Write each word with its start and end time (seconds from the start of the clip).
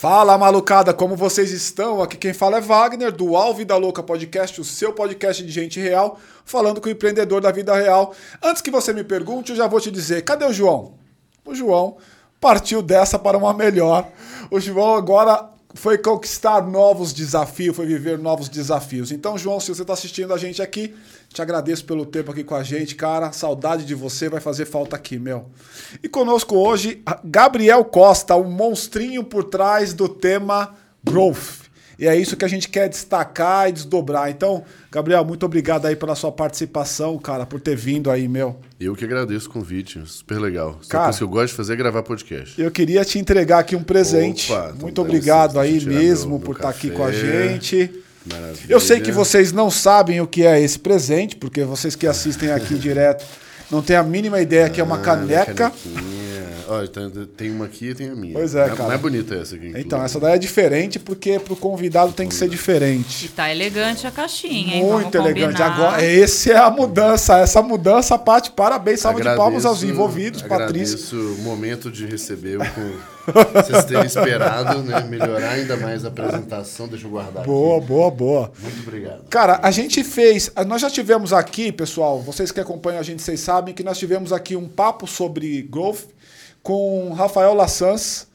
Fala 0.00 0.38
malucada, 0.38 0.94
como 0.94 1.14
vocês 1.14 1.52
estão? 1.52 2.00
Aqui 2.00 2.16
quem 2.16 2.32
fala 2.32 2.56
é 2.56 2.60
Wagner, 2.62 3.12
do 3.12 3.36
Alve 3.36 3.66
da 3.66 3.76
Louca 3.76 4.02
Podcast, 4.02 4.58
o 4.58 4.64
seu 4.64 4.94
podcast 4.94 5.44
de 5.44 5.52
gente 5.52 5.78
real, 5.78 6.18
falando 6.42 6.80
com 6.80 6.88
o 6.88 6.90
empreendedor 6.90 7.42
da 7.42 7.52
vida 7.52 7.74
real. 7.74 8.14
Antes 8.42 8.62
que 8.62 8.70
você 8.70 8.94
me 8.94 9.04
pergunte, 9.04 9.50
eu 9.52 9.56
já 9.56 9.66
vou 9.66 9.78
te 9.78 9.90
dizer: 9.90 10.22
cadê 10.22 10.46
o 10.46 10.54
João? 10.54 10.94
O 11.44 11.54
João 11.54 11.98
partiu 12.40 12.80
dessa 12.80 13.18
para 13.18 13.36
uma 13.36 13.52
melhor. 13.52 14.08
O 14.50 14.58
João 14.58 14.94
agora 14.94 15.49
foi 15.74 15.98
conquistar 15.98 16.66
novos 16.66 17.12
desafios, 17.12 17.76
foi 17.76 17.86
viver 17.86 18.18
novos 18.18 18.48
desafios. 18.48 19.12
Então, 19.12 19.38
João, 19.38 19.60
se 19.60 19.72
você 19.72 19.82
está 19.82 19.92
assistindo 19.92 20.34
a 20.34 20.38
gente 20.38 20.60
aqui, 20.60 20.94
te 21.32 21.40
agradeço 21.40 21.84
pelo 21.84 22.04
tempo 22.04 22.32
aqui 22.32 22.42
com 22.42 22.54
a 22.54 22.62
gente, 22.62 22.94
cara. 22.94 23.32
Saudade 23.32 23.84
de 23.84 23.94
você, 23.94 24.28
vai 24.28 24.40
fazer 24.40 24.64
falta 24.64 24.96
aqui, 24.96 25.18
meu. 25.18 25.46
E 26.02 26.08
conosco 26.08 26.56
hoje, 26.56 27.02
Gabriel 27.24 27.84
Costa, 27.84 28.34
o 28.34 28.44
monstrinho 28.44 29.22
por 29.22 29.44
trás 29.44 29.94
do 29.94 30.08
tema 30.08 30.74
Growth. 31.04 31.59
E 32.00 32.06
é 32.06 32.16
isso 32.16 32.34
que 32.34 32.46
a 32.46 32.48
gente 32.48 32.66
quer 32.66 32.88
destacar 32.88 33.68
e 33.68 33.72
desdobrar. 33.72 34.30
Então, 34.30 34.64
Gabriel, 34.90 35.22
muito 35.22 35.44
obrigado 35.44 35.84
aí 35.84 35.94
pela 35.94 36.14
sua 36.14 36.32
participação, 36.32 37.18
cara, 37.18 37.44
por 37.44 37.60
ter 37.60 37.76
vindo 37.76 38.10
aí, 38.10 38.26
meu. 38.26 38.58
Eu 38.80 38.96
que 38.96 39.04
agradeço 39.04 39.50
o 39.50 39.52
convite, 39.52 40.00
super 40.06 40.38
legal. 40.38 40.78
Só 40.80 40.92
cara, 40.92 41.12
que 41.12 41.22
eu 41.22 41.28
gosto 41.28 41.48
de 41.48 41.56
fazer 41.56 41.74
é 41.74 41.76
gravar 41.76 42.02
podcast. 42.02 42.58
Eu 42.58 42.70
queria 42.70 43.04
te 43.04 43.18
entregar 43.18 43.58
aqui 43.58 43.76
um 43.76 43.82
presente. 43.82 44.50
Opa, 44.50 44.68
então 44.68 44.80
muito 44.80 45.02
obrigado 45.02 45.60
aí 45.60 45.84
mesmo 45.84 46.38
meu, 46.38 46.40
por 46.40 46.56
estar 46.56 46.70
aqui 46.70 46.88
com 46.90 47.04
a 47.04 47.12
gente. 47.12 47.90
Maravilha. 48.24 48.66
Eu 48.72 48.80
sei 48.80 49.00
que 49.00 49.12
vocês 49.12 49.52
não 49.52 49.70
sabem 49.70 50.22
o 50.22 50.26
que 50.26 50.42
é 50.46 50.58
esse 50.58 50.78
presente, 50.78 51.36
porque 51.36 51.64
vocês 51.64 51.94
que 51.94 52.06
assistem 52.06 52.50
aqui 52.50 52.76
direto 52.76 53.26
não 53.70 53.82
têm 53.82 53.96
a 53.96 54.02
mínima 54.02 54.40
ideia 54.40 54.68
que 54.68 54.80
é 54.80 54.84
uma 54.84 54.96
ah, 54.96 55.02
caneca. 55.02 55.72
Olha, 56.68 56.88
tem 57.36 57.50
uma 57.50 57.64
aqui 57.64 57.86
e 57.86 57.94
tem 57.96 58.10
a 58.10 58.14
minha. 58.14 58.32
Pois 58.32 58.54
é, 58.54 58.68
cara. 58.68 58.84
Não 58.84 58.92
é 58.92 58.98
bonita 58.98 59.34
essa 59.34 59.56
aqui. 59.56 59.72
Então, 59.74 60.00
essa 60.04 60.20
daí 60.20 60.34
é 60.34 60.38
diferente 60.38 61.00
porque 61.00 61.40
pro 61.40 61.56
convidado 61.56 62.12
tem 62.12 62.28
que 62.28 62.34
ser 62.34 62.48
diferente. 62.48 63.26
E 63.26 63.28
tá 63.28 63.50
elegante 63.50 64.06
a 64.06 64.10
caixinha, 64.12 64.76
hein? 64.76 64.84
Muito 64.84 65.18
Vamos 65.18 65.30
elegante. 65.32 65.58
Combinar. 65.58 65.72
Agora, 65.74 66.04
esse 66.04 66.52
é 66.52 66.56
a 66.56 66.70
mudança. 66.70 67.38
Essa 67.38 67.60
mudança, 67.60 68.16
Paty, 68.16 68.52
parabéns. 68.52 69.00
Salve 69.00 69.20
agradeço, 69.20 69.36
de 69.36 69.42
palmas 69.42 69.66
aos 69.66 69.82
envolvidos, 69.82 70.42
Patrícia. 70.42 70.94
Agradeço 70.94 71.16
o 71.16 71.42
momento 71.42 71.90
de 71.90 72.06
receber 72.06 72.58
com... 72.58 72.92
Vocês 73.26 73.84
terem 73.84 74.06
esperado, 74.06 74.82
né? 74.82 75.00
Melhorar 75.02 75.50
ainda 75.50 75.76
mais 75.76 76.04
a 76.04 76.08
apresentação. 76.08 76.88
Deixa 76.88 77.06
eu 77.06 77.10
guardar. 77.10 77.44
Boa, 77.44 77.78
aqui. 77.78 77.86
boa, 77.86 78.10
boa. 78.10 78.52
Muito 78.58 78.80
obrigado. 78.80 79.24
Cara, 79.28 79.60
a 79.62 79.70
gente 79.70 80.02
fez. 80.02 80.50
Nós 80.66 80.80
já 80.80 80.90
tivemos 80.90 81.32
aqui, 81.32 81.70
pessoal, 81.70 82.20
vocês 82.20 82.50
que 82.50 82.60
acompanham 82.60 83.00
a 83.00 83.02
gente, 83.02 83.22
vocês 83.22 83.40
sabem 83.40 83.74
que 83.74 83.82
nós 83.82 83.98
tivemos 83.98 84.32
aqui 84.32 84.56
um 84.56 84.68
papo 84.68 85.06
sobre 85.06 85.62
growth 85.62 86.04
com 86.62 87.12
Rafael 87.12 87.54
Lassans. 87.54 88.29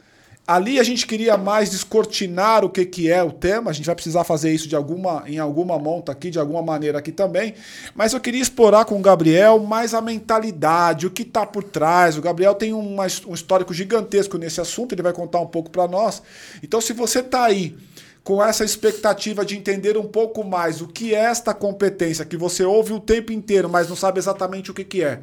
Ali 0.48 0.80
a 0.80 0.84
gente 0.84 1.08
queria 1.08 1.38
mais 1.38 1.72
descortinar 1.72 2.64
o 2.64 2.70
que, 2.70 2.86
que 2.86 3.12
é 3.12 3.24
o 3.24 3.32
tema. 3.32 3.72
A 3.72 3.74
gente 3.74 3.86
vai 3.86 3.96
precisar 3.96 4.24
fazer 4.24 4.54
isso 4.54 4.68
de 4.68 4.76
alguma, 4.76 5.24
em 5.26 5.40
alguma 5.40 5.80
monta 5.80 6.12
aqui, 6.12 6.30
de 6.30 6.38
alguma 6.38 6.62
maneira 6.62 7.00
aqui 7.00 7.12
também. 7.12 7.56
Mas 7.96 8.14
eu 8.14 8.20
queria 8.20 8.42
explorar 8.42 8.86
com 8.86 9.00
o 9.00 9.02
Gabriel 9.02 9.58
mais 9.60 9.96
a 9.96 10.02
mentalidade, 10.02 11.08
o 11.08 11.10
que 11.10 11.24
está 11.24 11.48
por 11.48 11.64
trás. 11.64 12.16
O 12.16 12.22
Gabriel 12.22 12.54
tem 12.54 12.74
um 12.74 12.98
histórico 13.34 13.74
gigantesco 13.74 14.38
nesse 14.38 14.62
assunto, 14.62 14.94
ele 14.94 15.02
vai 15.02 15.14
contar 15.14 15.40
um 15.40 15.48
pouco 15.48 15.72
para 15.72 15.88
nós. 15.88 16.22
Então, 16.62 16.80
se 16.80 16.94
você 16.94 17.22
está 17.22 17.46
aí 17.46 17.76
com 18.24 18.44
essa 18.44 18.64
expectativa 18.64 19.44
de 19.44 19.58
entender 19.58 19.98
um 19.98 20.08
pouco 20.08 20.44
mais 20.44 20.80
o 20.80 20.88
que 20.88 21.16
é 21.16 21.26
esta 21.26 21.56
competência, 21.56 22.24
que 22.24 22.38
você 22.38 22.64
ouve 22.64 22.94
o 22.94 23.00
tempo 23.00 23.32
inteiro, 23.32 23.68
mas 23.68 23.90
não 23.90 23.96
sabe 23.96 24.20
exatamente 24.20 24.70
o 24.70 24.74
que, 24.74 24.84
que 24.84 25.04
é, 25.04 25.22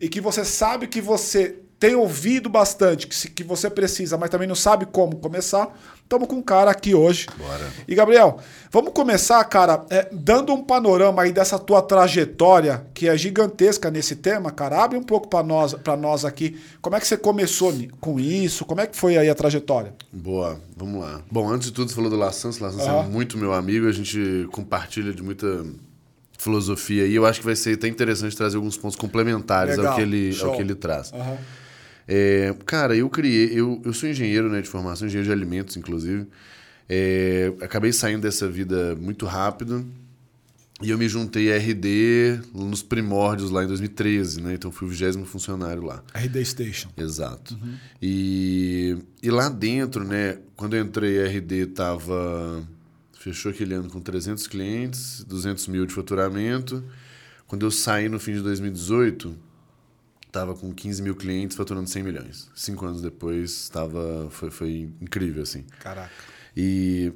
e 0.00 0.08
que 0.08 0.20
você 0.20 0.44
sabe 0.44 0.86
que 0.86 1.00
você 1.00 1.63
tem 1.84 1.94
ouvido 1.94 2.48
bastante 2.48 3.06
que, 3.06 3.14
se, 3.14 3.28
que 3.28 3.44
você 3.44 3.68
precisa, 3.68 4.16
mas 4.16 4.30
também 4.30 4.48
não 4.48 4.54
sabe 4.54 4.86
como 4.86 5.16
começar, 5.16 5.68
estamos 6.02 6.26
com 6.26 6.36
um 6.36 6.42
cara 6.42 6.70
aqui 6.70 6.94
hoje. 6.94 7.26
Bora. 7.36 7.70
E 7.86 7.94
Gabriel, 7.94 8.38
vamos 8.70 8.94
começar, 8.94 9.44
cara, 9.44 9.84
é, 9.90 10.08
dando 10.10 10.54
um 10.54 10.64
panorama 10.64 11.20
aí 11.20 11.30
dessa 11.30 11.58
tua 11.58 11.82
trajetória, 11.82 12.86
que 12.94 13.06
é 13.06 13.14
gigantesca 13.18 13.90
nesse 13.90 14.16
tema, 14.16 14.50
cara. 14.50 14.82
Abre 14.82 14.96
um 14.96 15.02
pouco 15.02 15.28
para 15.28 15.44
nós, 15.44 15.76
nós 16.00 16.24
aqui. 16.24 16.58
Como 16.80 16.96
é 16.96 17.00
que 17.00 17.06
você 17.06 17.18
começou 17.18 17.70
com 18.00 18.18
isso? 18.18 18.64
Como 18.64 18.80
é 18.80 18.86
que 18.86 18.96
foi 18.96 19.18
aí 19.18 19.28
a 19.28 19.34
trajetória? 19.34 19.92
Boa, 20.10 20.58
vamos 20.74 21.02
lá. 21.02 21.20
Bom, 21.30 21.50
antes 21.50 21.68
de 21.68 21.74
tudo, 21.74 21.90
você 21.90 21.94
falou 21.94 22.08
do 22.08 22.16
Lassans. 22.16 22.60
Lassans 22.60 22.86
uhum. 22.86 23.00
é 23.00 23.06
muito 23.08 23.36
meu 23.36 23.52
amigo, 23.52 23.86
a 23.86 23.92
gente 23.92 24.48
compartilha 24.50 25.12
de 25.12 25.22
muita 25.22 25.66
filosofia 26.38 27.06
e 27.06 27.14
eu 27.14 27.26
acho 27.26 27.40
que 27.40 27.46
vai 27.46 27.56
ser 27.56 27.74
até 27.74 27.88
interessante 27.88 28.34
trazer 28.34 28.56
alguns 28.56 28.78
pontos 28.78 28.96
complementares 28.96 29.78
ao 29.78 29.94
que 29.94 30.00
ele, 30.00 30.34
ao 30.40 30.52
que 30.56 30.62
ele 30.62 30.74
traz. 30.74 31.12
Uhum. 31.12 31.36
É, 32.06 32.54
cara, 32.66 32.96
eu 32.96 33.08
criei. 33.08 33.50
Eu, 33.52 33.80
eu 33.84 33.92
sou 33.92 34.08
engenheiro 34.08 34.48
né, 34.48 34.60
de 34.60 34.68
formação, 34.68 35.06
engenheiro 35.06 35.26
de 35.26 35.32
alimentos, 35.32 35.76
inclusive. 35.76 36.26
É, 36.88 37.52
acabei 37.60 37.92
saindo 37.92 38.22
dessa 38.22 38.48
vida 38.48 38.94
muito 38.96 39.26
rápido. 39.26 39.86
E 40.82 40.90
eu 40.90 40.98
me 40.98 41.08
juntei 41.08 41.52
a 41.52 41.56
RD 41.56 42.40
nos 42.52 42.82
primórdios 42.82 43.50
lá 43.50 43.62
em 43.64 43.66
2013, 43.66 44.42
né? 44.42 44.54
Então 44.54 44.72
fui 44.72 44.88
o 44.88 44.90
vigésimo 44.90 45.24
funcionário 45.24 45.82
lá. 45.82 46.02
RD 46.12 46.44
Station. 46.44 46.90
Exato. 46.96 47.54
Uhum. 47.54 47.74
E, 48.02 48.98
e 49.22 49.30
lá 49.30 49.48
dentro, 49.48 50.04
né? 50.04 50.38
Quando 50.56 50.74
eu 50.74 50.84
entrei, 50.84 51.22
a 51.22 51.28
RD 51.28 51.66
tava... 51.66 52.62
Fechou 53.18 53.50
aquele 53.52 53.72
ano 53.72 53.88
com 53.88 54.00
300 54.00 54.46
clientes, 54.46 55.24
200 55.26 55.68
mil 55.68 55.86
de 55.86 55.94
faturamento. 55.94 56.84
Quando 57.46 57.64
eu 57.64 57.70
saí 57.70 58.06
no 58.06 58.18
fim 58.20 58.34
de 58.34 58.40
2018, 58.40 59.34
estava 60.34 60.54
com 60.54 60.72
15 60.74 61.00
mil 61.00 61.14
clientes 61.14 61.56
faturando 61.56 61.88
100 61.88 62.02
milhões. 62.02 62.50
Cinco 62.54 62.84
anos 62.84 63.00
depois, 63.00 63.68
tava, 63.68 64.28
foi, 64.30 64.50
foi 64.50 64.88
incrível, 65.00 65.44
assim. 65.44 65.64
Caraca. 65.78 66.10
E, 66.56 67.12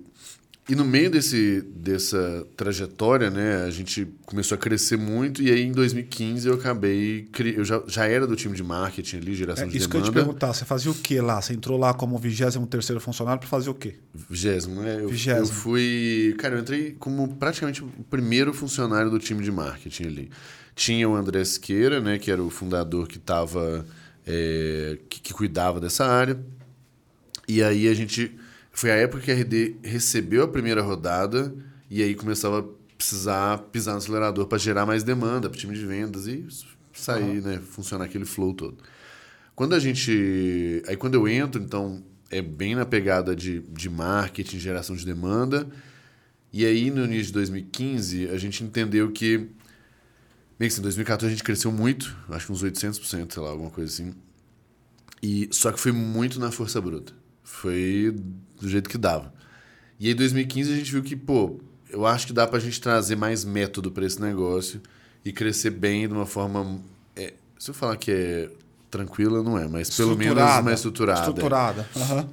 e 0.69 0.77
no 0.77 0.84
meio 0.84 1.11
desse, 1.11 1.62
dessa 1.62 2.47
trajetória, 2.56 3.29
né, 3.29 3.65
a 3.65 3.71
gente 3.71 4.06
começou 4.25 4.55
a 4.55 4.59
crescer 4.59 4.97
muito 4.97 5.43
e 5.43 5.51
aí 5.51 5.62
em 5.62 5.73
2015 5.73 6.47
eu 6.47 6.55
acabei... 6.55 7.29
Eu 7.56 7.65
já, 7.65 7.83
já 7.89 8.06
era 8.06 8.25
do 8.25 8.37
time 8.37 8.55
de 8.55 8.62
marketing 8.62 9.17
ali, 9.17 9.35
geração 9.35 9.65
é, 9.65 9.69
de 9.69 9.77
isso 9.77 9.89
demanda. 9.89 10.05
Isso 10.05 10.12
que 10.12 10.19
eu 10.19 10.23
ia 10.23 10.25
te 10.25 10.27
perguntar, 10.27 10.53
você 10.53 10.65
fazia 10.65 10.91
o 10.91 10.95
que 10.95 11.21
lá? 11.21 11.43
Você 11.43 11.55
entrou 11.55 11.77
lá 11.77 11.93
como 11.93 12.19
23º 12.21 13.00
funcionário 13.00 13.41
para 13.41 13.49
fazer 13.49 13.71
o 13.71 13.75
quê? 13.75 13.97
Vigésimo, 14.15 14.81
né? 14.81 14.99
Eu, 15.00 15.09
Vigésimo. 15.09 15.47
eu 15.47 15.53
fui... 15.53 16.37
Cara, 16.39 16.55
eu 16.55 16.61
entrei 16.61 16.93
como 16.99 17.35
praticamente 17.35 17.83
o 17.83 17.89
primeiro 18.09 18.55
funcionário 18.55 19.11
do 19.11 19.19
time 19.19 19.43
de 19.43 19.50
marketing 19.50 20.05
ali. 20.05 20.31
Tinha 20.78 21.09
o 21.09 21.16
André 21.16 21.44
Siqueira, 21.44 22.00
né, 22.00 22.21
que 22.21 22.31
era 22.31 22.41
o 22.41 22.49
fundador 22.49 23.09
que 23.09 23.16
estava 23.16 23.84
é, 24.25 24.97
que, 25.09 25.21
que, 25.21 25.34
cuidava 25.34 25.81
dessa 25.81 26.06
área. 26.06 26.39
E 27.49 27.61
aí 27.61 27.89
a 27.89 27.94
gente 27.94 28.39
foi 28.71 28.93
a 28.93 28.94
época 28.94 29.25
que 29.25 29.33
a 29.33 29.34
RD 29.34 29.75
recebeu 29.83 30.44
a 30.44 30.49
primeira 30.49 30.81
rodada 30.81 31.53
e 31.91 32.00
aí 32.00 32.15
começava 32.15 32.61
a 32.61 32.65
precisar 32.97 33.59
pisar 33.72 33.91
no 33.94 33.99
acelerador 33.99 34.47
para 34.47 34.56
gerar 34.56 34.87
mais 34.87 35.03
demanda 35.03 35.50
para 35.50 35.56
o 35.56 35.59
time 35.59 35.75
de 35.75 35.84
vendas 35.84 36.28
e 36.28 36.47
sair, 36.93 37.38
uhum. 37.38 37.43
né, 37.43 37.59
funcionar 37.59 38.05
aquele 38.05 38.25
flow 38.25 38.55
todo. 38.55 38.78
Quando 39.56 39.75
a 39.75 39.81
gente, 39.81 40.81
aí 40.87 40.97
quando 40.97 41.17
eu 41.17 41.27
entro, 41.27 41.61
então 41.61 42.05
é 42.31 42.41
bem 42.41 42.77
na 42.77 42.87
pegada 42.87 43.34
de, 43.34 43.59
de 43.62 43.91
marketing, 43.91 44.61
geração 44.61 44.94
de 44.94 45.05
demanda. 45.05 45.67
E 46.53 46.65
aí 46.65 46.88
no 46.88 47.05
início 47.05 47.27
de 47.27 47.33
2015 47.33 48.28
a 48.28 48.38
gente 48.38 48.62
entendeu 48.62 49.11
que 49.11 49.49
Bem, 50.59 50.69
em 50.69 50.81
2014 50.81 51.27
a 51.27 51.31
gente 51.31 51.45
cresceu 51.45 51.71
muito, 51.71 52.17
acho 52.31 52.47
que 52.47 52.53
uns 52.53 52.65
800%, 52.65 53.33
sei 53.33 53.43
lá, 53.43 53.51
alguma 53.51 53.71
coisa 53.71 53.93
assim. 53.93 54.13
E, 55.23 55.49
só 55.53 55.71
que 55.71 55.79
foi 55.79 55.93
muito 55.93 56.41
na 56.41 56.51
força 56.51 56.81
bruta. 56.81 57.13
Foi 57.45 58.15
do 58.61 58.69
jeito 58.69 58.91
que 58.91 58.99
dava. 58.99 59.33
E 60.01 60.07
aí, 60.07 60.13
em 60.13 60.17
2015, 60.17 60.73
a 60.73 60.77
gente 60.77 60.93
viu 60.93 61.03
que, 61.03 61.17
pô, 61.17 61.61
eu 61.89 62.07
acho 62.07 62.27
que 62.27 62.33
dá 62.33 62.47
pra 62.47 62.59
gente 62.59 62.81
trazer 62.81 63.17
mais 63.17 63.45
método 63.45 63.91
para 63.91 64.05
esse 64.05 64.21
negócio 64.21 64.81
e 65.25 65.33
crescer 65.33 65.71
bem 65.71 66.06
de 66.06 66.15
uma 66.15 66.27
forma. 66.27 66.81
É, 67.17 67.35
se 67.59 67.71
eu 67.71 67.75
falar 67.75 67.97
que 67.97 68.11
é 68.11 68.50
tranquila, 68.91 69.43
não 69.43 69.59
é, 69.59 69.69
mas 69.69 69.97
pelo 69.97 70.17
menos 70.17 70.37
mais 70.37 70.79
estruturada. 70.79 71.21
Estruturada. 71.21 71.88
Uhum. 71.94 72.29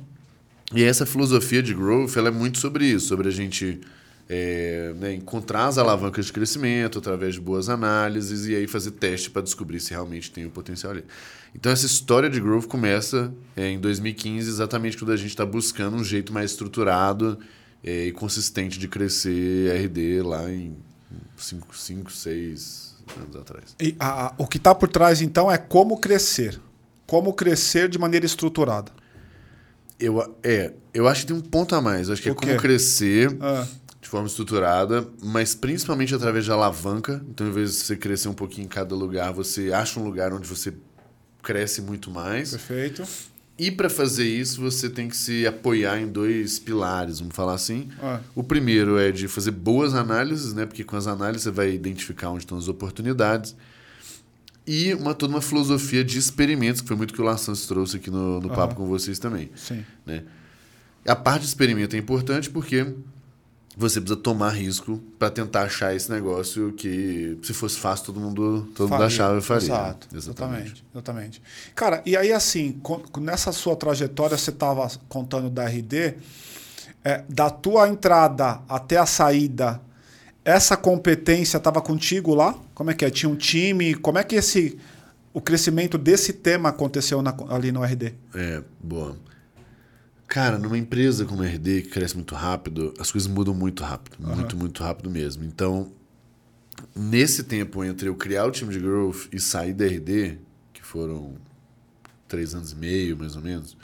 E 0.73 0.83
essa 0.83 1.05
filosofia 1.05 1.61
de 1.61 1.73
growth 1.73 2.15
ela 2.17 2.29
é 2.29 2.31
muito 2.31 2.57
sobre 2.59 2.85
isso, 2.85 3.07
sobre 3.07 3.27
a 3.27 3.31
gente 3.31 3.81
é, 4.27 4.93
né, 4.95 5.13
encontrar 5.13 5.67
as 5.67 5.77
alavancas 5.77 6.25
de 6.25 6.33
crescimento 6.33 6.97
através 6.97 7.35
de 7.35 7.41
boas 7.41 7.69
análises 7.69 8.47
e 8.47 8.55
aí 8.55 8.67
fazer 8.67 8.91
teste 8.91 9.29
para 9.29 9.41
descobrir 9.41 9.79
se 9.79 9.91
realmente 9.91 10.31
tem 10.31 10.45
o 10.45 10.49
potencial 10.49 10.93
ali. 10.93 11.05
Então 11.53 11.71
essa 11.71 11.85
história 11.85 12.29
de 12.29 12.39
growth 12.39 12.65
começa 12.65 13.33
é, 13.55 13.69
em 13.69 13.79
2015, 13.79 14.49
exatamente 14.49 14.97
quando 14.97 15.11
a 15.11 15.17
gente 15.17 15.29
está 15.29 15.45
buscando 15.45 15.95
um 15.95 16.03
jeito 16.03 16.33
mais 16.33 16.51
estruturado 16.51 17.39
é, 17.83 18.07
e 18.07 18.11
consistente 18.11 18.79
de 18.79 18.87
crescer 18.87 19.71
RD 19.85 20.23
lá 20.23 20.51
em 20.51 20.75
5, 21.37 22.11
6 22.11 22.95
anos 23.21 23.35
atrás. 23.35 23.75
E 23.79 23.95
a, 23.99 24.33
o 24.37 24.47
que 24.47 24.57
está 24.57 24.73
por 24.73 24.89
trás 24.89 25.21
então 25.21 25.51
é 25.51 25.57
como 25.57 25.99
crescer. 25.99 26.59
Como 27.05 27.31
crescer 27.33 27.87
de 27.87 27.99
maneira 27.99 28.25
estruturada. 28.25 28.91
Eu, 29.99 30.35
é, 30.43 30.73
eu 30.93 31.07
acho 31.07 31.21
que 31.21 31.27
tem 31.27 31.35
um 31.35 31.41
ponto 31.41 31.75
a 31.75 31.81
mais. 31.81 32.07
Eu 32.07 32.13
acho 32.13 32.21
que 32.21 32.27
é 32.27 32.31
o 32.31 32.33
é 32.33 32.35
como 32.35 32.57
crescer. 32.57 33.37
Ah 33.39 33.65
de 34.05 34.09
forma 34.09 34.27
estruturada, 34.27 35.07
mas 35.23 35.55
principalmente 35.55 36.13
através 36.13 36.45
de 36.45 36.51
alavanca. 36.51 37.25
Então, 37.27 37.47
em 37.47 37.51
vez 37.51 37.71
de 37.71 37.77
você 37.77 37.95
crescer 37.97 38.27
um 38.27 38.35
pouquinho 38.35 38.65
em 38.65 38.69
cada 38.69 38.93
lugar, 38.93 39.33
você 39.33 39.73
acha 39.73 39.99
um 39.99 40.03
lugar 40.03 40.31
onde 40.31 40.47
você 40.47 40.75
cresce 41.41 41.81
muito 41.81 42.11
mais. 42.11 42.51
Perfeito. 42.51 43.03
E 43.57 43.71
para 43.71 43.89
fazer 43.89 44.27
isso, 44.27 44.61
você 44.61 44.91
tem 44.91 45.09
que 45.09 45.17
se 45.17 45.47
apoiar 45.47 45.99
em 45.99 46.07
dois 46.07 46.59
pilares, 46.59 47.19
vamos 47.19 47.35
falar 47.35 47.55
assim. 47.55 47.89
É. 47.99 48.19
O 48.35 48.43
primeiro 48.43 48.99
é 48.99 49.11
de 49.11 49.27
fazer 49.27 49.49
boas 49.49 49.95
análises, 49.95 50.53
né? 50.53 50.67
Porque 50.67 50.83
com 50.83 50.95
as 50.95 51.07
análises 51.07 51.41
você 51.41 51.51
vai 51.51 51.71
identificar 51.71 52.29
onde 52.29 52.43
estão 52.43 52.59
as 52.59 52.67
oportunidades. 52.67 53.55
E 54.67 54.93
uma, 54.93 55.15
toda 55.15 55.33
uma 55.33 55.41
filosofia 55.41 56.03
de 56.03 56.19
experimentos, 56.19 56.79
que 56.79 56.87
foi 56.87 56.97
muito 56.97 57.11
que 57.11 57.21
o 57.21 57.23
Lassans 57.23 57.65
trouxe 57.65 57.97
aqui 57.97 58.11
no, 58.11 58.39
no 58.39 58.49
papo 58.49 58.75
com 58.75 58.85
vocês 58.85 59.17
também. 59.17 59.49
Sim. 59.55 59.83
Né? 60.05 60.25
A 61.07 61.15
parte 61.15 61.41
de 61.41 61.47
experimento 61.47 61.95
é 61.95 61.99
importante 61.99 62.51
porque 62.51 62.85
você 63.77 63.99
precisa 63.99 64.19
tomar 64.19 64.49
risco 64.51 65.01
para 65.19 65.29
tentar 65.29 65.63
achar 65.63 65.93
esse 65.95 66.09
negócio 66.09 66.71
que, 66.73 67.37
se 67.43 67.53
fosse 67.53 67.77
fácil, 67.77 68.05
todo 68.05 68.19
mundo, 68.19 68.67
todo 68.75 68.87
mundo 68.87 68.89
Faria. 68.99 69.05
achava 69.07 69.37
e 69.37 69.41
faria. 69.41 69.65
Exato, 69.65 70.07
exatamente. 70.15 70.85
exatamente. 70.93 71.41
Cara, 71.75 72.01
e 72.05 72.15
aí 72.15 72.31
assim, 72.31 72.79
nessa 73.19 73.51
sua 73.51 73.75
trajetória, 73.75 74.37
você 74.37 74.49
estava 74.51 74.89
contando 75.09 75.49
da 75.49 75.65
RD, 75.65 76.15
é, 77.03 77.23
da 77.27 77.49
tua 77.49 77.87
entrada 77.89 78.61
até 78.69 78.97
a 78.97 79.05
saída, 79.05 79.81
essa 80.43 80.77
competência 80.77 81.57
estava 81.57 81.81
contigo 81.81 82.33
lá? 82.35 82.55
Como 82.73 82.91
é 82.91 82.93
que 82.93 83.03
é? 83.03 83.09
Tinha 83.09 83.29
um 83.29 83.35
time? 83.35 83.95
Como 83.95 84.17
é 84.17 84.23
que 84.23 84.35
esse 84.35 84.77
o 85.33 85.41
crescimento 85.41 85.97
desse 85.97 86.31
tema 86.31 86.69
aconteceu 86.69 87.21
na- 87.21 87.35
ali 87.49 87.71
no 87.71 87.83
RD? 87.83 88.13
É, 88.33 88.63
boa. 88.81 89.17
Cara, 90.27 90.57
numa 90.57 90.77
empresa 90.77 91.25
como 91.25 91.43
a 91.43 91.45
RD, 91.45 91.83
que 91.83 91.89
cresce 91.89 92.15
muito 92.15 92.35
rápido, 92.35 92.93
as 92.99 93.11
coisas 93.11 93.29
mudam 93.29 93.53
muito 93.53 93.83
rápido. 93.83 94.17
Muito, 94.19 94.57
muito 94.57 94.83
rápido 94.83 95.09
mesmo. 95.09 95.43
Então, 95.43 95.91
nesse 96.95 97.43
tempo 97.43 97.83
entre 97.83 98.09
eu 98.09 98.15
criar 98.15 98.45
o 98.45 98.51
time 98.51 98.71
de 98.71 98.79
growth 98.79 99.27
e 99.31 99.39
sair 99.39 99.73
da 99.73 99.85
RD, 99.85 100.39
que 100.73 100.81
foram 100.81 101.35
três 102.27 102.53
anos 102.53 102.71
e 102.71 102.75
meio, 102.75 103.17
mais 103.17 103.35
ou 103.35 103.41
menos, 103.41 103.77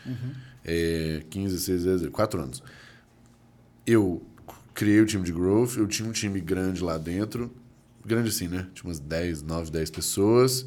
é, 0.65 1.23
15, 1.29 1.55
16, 1.55 2.09
4 2.09 2.41
anos, 2.41 2.63
eu 3.85 4.21
criei 4.73 4.99
o 4.99 5.05
time 5.05 5.23
de 5.23 5.31
growth, 5.31 5.77
eu 5.77 5.87
tinha 5.87 6.07
um 6.07 6.11
time 6.11 6.39
grande 6.41 6.83
lá 6.83 6.97
dentro, 6.97 7.51
grande 8.05 8.29
assim, 8.29 8.47
né? 8.47 8.67
Tinha 8.73 8.89
umas 8.89 8.99
10, 8.99 9.43
9, 9.43 9.71
10 9.71 9.89
pessoas. 9.89 10.65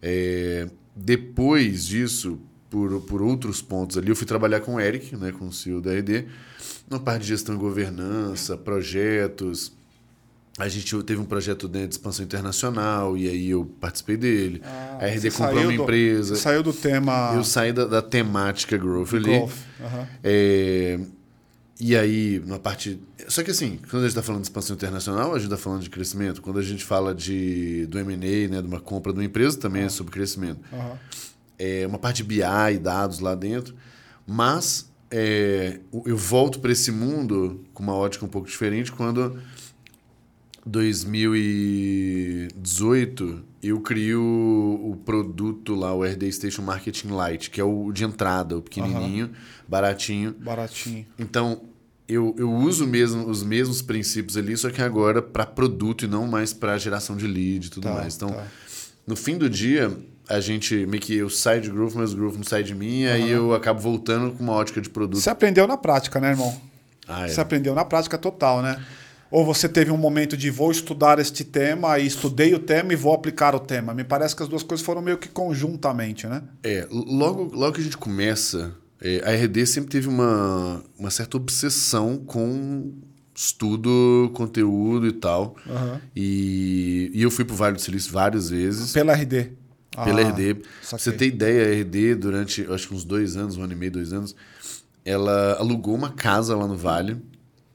É, 0.00 0.68
depois 0.94 1.86
disso, 1.86 2.40
por, 2.70 3.00
por 3.02 3.22
outros 3.22 3.60
pontos 3.62 3.96
ali, 3.96 4.08
eu 4.10 4.16
fui 4.16 4.26
trabalhar 4.26 4.60
com 4.60 4.74
o 4.74 4.80
Eric, 4.80 5.16
né, 5.16 5.32
com 5.32 5.46
o 5.48 5.52
CEO 5.52 5.80
da 5.80 5.92
RD, 5.94 6.26
na 6.90 6.98
parte 6.98 7.22
de 7.22 7.28
gestão 7.28 7.54
e 7.54 7.58
governança, 7.58 8.56
projetos. 8.56 9.72
A 10.58 10.68
gente 10.68 11.00
teve 11.04 11.20
um 11.20 11.24
projeto 11.24 11.68
dentro 11.68 11.88
de 11.88 11.94
expansão 11.94 12.24
internacional 12.24 13.16
e 13.16 13.28
aí 13.28 13.50
eu 13.50 13.64
participei 13.80 14.16
dele. 14.16 14.60
a 15.00 15.06
RD 15.06 15.28
Ah, 15.28 15.30
comprou 15.30 15.62
uma 15.62 15.72
do- 15.76 15.82
empresa. 15.84 16.34
saiu 16.34 16.62
do 16.64 16.72
tema 16.72 17.32
Eu 17.36 17.44
saí 17.44 17.72
da, 17.72 17.84
da 17.84 18.02
temática 18.02 18.76
growth 18.76 19.14
ali. 19.14 19.22
growth. 19.24 19.52
Aham. 19.80 20.08
É, 20.24 20.98
e 21.80 21.96
aí, 21.96 22.42
na 22.44 22.58
parte. 22.58 22.98
Só 23.28 23.44
que 23.44 23.52
assim, 23.52 23.78
quando 23.88 23.98
a 24.02 24.06
gente 24.06 24.08
está 24.08 24.22
falando 24.22 24.40
de 24.42 24.48
expansão 24.48 24.74
internacional, 24.74 25.30
a 25.32 25.38
gente 25.38 25.44
está 25.44 25.56
falando 25.56 25.82
de 25.82 25.90
crescimento. 25.90 26.42
Quando 26.42 26.58
a 26.58 26.62
gente 26.62 26.84
fala 26.84 27.14
de, 27.14 27.86
do 27.86 27.96
MA, 28.04 28.16
né, 28.50 28.60
de 28.60 28.66
uma 28.66 28.80
compra 28.80 29.12
de 29.12 29.18
uma 29.20 29.24
empresa, 29.24 29.56
também 29.56 29.84
é 29.84 29.88
sobre 29.88 30.12
crescimento. 30.12 30.58
Aham. 30.72 30.98
É 31.58 31.86
uma 31.86 31.98
parte 31.98 32.18
de 32.18 32.24
BI 32.24 32.42
e 32.74 32.78
dados 32.78 33.20
lá 33.20 33.34
dentro. 33.34 33.74
Mas 34.26 34.90
é, 35.10 35.80
eu 36.04 36.16
volto 36.16 36.60
para 36.60 36.70
esse 36.72 36.90
mundo 36.92 37.64
com 37.72 37.82
uma 37.82 37.94
ótica 37.94 38.24
um 38.24 38.28
pouco 38.28 38.48
diferente 38.48 38.92
quando 38.92 39.38
2018 40.66 43.44
eu 43.62 43.80
crio 43.80 44.22
o 44.22 44.96
produto 45.04 45.74
lá, 45.74 45.92
o 45.94 46.04
RD 46.04 46.30
Station 46.30 46.62
Marketing 46.62 47.08
Lite, 47.08 47.50
que 47.50 47.60
é 47.60 47.64
o 47.64 47.90
de 47.90 48.04
entrada, 48.04 48.56
o 48.56 48.62
pequenininho, 48.62 49.30
baratinho. 49.66 50.32
Baratinho. 50.38 51.06
Então, 51.18 51.62
eu, 52.06 52.34
eu 52.38 52.52
uso 52.52 52.86
mesmo 52.86 53.28
os 53.28 53.42
mesmos 53.42 53.82
princípios 53.82 54.36
ali, 54.36 54.56
só 54.56 54.70
que 54.70 54.80
agora 54.80 55.20
para 55.20 55.44
produto 55.44 56.04
e 56.04 56.08
não 56.08 56.24
mais 56.26 56.52
para 56.52 56.78
geração 56.78 57.16
de 57.16 57.26
lead 57.26 57.66
e 57.66 57.70
tudo 57.70 57.82
Tá, 57.84 57.94
mais. 57.94 58.14
Então, 58.14 58.30
tá. 58.30 58.46
no 59.06 59.16
fim 59.16 59.36
do 59.36 59.50
dia, 59.50 59.90
a 60.28 60.40
gente 60.40 60.86
meio 60.86 61.02
que 61.02 61.16
eu 61.16 61.30
saio 61.30 61.60
de 61.60 61.70
Groove, 61.70 61.96
mas 61.96 62.12
o 62.12 62.16
Groove 62.16 62.36
não 62.36 62.44
sai 62.44 62.62
de 62.62 62.74
mim, 62.74 63.06
aí 63.06 63.30
eu 63.30 63.54
acabo 63.54 63.80
voltando 63.80 64.32
com 64.32 64.42
uma 64.42 64.52
ótica 64.52 64.80
de 64.80 64.90
produto. 64.90 65.20
Você 65.20 65.30
aprendeu 65.30 65.66
na 65.66 65.76
prática, 65.76 66.20
né, 66.20 66.30
irmão? 66.30 66.60
Ah, 67.06 67.24
é. 67.24 67.28
Você 67.28 67.40
aprendeu 67.40 67.74
na 67.74 67.84
prática 67.84 68.18
total, 68.18 68.60
né? 68.60 68.82
Ou 69.30 69.44
você 69.44 69.68
teve 69.68 69.90
um 69.90 69.96
momento 69.96 70.36
de 70.36 70.50
vou 70.50 70.70
estudar 70.70 71.18
este 71.18 71.44
tema 71.44 71.98
e 71.98 72.06
estudei 72.06 72.54
o 72.54 72.58
tema 72.58 72.92
e 72.92 72.96
vou 72.96 73.12
aplicar 73.12 73.54
o 73.54 73.60
tema. 73.60 73.92
Me 73.92 74.04
parece 74.04 74.34
que 74.34 74.42
as 74.42 74.48
duas 74.48 74.62
coisas 74.62 74.84
foram 74.84 75.02
meio 75.02 75.18
que 75.18 75.28
conjuntamente, 75.28 76.26
né? 76.26 76.42
É, 76.62 76.86
logo, 76.90 77.44
logo 77.54 77.74
que 77.74 77.80
a 77.80 77.84
gente 77.84 77.98
começa, 77.98 78.74
é, 79.00 79.22
a 79.24 79.34
RD 79.34 79.66
sempre 79.66 79.90
teve 79.90 80.08
uma, 80.08 80.82
uma 80.98 81.10
certa 81.10 81.36
obsessão 81.36 82.16
com 82.18 82.92
estudo, 83.34 84.30
conteúdo 84.34 85.06
e 85.06 85.12
tal. 85.12 85.56
Aham. 85.68 86.00
E, 86.16 87.10
e 87.14 87.22
eu 87.22 87.30
fui 87.30 87.44
pro 87.44 87.54
Vale 87.54 87.76
do 87.76 87.80
Silício 87.80 88.12
várias 88.12 88.50
vezes. 88.50 88.92
Pela 88.92 89.12
RD. 89.12 89.52
Pela 89.90 90.20
Ah, 90.20 90.28
RD. 90.30 90.54
Pra 90.54 90.64
saquei. 90.82 90.98
você 91.04 91.12
ter 91.12 91.26
ideia, 91.26 91.66
a 91.68 91.80
RD, 91.82 92.14
durante 92.14 92.66
acho 92.70 92.88
que 92.88 92.94
uns 92.94 93.04
dois 93.04 93.36
anos, 93.36 93.56
um 93.56 93.62
ano 93.62 93.72
e 93.72 93.76
meio, 93.76 93.92
dois 93.92 94.12
anos, 94.12 94.34
ela 95.04 95.54
alugou 95.58 95.94
uma 95.94 96.10
casa 96.10 96.54
lá 96.56 96.66
no 96.66 96.76
Vale. 96.76 97.16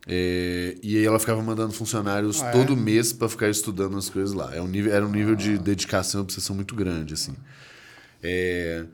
é, 0.08 0.76
e 0.84 0.98
aí 0.98 1.06
ela 1.06 1.18
ficava 1.20 1.42
mandando 1.42 1.72
funcionários 1.74 2.42
Ah, 2.44 2.48
é? 2.48 2.52
todo 2.52 2.76
mês 2.76 3.14
para 3.14 3.30
ficar 3.30 3.50
estudando 3.50 3.98
as 3.98 4.10
coisas 4.10 4.34
lá. 4.34 4.54
É 4.56 4.62
um 4.62 4.68
nível, 4.68 4.94
era 4.94 5.06
um 5.06 5.10
nível 5.12 5.36
de 5.36 5.58
dedicação 5.58 6.22
e 6.22 6.24
obsessão 6.24 6.56
muito 6.56 6.76
grande, 6.76 7.14
assim. 7.14 7.34
É, 8.26 8.86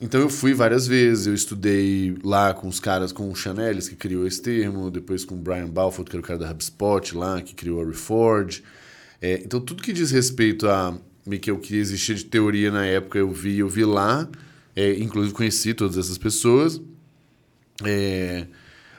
então 0.00 0.18
eu 0.20 0.30
fui 0.30 0.54
várias 0.54 0.86
vezes, 0.86 1.26
eu 1.26 1.34
estudei 1.34 2.16
lá 2.24 2.54
com 2.54 2.68
os 2.68 2.80
caras, 2.80 3.12
com 3.12 3.30
o 3.30 3.34
Chanelis, 3.34 3.86
que 3.88 3.94
criou 3.96 4.26
esse 4.26 4.40
termo, 4.40 4.90
depois 4.90 5.24
com 5.26 5.34
o 5.34 5.38
Brian 5.38 5.68
Balfour, 5.68 6.04
que 6.06 6.12
era 6.12 6.20
o 6.20 6.26
cara 6.26 6.38
da 6.38 6.50
HubSpot 6.50 7.14
lá, 7.14 7.42
que 7.42 7.54
criou 7.54 7.82
a 7.82 7.84
Reforge. 7.86 8.62
É, 9.20 9.42
então 9.44 9.60
tudo 9.60 9.82
que 9.82 9.92
diz 9.92 10.10
respeito 10.10 10.66
a 10.68 10.96
que 11.36 11.50
o 11.50 11.58
que 11.58 11.76
existia 11.76 12.14
de 12.14 12.24
teoria 12.24 12.70
na 12.70 12.86
época, 12.86 13.18
eu 13.18 13.30
vi, 13.32 13.58
eu 13.58 13.68
vi 13.68 13.84
lá, 13.84 14.28
é, 14.76 14.94
inclusive 15.00 15.34
conheci 15.34 15.74
todas 15.74 15.98
essas 15.98 16.16
pessoas. 16.16 16.80
É, 17.84 18.46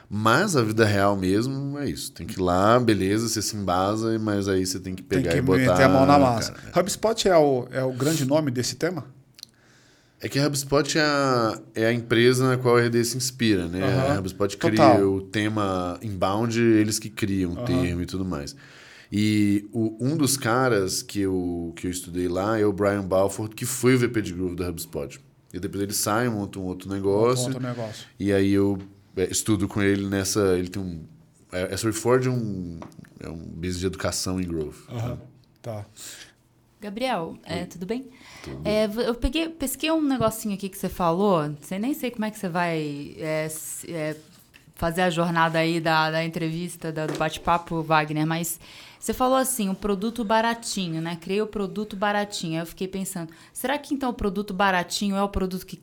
mas 0.09 0.55
a 0.55 0.61
vida 0.63 0.85
real 0.85 1.15
mesmo 1.15 1.77
é 1.79 1.89
isso. 1.89 2.11
Tem 2.11 2.25
que 2.27 2.35
ir 2.39 2.41
lá, 2.41 2.79
beleza, 2.79 3.27
você 3.29 3.41
se 3.41 3.55
embasa, 3.55 4.17
mas 4.19 4.47
aí 4.47 4.65
você 4.65 4.79
tem 4.79 4.95
que 4.95 5.03
Tem 5.03 5.19
pegar 5.19 5.31
que 5.31 5.37
e 5.37 5.41
botar. 5.41 5.59
meter 5.59 5.83
a 5.83 5.89
mão 5.89 6.05
na 6.05 6.17
massa. 6.19 6.51
cara. 6.51 6.79
HubSpot 6.81 7.27
é 7.27 7.37
o, 7.37 7.67
é 7.71 7.83
o 7.83 7.93
grande 7.93 8.25
nome 8.25 8.51
desse 8.51 8.75
tema? 8.75 9.05
É 10.21 10.27
que 10.27 10.37
a 10.37 10.45
HubSpot 10.47 10.97
é 10.97 11.01
a, 11.01 11.59
é 11.73 11.85
a 11.85 11.93
empresa 11.93 12.45
na 12.49 12.57
qual 12.57 12.75
a 12.75 12.81
RD 12.81 13.05
se 13.05 13.15
inspira, 13.15 13.67
né? 13.67 13.81
Aham. 13.81 14.15
A 14.15 14.19
HubSpot 14.19 14.57
Total. 14.57 14.95
cria 14.95 15.07
o 15.07 15.21
tema 15.21 15.97
inbound, 16.01 16.59
eles 16.59 16.99
que 16.99 17.09
criam 17.09 17.53
o 17.53 17.55
termo 17.63 18.01
e 18.01 18.05
tudo 18.05 18.25
mais. 18.25 18.53
E 19.11 19.67
o- 19.73 19.97
um 19.99 20.15
dos 20.15 20.37
caras 20.37 21.01
que 21.01 21.19
eu, 21.21 21.73
que 21.75 21.87
eu 21.87 21.91
estudei 21.91 22.27
lá 22.27 22.59
é 22.59 22.65
o 22.65 22.71
Brian 22.71 23.03
Balfour, 23.03 23.49
que 23.49 23.65
foi 23.65 23.95
o 23.95 23.99
VP 23.99 24.21
de 24.21 24.33
Groove 24.33 24.55
da 24.55 24.69
HubSpot. 24.69 25.19
E 25.51 25.59
depois 25.59 25.81
ele 25.81 25.93
sai, 25.93 26.29
monta 26.29 26.59
um 26.59 26.63
outro 26.65 26.87
negócio. 26.89 27.45
Outro 27.47 27.59
negócio. 27.61 28.05
E 28.19 28.31
aí 28.31 28.51
eu 28.51 28.77
é, 29.17 29.23
estudo 29.31 29.67
com 29.67 29.81
ele 29.81 30.05
nessa. 30.07 30.39
Ele 30.57 30.67
tem 30.69 30.81
um. 30.81 31.03
é- 31.51 31.73
Essa 31.73 31.87
Reforge 31.87 32.27
é 32.29 32.31
um, 32.31 32.79
é 33.19 33.27
um 33.29 33.37
business 33.37 33.79
de 33.79 33.87
educação 33.87 34.39
em 34.39 34.43
Growth. 34.47 34.75
Aham. 34.89 35.19
Tá. 35.61 35.85
Gabriel, 36.79 37.35
é, 37.43 37.65
tudo 37.65 37.85
bem? 37.85 38.07
É, 38.63 38.87
v- 38.87 39.05
eu 39.07 39.13
peguei, 39.15 39.49
pesquei 39.49 39.91
um 39.91 40.01
negocinho 40.01 40.53
aqui 40.53 40.69
que 40.69 40.77
você 40.77 40.87
falou. 40.87 41.53
Você 41.59 41.77
nem 41.77 41.93
sei 41.93 42.09
como 42.11 42.23
é 42.25 42.31
que 42.31 42.39
você 42.39 42.47
vai 42.47 43.15
é, 43.17 43.49
é, 43.89 44.15
fazer 44.75 45.01
a 45.01 45.09
jornada 45.09 45.59
aí 45.59 45.81
da, 45.81 46.09
da 46.09 46.23
entrevista, 46.23 46.89
da- 46.91 47.05
do 47.07 47.17
bate-papo, 47.17 47.81
Wagner, 47.83 48.25
mas 48.25 48.57
você 48.99 49.13
falou 49.13 49.37
assim, 49.37 49.69
um 49.69 49.75
produto 49.75 50.25
baratinho, 50.25 51.01
né? 51.01 51.15
Criei 51.15 51.41
o 51.41 51.47
produto 51.47 51.95
baratinho. 51.95 52.55
Aí 52.55 52.59
eu 52.59 52.65
fiquei 52.65 52.87
pensando, 52.87 53.31
será 53.53 53.77
que 53.77 53.93
então 53.93 54.09
o 54.09 54.13
produto 54.13 54.53
baratinho 54.53 55.15
é 55.15 55.23
o 55.23 55.29
produto 55.29 55.65
que 55.65 55.81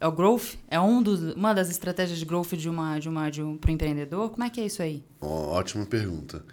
é 0.00 0.06
o 0.06 0.12
growth? 0.12 0.54
É 0.68 0.78
um 0.78 1.02
dos, 1.02 1.34
uma 1.34 1.52
das 1.52 1.68
estratégias 1.68 2.18
de 2.18 2.24
growth 2.24 2.52
de 2.54 2.68
uma 2.68 2.98
de 2.98 3.08
uma 3.08 3.28
de 3.28 3.42
um 3.42 3.56
pro 3.56 3.72
empreendedor? 3.72 4.30
Como 4.30 4.44
é 4.44 4.50
que 4.50 4.60
é 4.60 4.66
isso 4.66 4.82
aí? 4.82 5.02
Ó, 5.20 5.52
ótima 5.52 5.84
pergunta. 5.84 6.44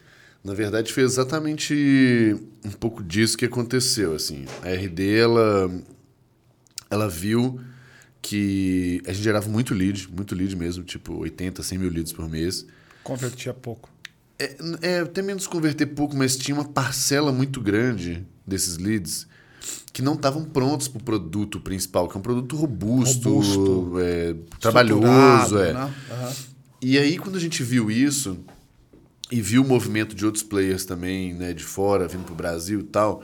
Na 0.43 0.55
verdade, 0.55 0.91
foi 0.91 1.03
exatamente 1.03 2.36
um 2.65 2.72
pouco 2.72 3.03
disso 3.03 3.38
que 3.38 3.46
aconteceu. 3.46 4.15
Assim, 4.15 4.46
a 4.63 4.70
RD 4.70 5.20
ela, 5.20 5.72
ela 6.89 7.08
viu 7.08 7.62
que 8.24 9.03
a 9.05 9.13
gente 9.13 9.24
gerava 9.24 9.48
muito 9.48 9.75
lead, 9.75 10.10
muito 10.12 10.34
lead 10.34 10.55
mesmo, 10.55 10.84
tipo 10.84 11.13
80, 11.20 11.62
100 11.62 11.77
mil 11.77 11.91
leads 11.91 12.12
por 12.12 12.27
mês. 12.27 12.65
Convertia 13.03 13.53
pouco. 13.53 13.89
É, 14.42 14.56
é 14.82 15.00
até 15.02 15.22
menos 15.22 15.48
converter 15.48 15.86
pouco, 15.88 16.16
mas 16.16 16.36
tinha 16.36 16.56
uma 16.56 16.66
parcela 16.66 17.32
muito 17.32 17.62
grande 17.62 18.26
desses 18.46 18.78
leads 18.78 19.28
que 19.94 20.02
não 20.02 20.14
estavam 20.14 20.44
prontos 20.46 20.88
para 20.88 21.00
o 21.00 21.04
produto 21.04 21.60
principal, 21.60 22.08
que 22.08 22.16
é 22.16 22.20
um 22.20 22.24
produto 22.24 22.56
robusto, 22.56 23.30
Robusto. 23.30 24.00
é, 24.00 24.36
trabalhoso. 24.60 25.58
É. 25.60 25.74
né? 25.74 25.94
Aham. 26.12 26.34
E 26.82 26.98
aí, 26.98 27.18
quando 27.18 27.36
a 27.36 27.40
gente 27.40 27.62
viu 27.62 27.92
isso, 27.92 28.40
e 29.32 29.42
viu 29.42 29.62
o 29.64 29.68
movimento 29.68 30.16
de 30.16 30.26
outros 30.26 30.44
players 30.44 30.84
também, 30.84 31.34
né, 31.34 31.54
de 31.54 31.64
fora, 31.64 32.08
vindo 32.08 32.24
pro 32.26 32.36
Brasil 32.36 32.80
e 32.82 32.84
tal, 32.84 33.22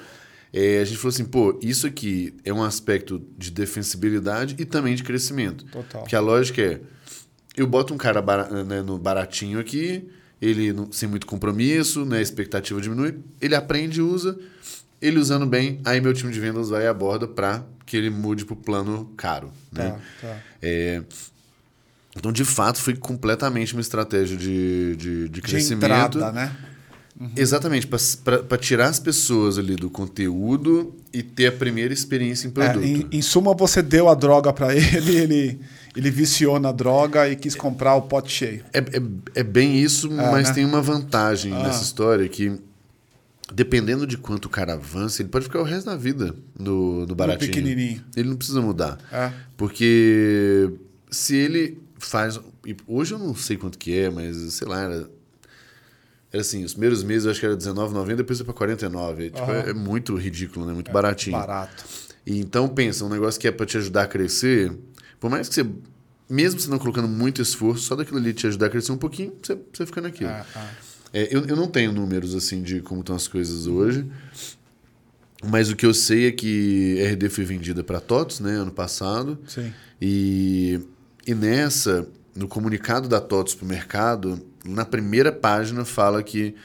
é, 0.54 0.80
a 0.80 0.86
gente 0.86 0.98
falou 0.98 1.10
assim, 1.10 1.26
pô, 1.26 1.60
isso 1.62 1.86
aqui 1.86 2.34
é 2.46 2.54
um 2.54 2.64
aspecto 2.64 3.22
de 3.38 3.52
defensibilidade 3.52 4.56
e 4.58 4.64
também 4.66 4.96
de 4.96 5.04
crescimento. 5.04 5.66
Total. 5.66 6.02
Porque 6.02 6.16
a 6.16 6.20
lógica 6.22 6.62
é, 6.62 6.80
eu 7.58 7.68
boto 7.68 7.94
um 7.94 7.98
cara 7.98 8.22
bara- 8.22 8.64
né, 8.64 8.82
no 8.82 8.98
baratinho 8.98 9.60
aqui, 9.60 10.08
ele 10.41 10.74
sem 10.91 11.08
muito 11.10 11.25
compromisso, 11.27 12.06
né, 12.06 12.17
a 12.20 12.22
expectativa 12.22 12.79
diminui, 12.82 13.15
ele 13.41 13.56
aprende 13.56 14.00
e 14.00 14.03
usa, 14.03 14.38
ele 15.01 15.20
usando 15.20 15.46
bem, 15.46 15.79
aí 15.86 16.00
meu 16.01 16.13
time 16.13 16.32
de 16.32 16.39
vendas 16.39 16.70
vai 16.70 16.84
e 16.84 16.88
aborda 16.88 17.27
para 17.27 17.63
que 17.86 17.96
ele 17.98 18.10
mude 18.10 18.46
pro 18.46 18.56
plano 18.56 19.12
caro. 19.17 19.51
Né? 19.72 19.91
Tá, 19.91 20.27
tá. 20.27 20.38
É, 20.62 21.01
então, 22.15 22.32
de 22.32 22.44
fato, 22.44 22.79
foi 22.79 22.96
completamente 22.96 23.74
uma 23.74 23.82
estratégia 23.82 24.36
de, 24.36 24.96
de, 24.96 25.24
de 25.24 25.29
De 25.29 25.41
crescimento. 25.41 25.86
entrada, 25.86 26.32
né? 26.32 26.56
Exatamente, 27.36 27.88
para 27.88 28.58
tirar 28.60 28.88
as 28.89 29.00
pessoas 29.00 29.58
ali 29.58 29.75
do 29.75 29.89
conteúdo 29.89 30.96
e 31.12 31.24
ter 31.24 31.48
a 31.48 31.51
primeira 31.51 31.91
experiência 31.91 32.48
em 32.48 32.51
É, 32.51 32.53
produto. 32.53 32.86
em, 32.86 33.08
em 33.12 33.22
suma, 33.24 33.56
você 33.56 33.82
deu 33.82 34.08
a 34.08 34.13
droga 34.13 34.53
pra 34.53 34.74
ele, 34.77 35.15
ele, 35.15 35.60
ele 35.98 36.12
viciou 36.12 36.60
na 36.60 36.72
droga 36.72 37.27
e 37.27 37.36
quis 37.36 37.56
comprar 37.56 37.96
o 37.96 38.04
pote 38.04 38.32
cheio. 38.32 38.63
É, 38.72 38.77
é, 38.80 39.01
é 39.36 39.44
bem 39.44 39.77
isso, 39.82 40.10
mas 40.12 40.50
né? 40.50 40.54
tem 40.54 40.63
uma 40.66 40.82
vantagem 40.82 41.51
Ah. 41.54 41.63
nessa 41.63 41.84
história 41.84 42.30
que, 42.30 42.56
dependendo 43.51 44.06
de 44.06 44.16
quanto 44.18 44.46
o 44.46 44.50
cara 44.50 44.74
avança, 44.74 45.22
ele 45.22 45.30
pode 45.30 45.46
ficar 45.46 45.60
o 45.60 45.63
resto 45.63 45.88
da 45.88 45.96
vida 45.96 46.36
no, 46.58 47.06
no 47.08 47.16
baratinho. 47.16 47.51
pequenininho. 47.51 48.04
Ele 48.16 48.30
não 48.30 48.36
precisa 48.38 48.62
mudar. 48.62 49.00
É. 49.12 49.32
Porque 49.58 50.72
se 51.10 51.36
ele 51.36 51.80
faz... 51.98 52.39
Hoje 52.86 53.13
eu 53.16 53.20
não 53.20 53.34
sei 53.36 53.58
quanto 53.58 53.77
que 53.77 53.98
é, 53.98 54.10
mas 54.10 54.38
sei 54.54 54.68
lá, 54.68 54.82
era... 54.84 55.10
Era 56.32 56.42
assim, 56.42 56.63
os 56.66 56.74
primeiros 56.74 57.04
meses 57.04 57.24
eu 57.25 57.32
acho 57.32 57.39
que 57.39 57.46
era 57.46 57.56
R$19,90, 57.56 58.16
depois 58.18 58.38
foi 58.38 58.46
pra 58.46 58.54
49. 58.54 59.30
Tipo, 59.32 59.39
Aham. 59.39 59.54
é, 59.54 59.70
é 59.70 59.74
muito 59.74 60.13
ridículo, 60.16 60.66
né? 60.66 60.74
Muito 60.74 60.92
baratinho. 60.92 61.38
Barato. 61.38 61.86
E 62.25 62.38
então 62.39 62.68
pensa, 62.68 63.06
um 63.06 63.10
negócio 63.10 63.39
que 63.39 63.48
é 63.48 63.51
para 63.51 63.66
te 63.66 63.77
ajudar 63.77 64.04
a 64.04 64.08
crescer, 64.08 64.74
por 65.20 65.30
mais 65.30 65.50
que 65.50 65.56
você, 65.56 65.70
mesmo 66.30 66.60
você 66.60 66.70
não 66.70 66.80
colocando 66.80 67.08
muito 67.08 67.42
esforço, 67.42 67.84
só 67.84 67.96
daquilo 67.96 68.18
ali 68.18 68.34
te 68.34 68.48
ajudar 68.48 68.68
a 68.68 68.70
crescer 68.70 68.92
um 68.92 68.98
pouquinho, 68.98 69.34
você, 69.42 69.58
você 69.74 69.86
fica 69.86 70.02
naquilo. 70.02 70.30
É, 70.30 70.46
é. 70.56 70.88
É, 71.14 71.28
eu, 71.36 71.46
eu 71.46 71.56
não 71.56 71.68
tenho 71.68 71.92
números 71.92 72.36
assim 72.36 72.62
de 72.62 72.82
como 72.82 73.02
estão 73.02 73.16
as 73.16 73.28
coisas 73.28 73.66
hoje, 73.66 74.06
mas 75.44 75.70
o 75.70 75.76
que 75.76 75.86
eu 75.86 75.94
sei 75.94 76.28
é 76.28 76.32
que 76.32 77.02
RD 77.12 77.30
foi 77.30 77.46
vendida 77.46 77.84
para 77.84 78.00
TOTS, 78.00 78.40
né, 78.40 78.52
ano 78.52 78.72
passado, 78.72 79.38
Sim. 79.48 79.74
e, 80.02 80.80
e 81.26 81.34
nessa, 81.34 82.08
no 82.36 82.48
comunicado 82.48 83.08
da 83.08 83.22
TOTS 83.22 83.56
para 83.56 83.66
o 83.66 83.68
mercado, 83.68 84.46
na 84.66 84.84
primeira 84.84 85.32
página 85.32 85.86
fala 85.86 86.22
que 86.22 86.56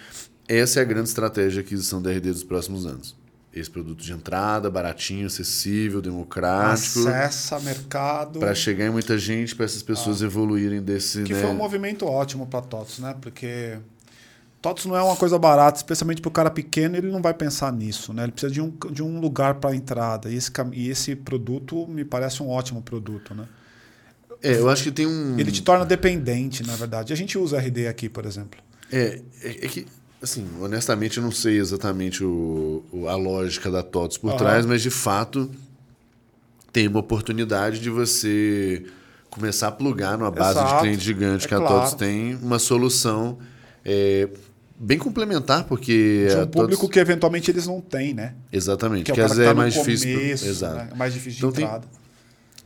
essa 0.49 0.81
é 0.81 0.83
a 0.83 0.85
grande 0.85 1.09
estratégia 1.09 1.51
de 1.53 1.61
aquisição 1.61 2.03
da 2.03 2.11
RD 2.11 2.33
dos 2.33 2.45
próximos 2.45 2.85
anos. 2.85 3.17
Esse 3.55 3.71
produto 3.71 4.03
de 4.03 4.13
entrada, 4.13 4.71
baratinho, 4.71 5.27
acessível, 5.27 6.01
democrático, 6.01 7.01
Acessa 7.01 7.61
mercado. 7.61 8.39
para 8.41 8.55
chegar 8.55 8.87
em 8.87 8.91
muita 8.91 9.19
gente, 9.19 9.55
para 9.55 9.67
essas 9.67 9.83
pessoas 9.83 10.23
evoluírem 10.23 10.81
desse. 10.81 11.23
Que 11.23 11.35
né? 11.35 11.41
foi 11.41 11.51
um 11.51 11.55
movimento 11.55 12.07
ótimo 12.07 12.47
para 12.47 12.63
TOTS, 12.63 13.01
né? 13.01 13.15
Porque 13.21 13.79
TOTS 14.63 14.87
não 14.87 14.97
é 14.97 15.03
uma 15.03 15.17
coisa 15.17 15.39
barata, 15.39 15.77
especialmente 15.77 16.23
para 16.23 16.29
o 16.29 16.33
cara 16.33 16.51
pequeno, 16.51 16.97
ele 16.97 17.11
não 17.11 17.21
vai 17.21 17.35
pensar 17.35 17.73
nisso, 17.73 18.15
né? 18.15 18.23
Ele 18.23 18.33
precisa 18.33 18.53
de 18.53 18.61
um, 18.61 18.73
de 18.91 19.03
um 19.03 19.21
lugar 19.21 19.57
para 19.57 19.75
entrada. 19.75 20.31
E 20.31 20.37
esse, 20.37 20.51
e 20.73 20.89
esse 20.89 21.17
produto 21.17 21.87
me 21.89 22.05
parece 22.05 22.43
um 22.43 22.49
ótimo 22.49 22.81
produto, 22.81 23.35
né? 23.35 23.47
É, 24.41 24.55
eu 24.55 24.69
acho 24.69 24.85
que 24.85 24.93
tem 24.93 25.07
um. 25.07 25.39
Ele 25.39 25.53
te 25.53 25.63
torna 25.63 25.85
dependente, 25.85 26.65
na 26.65 26.75
verdade. 26.75 27.13
A 27.13 27.17
gente 27.17 27.37
usa 27.37 27.59
RD 27.59 27.87
aqui, 27.87 28.09
por 28.09 28.25
exemplo. 28.25 28.61
É, 28.91 29.21
é, 29.43 29.51
é 29.51 29.69
que, 29.69 29.87
assim, 30.23 30.47
honestamente, 30.61 31.19
eu 31.19 31.23
não 31.23 31.33
sei 31.33 31.59
exatamente 31.59 32.23
o, 32.25 32.85
o- 32.93 33.09
a 33.09 33.17
lógica 33.17 33.71
da 33.71 33.83
TOTS 33.83 34.19
por 34.19 34.29
Aham. 34.31 34.39
trás, 34.39 34.65
mas 34.67 34.81
de 34.83 34.91
fato 34.91 35.51
tem 36.73 36.89
uma 36.89 37.01
oportunidade 37.01 37.81
de 37.81 37.91
você 37.91 38.85
começar 39.31 39.69
a 39.69 39.73
plugar 39.73 40.17
numa 40.19 40.31
base 40.31 40.59
de 40.59 40.65
Exato, 40.65 40.81
cliente 40.83 41.05
gigante 41.05 41.45
é 41.45 41.49
que 41.49 41.55
a 41.55 41.59
claro. 41.59 41.81
TOTS 41.81 41.95
tem 41.95 42.35
uma 42.37 42.59
solução 42.59 43.39
é, 43.85 44.29
bem 44.79 44.99
complementar, 44.99 45.65
porque 45.65 46.27
De 46.29 46.37
a 46.37 46.43
um 46.43 46.47
público 46.47 46.89
que 46.89 46.99
eventualmente 46.99 47.51
eles 47.51 47.67
não 47.67 47.81
têm, 47.81 48.15
né? 48.15 48.35
Exatamente, 48.53 49.05
Que 49.05 49.13
é 49.13 49.15
que 49.15 49.21
às 49.21 49.31
vezes 49.33 49.45
tá 49.45 49.51
é 49.51 49.55
no 49.55 49.61
mais 49.61 49.75
difícil. 49.75 50.13
começo, 50.15 50.47
Exato. 50.47 50.75
né? 50.77 50.89
É 50.93 50.95
mais 50.95 51.13
difícil 51.15 51.33
de 51.33 51.39
Então 51.47 51.53
tem- 51.53 51.65
entrada. 51.65 51.87
Tem 51.87 52.02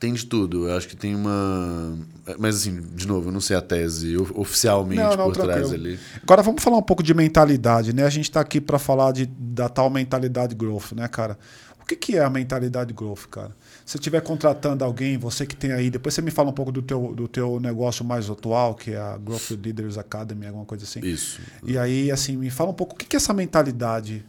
de 0.00 0.26
tudo. 0.26 0.68
Eu 0.68 0.76
acho 0.76 0.88
que 0.88 0.96
tem 0.96 1.14
uma. 1.14 1.98
Mas 2.38 2.56
assim, 2.56 2.80
de 2.94 3.06
novo, 3.06 3.28
eu 3.28 3.32
não 3.32 3.40
sei 3.40 3.56
a 3.56 3.62
tese 3.62 4.16
of- 4.16 4.32
oficialmente 4.36 5.00
Não, 5.02 5.16
não, 5.16 5.24
por 5.32 5.34
trás 5.36 5.68
tranquilo. 5.68 5.74
ali. 5.86 5.98
Agora 6.22 6.42
vamos 6.42 6.62
falar 6.62 6.76
um 6.78 6.82
pouco 6.82 7.02
de 7.02 7.14
mentalidade, 7.14 7.92
né? 7.94 8.04
A 8.04 8.10
gente 8.10 8.24
está 8.26 8.40
aqui 8.40 8.60
para 8.60 8.78
falar 8.78 9.12
de, 9.12 9.26
da 9.26 9.68
tal 9.68 9.88
mentalidade 9.90 10.54
growth, 10.54 10.92
né, 10.92 11.08
cara? 11.08 11.38
O 11.80 11.86
que, 11.86 11.94
que 11.94 12.16
é 12.16 12.24
a 12.24 12.28
mentalidade 12.28 12.92
growth, 12.92 13.26
cara? 13.30 13.50
Se 13.84 13.92
você 13.92 13.98
estiver 13.98 14.20
contratando 14.20 14.82
alguém, 14.82 15.16
você 15.16 15.46
que 15.46 15.54
tem 15.54 15.70
aí, 15.70 15.88
depois 15.88 16.14
você 16.14 16.20
me 16.20 16.32
fala 16.32 16.50
um 16.50 16.52
pouco 16.52 16.72
do 16.72 16.82
teu, 16.82 17.14
do 17.14 17.28
teu 17.28 17.60
negócio 17.60 18.04
mais 18.04 18.28
atual, 18.28 18.74
que 18.74 18.90
é 18.90 18.96
a 18.98 19.16
Growth 19.16 19.50
Leaders 19.52 19.96
Academy, 19.96 20.46
alguma 20.48 20.64
coisa 20.64 20.82
assim. 20.84 20.98
Isso. 21.06 21.40
E 21.64 21.78
aí, 21.78 22.10
assim, 22.10 22.36
me 22.36 22.50
fala 22.50 22.70
um 22.70 22.74
pouco 22.74 22.94
o 22.94 22.98
que, 22.98 23.06
que 23.06 23.14
é 23.14 23.18
essa 23.18 23.32
mentalidade. 23.32 24.24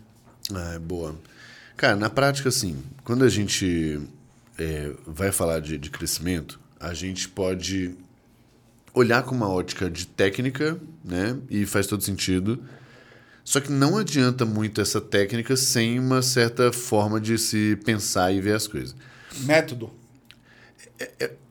Ah, 0.53 0.73
é 0.75 0.79
boa. 0.79 1.15
Cara, 1.75 1.95
na 1.95 2.11
prática, 2.11 2.47
assim, 2.49 2.77
quando 3.03 3.23
a 3.23 3.29
gente 3.29 3.99
é, 4.57 4.91
vai 5.05 5.31
falar 5.31 5.59
de, 5.59 5.77
de 5.77 5.89
crescimento, 5.89 6.59
a 6.79 6.93
gente 6.93 7.27
pode 7.29 7.95
olhar 8.93 9.23
com 9.23 9.35
uma 9.35 9.47
ótica 9.49 9.89
de 9.89 10.07
técnica, 10.07 10.79
né? 11.03 11.37
E 11.49 11.65
faz 11.65 11.85
todo 11.87 12.03
sentido. 12.03 12.63
Só 13.43 13.59
que 13.61 13.71
não 13.71 13.97
adianta 13.97 14.45
muito 14.45 14.81
essa 14.81 14.99
técnica 14.99 15.55
sem 15.55 15.99
uma 15.99 16.21
certa 16.21 16.71
forma 16.73 17.19
de 17.21 17.37
se 17.37 17.77
pensar 17.85 18.31
e 18.33 18.41
ver 18.41 18.55
as 18.55 18.67
coisas. 18.67 18.95
Método. 19.41 19.91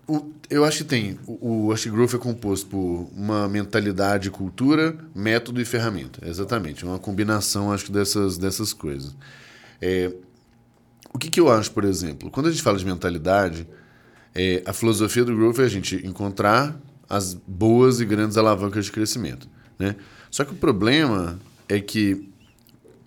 O- 0.07 0.31
eu 0.49 0.65
acho 0.65 0.79
que 0.79 0.85
tem. 0.85 1.19
O, 1.27 1.69
o 1.73 1.75
Growth 1.91 2.15
é 2.15 2.19
composto 2.19 2.67
por 2.67 3.09
uma 3.13 3.49
mentalidade, 3.49 4.31
cultura, 4.31 4.97
método 5.15 5.61
e 5.61 5.65
ferramenta. 5.65 6.29
Exatamente. 6.29 6.85
É 6.85 6.87
uma 6.87 6.99
combinação, 6.99 7.73
acho 7.73 7.87
que, 7.87 7.93
dessas, 7.93 8.39
dessas 8.39 8.73
coisas. 8.73 9.15
É, 9.81 10.13
o 11.17 11.19
que, 11.19 11.31
que 11.31 11.41
eu 11.41 11.51
acho, 11.51 11.71
por 11.71 11.85
exemplo? 11.85 12.31
Quando 12.31 12.49
a 12.49 12.51
gente 12.51 12.63
fala 12.63 12.77
de 12.77 12.85
mentalidade, 12.85 13.67
é, 14.35 14.63
a 14.67 14.73
filosofia 14.75 15.25
do 15.25 15.35
Growth 15.35 15.59
é 15.61 15.63
a 15.63 15.69
gente 15.69 16.07
encontrar 16.07 16.79
as 17.09 17.33
boas 17.33 18.01
e 18.01 18.05
grandes 18.05 18.37
alavancas 18.37 18.85
de 18.85 18.93
crescimento. 18.93 19.49
Né? 19.79 19.97
Só 20.31 20.45
que 20.45 20.53
o 20.53 20.57
problema 20.57 21.39
é 21.71 21.81
que 21.81 22.29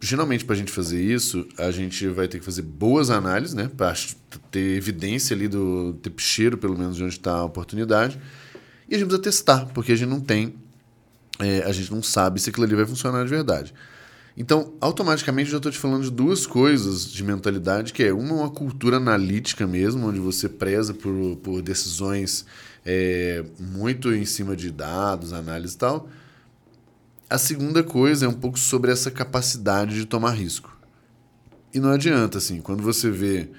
geralmente 0.01 0.43
para 0.43 0.55
a 0.55 0.57
gente 0.57 0.71
fazer 0.71 0.99
isso, 0.99 1.45
a 1.55 1.69
gente 1.69 2.07
vai 2.07 2.27
ter 2.27 2.39
que 2.39 2.45
fazer 2.45 2.63
boas 2.63 3.11
análises, 3.11 3.53
né? 3.53 3.69
Para 3.75 3.93
ter 4.49 4.77
evidência 4.77 5.35
ali 5.35 5.47
do 5.47 5.93
ter 6.01 6.11
cheiro, 6.17 6.57
pelo 6.57 6.77
menos, 6.77 6.95
de 6.95 7.03
onde 7.03 7.13
está 7.13 7.33
a 7.33 7.43
oportunidade. 7.43 8.19
E 8.87 8.95
a 8.95 8.97
gente 8.97 9.07
precisa 9.07 9.21
testar, 9.21 9.65
porque 9.67 9.91
a 9.91 9.95
gente 9.95 10.09
não 10.09 10.21
tem, 10.21 10.55
é, 11.37 11.59
a 11.63 11.71
gente 11.71 11.91
não 11.91 12.01
sabe 12.01 12.39
se 12.39 12.49
aquilo 12.49 12.65
ali 12.65 12.75
vai 12.75 12.85
funcionar 12.85 13.23
de 13.23 13.29
verdade. 13.29 13.73
Então, 14.39 14.73
automaticamente, 14.79 15.47
eu 15.47 15.51
já 15.51 15.57
estou 15.57 15.69
te 15.69 15.77
falando 15.77 16.03
de 16.03 16.11
duas 16.11 16.47
coisas 16.47 17.11
de 17.11 17.21
mentalidade, 17.25 17.91
que 17.91 18.01
é 18.01 18.13
uma, 18.13 18.35
uma 18.35 18.49
cultura 18.49 18.95
analítica 18.95 19.67
mesmo, 19.67 20.07
onde 20.07 20.17
você 20.21 20.47
preza 20.47 20.93
por, 20.93 21.35
por 21.43 21.61
decisões 21.61 22.45
é, 22.85 23.43
muito 23.59 24.13
em 24.13 24.23
cima 24.23 24.55
de 24.55 24.71
dados, 24.71 25.33
análise 25.33 25.75
e 25.75 25.77
tal. 25.77 26.07
A 27.29 27.37
segunda 27.37 27.83
coisa 27.83 28.25
é 28.25 28.29
um 28.29 28.33
pouco 28.33 28.57
sobre 28.57 28.89
essa 28.93 29.11
capacidade 29.11 29.93
de 29.93 30.05
tomar 30.05 30.31
risco. 30.31 30.73
E 31.73 31.79
não 31.81 31.91
adianta, 31.91 32.37
assim, 32.37 32.61
quando 32.61 32.81
você 32.81 33.11
vê, 33.11 33.49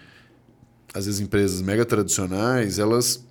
às 0.95 1.05
vezes, 1.05 1.21
empresas 1.21 1.61
mega 1.61 1.85
tradicionais, 1.85 2.79
elas 2.79 3.23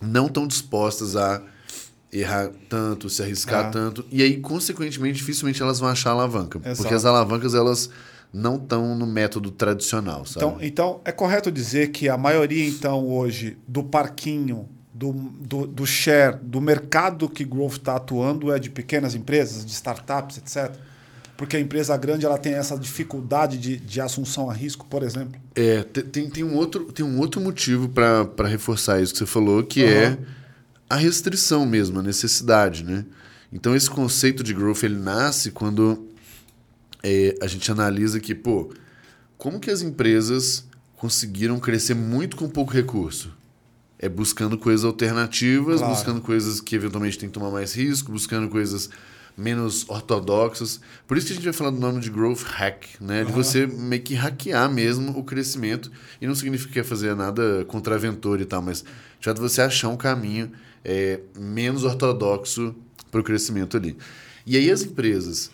não 0.00 0.26
estão 0.26 0.46
dispostas 0.46 1.16
a 1.16 1.42
errar 2.12 2.50
tanto, 2.68 3.08
se 3.08 3.22
arriscar 3.22 3.66
Ah. 3.66 3.70
tanto, 3.70 4.04
e 4.10 4.22
aí, 4.22 4.36
consequentemente, 4.38 5.16
dificilmente 5.18 5.62
elas 5.62 5.80
vão 5.80 5.88
achar 5.88 6.10
alavanca. 6.10 6.58
Exato. 6.58 6.76
Porque 6.82 6.94
as 6.94 7.04
alavancas, 7.04 7.54
elas 7.54 7.88
não 8.32 8.56
estão 8.56 8.94
no 8.96 9.06
método 9.06 9.50
tradicional, 9.50 10.24
sabe? 10.26 10.44
Então, 10.46 10.58
então, 10.60 11.00
é 11.04 11.12
correto 11.12 11.50
dizer 11.50 11.88
que 11.90 12.08
a 12.08 12.16
maioria, 12.16 12.66
então, 12.66 13.06
hoje, 13.08 13.56
do 13.66 13.82
parquinho, 13.82 14.68
do, 14.94 15.12
do, 15.12 15.66
do 15.66 15.86
share, 15.86 16.36
do 16.42 16.60
mercado 16.60 17.28
que 17.28 17.44
Growth 17.44 17.72
está 17.78 17.96
atuando 17.96 18.52
é 18.52 18.58
de 18.58 18.68
pequenas 18.70 19.14
empresas, 19.14 19.64
de 19.64 19.72
startups, 19.72 20.38
etc. 20.38 20.70
Porque 21.36 21.56
a 21.56 21.60
empresa 21.60 21.96
grande 21.96 22.24
ela 22.26 22.38
tem 22.38 22.52
essa 22.54 22.78
dificuldade 22.78 23.56
de, 23.58 23.76
de 23.78 24.00
assunção 24.00 24.48
a 24.48 24.52
risco, 24.54 24.86
por 24.88 25.02
exemplo. 25.02 25.40
É, 25.54 25.82
te- 25.82 26.02
tem, 26.02 26.28
tem, 26.30 26.44
um, 26.44 26.54
outro, 26.56 26.84
tem 26.92 27.04
um 27.04 27.18
outro 27.18 27.40
motivo 27.40 27.88
para 27.88 28.46
reforçar 28.46 29.00
isso 29.02 29.12
que 29.12 29.18
você 29.18 29.26
falou, 29.26 29.62
que 29.64 29.82
é 29.82 30.04
Aham. 30.08 30.18
A 30.92 30.96
restrição 30.96 31.64
mesmo, 31.64 32.00
a 32.00 32.02
necessidade, 32.02 32.84
né? 32.84 33.04
Então, 33.50 33.74
esse 33.74 33.88
conceito 33.88 34.42
de 34.42 34.52
growth, 34.52 34.82
ele 34.82 34.96
nasce 34.96 35.50
quando 35.50 36.06
é, 37.02 37.34
a 37.40 37.46
gente 37.46 37.70
analisa 37.72 38.20
que, 38.20 38.34
pô, 38.34 38.72
como 39.38 39.58
que 39.58 39.70
as 39.70 39.80
empresas 39.82 40.66
conseguiram 40.96 41.58
crescer 41.58 41.94
muito 41.94 42.36
com 42.36 42.48
pouco 42.48 42.72
recurso? 42.72 43.32
É 43.98 44.08
buscando 44.08 44.58
coisas 44.58 44.84
alternativas, 44.84 45.78
Claro. 45.78 45.94
buscando 45.94 46.20
coisas 46.20 46.60
que 46.60 46.76
eventualmente 46.76 47.18
tem 47.18 47.28
que 47.28 47.32
tomar 47.32 47.50
mais 47.50 47.74
risco, 47.74 48.12
buscando 48.12 48.48
coisas 48.48 48.90
menos 49.36 49.88
ortodoxas. 49.88 50.78
Por 51.06 51.16
isso 51.16 51.26
que 51.26 51.32
a 51.32 51.36
gente 51.36 51.44
vai 51.44 51.52
falar 51.54 51.70
do 51.70 51.78
nome 51.80 52.00
de 52.00 52.10
growth 52.10 52.42
hack, 52.42 52.84
né? 53.00 53.24
De 53.24 53.32
você 53.32 53.66
meio 53.66 54.02
que 54.02 54.14
hackear 54.14 54.70
mesmo 54.70 55.18
o 55.18 55.24
crescimento. 55.24 55.90
E 56.20 56.26
não 56.26 56.34
significa 56.34 56.70
que 56.72 56.80
é 56.80 56.84
fazer 56.84 57.14
nada 57.16 57.64
contraventor 57.66 58.40
e 58.40 58.44
tal, 58.44 58.60
mas 58.60 58.84
já 59.20 59.32
de 59.32 59.40
você 59.40 59.62
achar 59.62 59.88
um 59.88 59.96
caminho 59.96 60.52
é, 60.84 61.20
menos 61.38 61.84
ortodoxo 61.84 62.74
para 63.10 63.20
o 63.20 63.24
crescimento 63.24 63.76
ali. 63.76 63.96
E 64.46 64.56
aí 64.56 64.70
as 64.70 64.82
empresas 64.82 65.50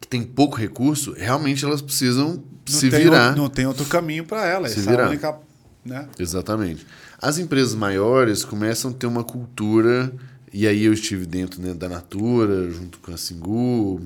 que 0.00 0.06
têm 0.08 0.22
pouco 0.22 0.56
recurso, 0.56 1.12
realmente 1.16 1.64
elas 1.64 1.80
precisam 1.82 2.34
Não 2.34 2.42
se 2.66 2.88
virar. 2.90 3.34
o- 3.34 3.36
não 3.36 3.48
tem 3.48 3.66
outro 3.66 3.84
caminho 3.86 4.24
para 4.24 4.46
ela. 4.46 4.68
Se 4.68 4.78
é 4.80 4.82
virar. 4.82 5.08
única. 5.08 5.38
Né? 5.84 6.08
Exatamente. 6.18 6.86
As 7.20 7.38
empresas 7.38 7.74
maiores 7.74 8.44
começam 8.44 8.90
a 8.90 8.94
ter 8.94 9.06
uma 9.06 9.22
cultura, 9.24 10.12
e 10.52 10.66
aí 10.66 10.84
eu 10.84 10.92
estive 10.92 11.24
dentro 11.26 11.60
né, 11.62 11.72
da 11.72 11.88
Natura, 11.88 12.70
junto 12.70 12.98
com 12.98 13.12
a 13.12 13.16
Singu, 13.16 14.00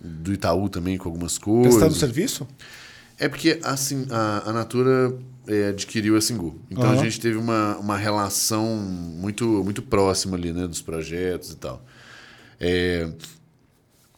do 0.00 0.32
Itaú 0.32 0.68
também 0.68 0.98
com 0.98 1.08
algumas 1.08 1.38
coisas. 1.38 1.74
Prestando 1.74 1.94
serviço? 1.94 2.46
É 3.18 3.28
porque 3.28 3.60
assim, 3.62 4.06
a, 4.10 4.50
a 4.50 4.52
Natura 4.52 5.14
é, 5.50 5.68
adquiriu 5.68 6.16
a 6.16 6.20
Singu. 6.20 6.60
Então 6.70 6.84
Aham. 6.84 7.00
a 7.00 7.02
gente 7.02 7.20
teve 7.20 7.36
uma, 7.36 7.76
uma 7.78 7.96
relação 7.96 8.76
muito, 8.76 9.44
muito 9.64 9.82
próxima 9.82 10.36
ali, 10.36 10.52
né? 10.52 10.66
Dos 10.66 10.80
projetos 10.80 11.50
e 11.50 11.56
tal. 11.56 11.84
É, 12.60 13.10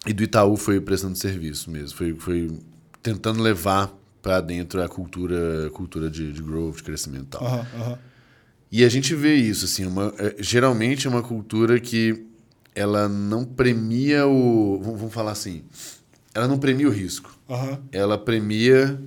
e 0.06 0.12
do 0.12 0.22
Itaú 0.22 0.56
foi 0.56 0.78
prestando 0.80 1.16
serviço 1.16 1.70
mesmo. 1.70 1.96
Foi, 1.96 2.14
foi 2.14 2.58
tentando 3.02 3.42
levar 3.42 3.96
para 4.20 4.40
dentro 4.40 4.82
a 4.82 4.88
cultura, 4.88 5.70
cultura 5.70 6.10
de, 6.10 6.32
de 6.32 6.42
growth, 6.42 6.76
de 6.76 6.82
crescimento 6.82 7.24
e 7.24 7.38
tal. 7.38 7.46
Aham. 7.46 7.98
E 8.70 8.84
a 8.84 8.88
gente 8.88 9.14
vê 9.14 9.34
isso, 9.34 9.64
assim, 9.66 9.84
uma, 9.86 10.14
é, 10.18 10.36
geralmente 10.38 11.06
é 11.06 11.10
uma 11.10 11.22
cultura 11.22 11.78
que 11.80 12.26
ela 12.74 13.08
não 13.08 13.44
premia 13.44 14.26
o. 14.26 14.80
Vamos 14.82 15.12
falar 15.12 15.32
assim. 15.32 15.62
Ela 16.34 16.48
não 16.48 16.58
premia 16.58 16.88
o 16.88 16.90
risco. 16.90 17.38
Aham. 17.48 17.80
Ela 17.90 18.16
premia 18.18 18.98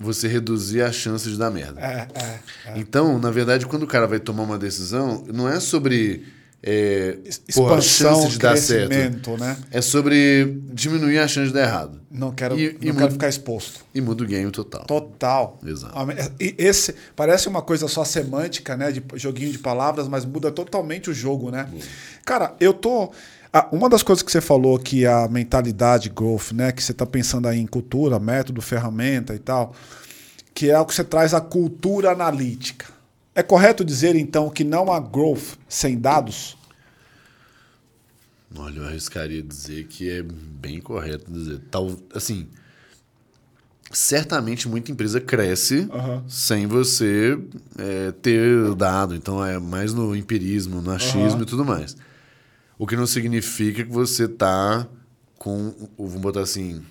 você 0.00 0.26
reduzir 0.26 0.82
a 0.82 0.90
chance 0.90 1.28
de 1.28 1.36
dar 1.36 1.50
merda. 1.50 1.80
É, 1.80 2.08
é, 2.14 2.40
é. 2.70 2.78
Então, 2.78 3.18
na 3.18 3.30
verdade, 3.30 3.66
quando 3.66 3.82
o 3.82 3.86
cara 3.86 4.06
vai 4.06 4.18
tomar 4.18 4.42
uma 4.44 4.58
decisão, 4.58 5.24
não 5.32 5.48
é 5.48 5.60
sobre 5.60 6.24
é, 6.62 7.16
pô, 7.54 7.72
a 7.72 7.78
Expansão, 7.78 8.14
chance 8.22 8.28
de 8.32 8.38
dar 8.38 8.56
certo. 8.56 9.36
né? 9.38 9.56
É 9.70 9.80
sobre 9.80 10.58
diminuir 10.72 11.18
a 11.18 11.26
chance 11.26 11.48
de 11.48 11.54
dar 11.54 11.62
errado. 11.62 12.00
Não 12.10 12.32
quero, 12.32 12.58
E- 12.58 12.76
e 12.80 12.86
não 12.86 12.92
muda- 12.92 12.98
quero 12.98 13.12
ficar 13.12 13.28
exposto. 13.28 13.80
E 13.94 14.00
muda 14.00 14.24
o 14.24 14.26
game 14.26 14.50
total. 14.50 14.84
Total. 14.84 15.58
Exato. 15.64 15.94
E 16.38 16.54
esse 16.58 16.94
parece 17.16 17.48
uma 17.48 17.62
coisa 17.62 17.88
só 17.88 18.04
semântica, 18.04 18.76
né? 18.76 18.92
De 18.92 19.02
joguinho 19.14 19.52
de 19.52 19.58
palavras, 19.58 20.06
mas 20.08 20.24
muda 20.26 20.50
totalmente 20.50 21.08
o 21.08 21.14
jogo, 21.14 21.50
né? 21.50 21.66
Cara, 22.26 22.54
eu 22.60 22.72
tô. 22.74 23.10
Ah, 23.52 23.68
uma 23.72 23.88
das 23.88 24.02
coisas 24.02 24.22
que 24.22 24.30
você 24.30 24.40
falou 24.40 24.78
que 24.78 25.04
a 25.04 25.26
mentalidade 25.28 26.08
growth, 26.08 26.52
né? 26.52 26.70
Que 26.70 26.82
você 26.82 26.94
tá 26.94 27.04
pensando 27.04 27.48
aí 27.48 27.58
em 27.58 27.66
cultura, 27.66 28.18
método, 28.20 28.62
ferramenta 28.62 29.34
e 29.34 29.38
tal, 29.38 29.74
que 30.54 30.70
é 30.70 30.78
o 30.78 30.86
que 30.86 30.94
você 30.94 31.02
traz 31.02 31.34
a 31.34 31.40
cultura 31.40 32.12
analítica. 32.12 32.86
É 33.34 33.42
correto 33.42 33.84
dizer, 33.84 34.14
então, 34.16 34.50
que 34.50 34.62
não 34.62 34.92
há 34.92 35.00
growth 35.00 35.56
sem 35.68 35.98
dados? 35.98 36.56
Olha, 38.56 38.78
eu 38.78 38.86
arriscaria 38.86 39.42
dizer 39.42 39.86
que 39.86 40.10
é 40.10 40.22
bem 40.22 40.80
correto 40.80 41.30
dizer. 41.30 41.60
Tal, 41.70 41.96
assim, 42.14 42.48
certamente 43.90 44.68
muita 44.68 44.92
empresa 44.92 45.20
cresce 45.20 45.88
Aham. 45.92 46.24
sem 46.28 46.66
você 46.66 47.38
é, 47.78 48.12
ter 48.12 48.74
dado. 48.74 49.14
Então 49.14 49.44
é 49.44 49.58
mais 49.58 49.92
no 49.92 50.14
empirismo, 50.14 50.80
no 50.80 50.90
achismo 50.90 51.36
Aham. 51.36 51.42
e 51.42 51.46
tudo 51.46 51.64
mais. 51.64 51.96
O 52.80 52.86
que 52.86 52.96
não 52.96 53.06
significa 53.06 53.84
que 53.84 53.92
você 53.92 54.26
tá 54.26 54.88
com, 55.36 55.74
vamos 55.98 56.16
botar 56.22 56.40
assim, 56.40 56.82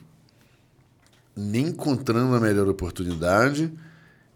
nem 1.35 1.69
encontrando 1.69 2.35
a 2.35 2.39
melhor 2.39 2.67
oportunidade 2.67 3.73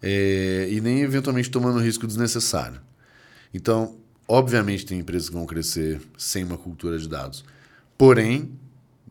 é, 0.01 0.67
e 0.71 0.81
nem 0.81 1.01
eventualmente 1.01 1.51
tomando 1.51 1.77
risco 1.77 2.07
desnecessário. 2.07 2.81
Então, 3.53 3.95
obviamente 4.27 4.83
tem 4.83 4.97
empresas 4.97 5.29
que 5.29 5.35
vão 5.35 5.45
crescer 5.45 6.01
sem 6.17 6.43
uma 6.43 6.57
cultura 6.57 6.97
de 6.97 7.07
dados. 7.07 7.45
Porém, 7.95 8.51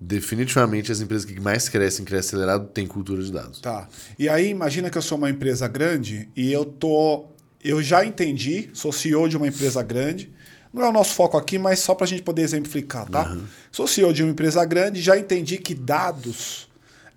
definitivamente 0.00 0.90
as 0.90 1.00
empresas 1.00 1.24
que 1.24 1.38
mais 1.38 1.68
crescem, 1.68 2.05
crescem 2.05 2.31
acelerado, 2.31 2.66
têm 2.70 2.88
cultura 2.88 3.22
de 3.22 3.31
dados. 3.31 3.61
Tá. 3.61 3.88
E 4.18 4.28
aí, 4.28 4.48
imagina 4.48 4.90
que 4.90 4.98
eu 4.98 5.02
sou 5.02 5.16
uma 5.16 5.31
empresa 5.31 5.68
grande 5.68 6.28
e 6.35 6.50
eu 6.50 6.64
tô. 6.64 7.26
Eu 7.62 7.81
já 7.81 8.05
entendi, 8.05 8.68
sou 8.72 8.92
CEO 8.92 9.28
de 9.28 9.37
uma 9.37 9.46
empresa 9.46 9.81
grande. 9.81 10.33
Não 10.72 10.82
é 10.85 10.88
o 10.88 10.92
nosso 10.92 11.14
foco 11.14 11.37
aqui, 11.37 11.58
mas 11.58 11.80
só 11.80 11.94
para 11.94 12.04
a 12.04 12.08
gente 12.08 12.22
poder 12.22 12.42
exemplificar, 12.42 13.06
tá? 13.08 13.37
Sou 13.70 13.87
CEO 13.87 14.12
de 14.12 14.22
uma 14.22 14.32
empresa 14.32 14.64
grande, 14.64 15.02
já 15.02 15.18
entendi 15.18 15.58
que 15.58 15.74
dados 15.74 16.68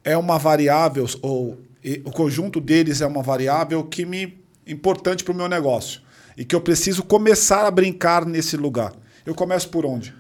é 0.04 0.18
uma 0.18 0.38
variável, 0.38 1.08
ou 1.22 1.58
e- 1.84 2.02
o 2.04 2.12
conjunto 2.12 2.60
deles 2.60 3.00
é 3.02 3.08
uma 3.08 3.24
variável 3.24 3.84
que 3.84 4.06
me 4.06 4.38
importante 4.68 5.24
para 5.24 5.32
o 5.32 5.36
meu 5.36 5.48
negócio. 5.48 6.02
E 6.36 6.44
que 6.44 6.54
eu 6.54 6.60
preciso 6.60 7.02
começar 7.04 7.66
a 7.66 7.72
brincar 7.72 8.26
nesse 8.26 8.58
lugar. 8.58 8.92
Eu 9.26 9.34
começo 9.34 9.70
por 9.70 9.86
onde? 9.86 10.14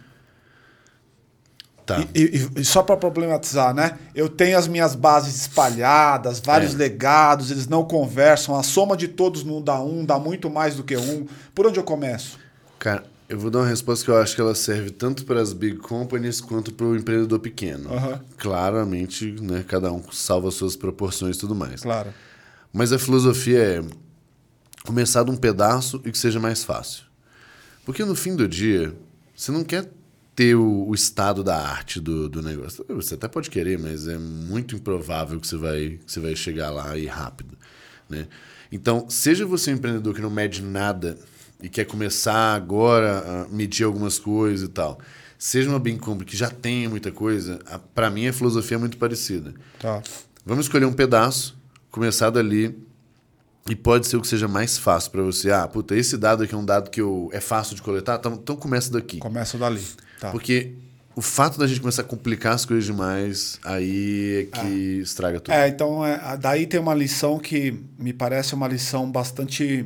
Tá. 1.85 2.03
E, 2.15 2.23
e- 2.55 2.61
e 2.61 2.65
só 2.65 2.81
para 2.81 2.95
problematizar, 2.97 3.73
né? 3.73 3.97
Eu 4.15 4.27
tenho 4.29 4.57
as 4.57 4.67
minhas 4.67 4.95
bases 4.95 5.35
espalhadas, 5.41 6.39
vários 6.39 6.73
É. 6.73 6.77
legados, 6.77 7.51
eles 7.51 7.67
não 7.67 7.83
conversam, 7.83 8.55
a 8.55 8.63
soma 8.63 8.95
de 8.97 9.07
todos 9.07 9.43
não 9.43 9.61
dá 9.61 9.79
um, 9.79 10.03
dá 10.05 10.17
muito 10.17 10.49
mais 10.49 10.75
do 10.75 10.83
que 10.83 10.95
um. 10.97 11.27
Por 11.53 11.67
onde 11.67 11.77
eu 11.79 11.83
começo? 11.83 12.39
Cara, 12.79 13.03
eu 13.27 13.39
vou 13.39 13.49
dar 13.49 13.59
uma 13.59 13.67
resposta 13.67 14.05
que 14.05 14.11
eu 14.11 14.17
acho 14.17 14.35
que 14.35 14.41
ela 14.41 14.53
serve 14.53 14.91
tanto 14.91 15.25
para 15.25 15.41
as 15.41 15.51
big 15.51 15.77
companies 15.77 16.39
quanto 16.39 16.71
para 16.73 16.85
o 16.85 16.95
empreendedor 16.95 17.39
pequeno. 17.39 17.91
Aham. 17.91 18.21
Claramente, 18.38 19.31
né, 19.41 19.63
cada 19.67 19.91
um 19.91 20.03
salva 20.11 20.51
suas 20.51 20.75
proporções 20.75 21.35
e 21.35 21.39
tudo 21.39 21.55
mais. 21.55 21.81
Claro. 21.81 22.13
Mas 22.71 22.91
a 22.91 22.99
filosofia 22.99 23.59
é 23.59 23.83
começar 24.85 25.23
de 25.23 25.31
um 25.31 25.35
pedaço 25.35 26.01
e 26.05 26.11
que 26.11 26.17
seja 26.17 26.39
mais 26.39 26.63
fácil. 26.63 27.03
Porque 27.83 28.05
no 28.05 28.15
fim 28.15 28.35
do 28.35 28.47
dia, 28.47 28.95
você 29.35 29.51
não 29.51 29.63
quer 29.63 29.89
ter 30.35 30.55
o, 30.55 30.88
o 30.88 30.93
estado 30.93 31.43
da 31.43 31.57
arte 31.57 31.99
do, 31.99 32.27
do 32.27 32.41
negócio. 32.41 32.85
Você 32.89 33.15
até 33.15 33.27
pode 33.27 33.49
querer, 33.49 33.79
mas 33.79 34.07
é 34.07 34.17
muito 34.17 34.75
improvável 34.75 35.39
que 35.39 35.47
você 35.47 35.55
vai, 35.55 35.99
que 36.05 36.11
você 36.11 36.19
vai 36.19 36.35
chegar 36.35 36.69
lá 36.69 36.97
e 36.97 37.07
rápido. 37.07 37.57
Né? 38.09 38.27
Então, 38.71 39.09
seja 39.09 39.45
você 39.45 39.71
um 39.71 39.75
empreendedor 39.75 40.13
que 40.13 40.21
não 40.21 40.29
mede 40.29 40.61
nada 40.61 41.17
e 41.65 41.69
quer 41.69 41.86
começar 41.86 42.54
agora 42.54 43.47
a 43.47 43.47
medir 43.49 43.86
algumas 43.86 44.19
coisas 44.19 44.69
e 44.69 44.71
tal. 44.71 44.99
Seja 45.38 45.67
uma 45.67 45.80
bem 45.80 45.97
compra 45.97 46.23
que 46.23 46.38
já 46.38 46.47
tenha 46.47 46.88
muita 46.88 47.12
coisa, 47.12 47.60
para 47.95 48.08
mim 48.12 48.28
a 48.28 48.34
filosofia 48.34 48.75
é 48.75 48.80
muito 48.80 48.97
parecida. 48.97 49.51
Tá. 49.80 49.99
Vamos 50.45 50.67
escolher 50.67 50.86
um 50.86 50.93
pedaço, 50.93 51.58
começar 51.89 52.30
dali, 52.30 52.78
e 53.67 53.75
pode 53.75 54.06
ser 54.06 54.15
o 54.15 54.21
que 54.21 54.28
seja 54.28 54.47
mais 54.47 54.78
fácil 54.78 55.10
para 55.10 55.23
você. 55.23 55.49
Ah, 55.49 55.67
puta, 55.67 55.95
esse 55.95 56.17
dado 56.17 56.43
aqui 56.43 56.54
é 56.54 56.58
um 56.58 56.63
dado 56.63 56.91
que 56.91 57.01
eu, 57.01 57.32
é 57.34 57.41
fácil 57.41 57.75
de 57.75 57.82
coletar, 57.82 58.17
então, 58.19 58.34
então 58.34 58.56
começa 58.56 58.91
daqui. 58.91 59.17
Começo 59.17 59.58
dali. 59.58 59.82
Tá. 60.19 60.30
Porque 60.30 60.73
o 61.15 61.21
fato 61.21 61.58
da 61.58 61.65
gente 61.65 61.80
começar 61.80 62.04
a 62.04 62.06
complicar 62.06 62.54
as 62.54 62.63
coisas 62.63 62.86
demais, 62.86 63.60
aí 63.63 64.47
é 64.54 64.62
que 64.62 64.99
estraga 65.01 65.39
tudo. 65.39 65.51
É, 65.51 65.67
então 65.67 66.06
é, 66.06 66.38
daí 66.38 66.67
tem 66.67 66.80
uma 66.80 66.93
lição 66.93 67.39
que 67.39 67.84
me 67.97 68.13
parece 68.13 68.54
uma 68.54 68.67
lição 68.67 69.12
bastante 69.12 69.84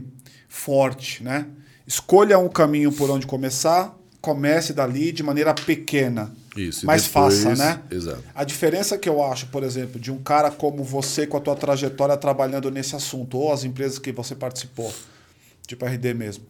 forte, 0.49 1.23
né? 1.23 1.45
Escolha 1.89 2.37
um 2.37 2.47
caminho 2.47 2.91
por 2.91 3.09
onde 3.09 3.25
começar, 3.25 3.97
comece 4.21 4.73
dali 4.73 5.11
de 5.11 5.23
maneira 5.23 5.55
pequena. 5.55 6.31
Isso, 6.55 6.85
mas 6.85 7.03
depois- 7.07 7.41
faça, 7.43 7.55
né? 7.55 7.81
Exato. 7.89 8.23
A 8.35 8.43
diferença 8.43 8.95
que 8.95 9.09
eu 9.09 9.23
acho, 9.23 9.47
por 9.47 9.63
exemplo, 9.63 9.99
de 9.99 10.11
um 10.11 10.19
cara 10.19 10.51
como 10.51 10.83
você 10.83 11.25
com 11.25 11.35
a 11.35 11.39
tua 11.39 11.55
trajetória 11.55 12.15
trabalhando 12.15 12.69
nesse 12.69 12.95
assunto, 12.95 13.39
ou 13.39 13.51
as 13.51 13.63
empresas 13.63 13.97
que 13.97 14.11
você 14.11 14.35
participou, 14.35 14.93
tipo 15.65 15.83
RD 15.83 16.13
mesmo, 16.13 16.43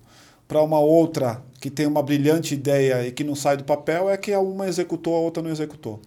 para 0.45 0.61
uma 0.61 0.79
outra 0.79 1.41
que 1.61 1.69
tem 1.69 1.87
uma 1.87 2.03
brilhante 2.03 2.53
ideia 2.53 3.07
e 3.07 3.11
que 3.13 3.23
não 3.23 3.33
sai 3.35 3.55
do 3.55 3.63
papel, 3.63 4.09
é 4.09 4.17
que 4.17 4.35
uma 4.35 4.67
executou, 4.67 5.15
a 5.15 5.19
outra 5.19 5.41
não 5.41 5.51
executou. 5.51 6.01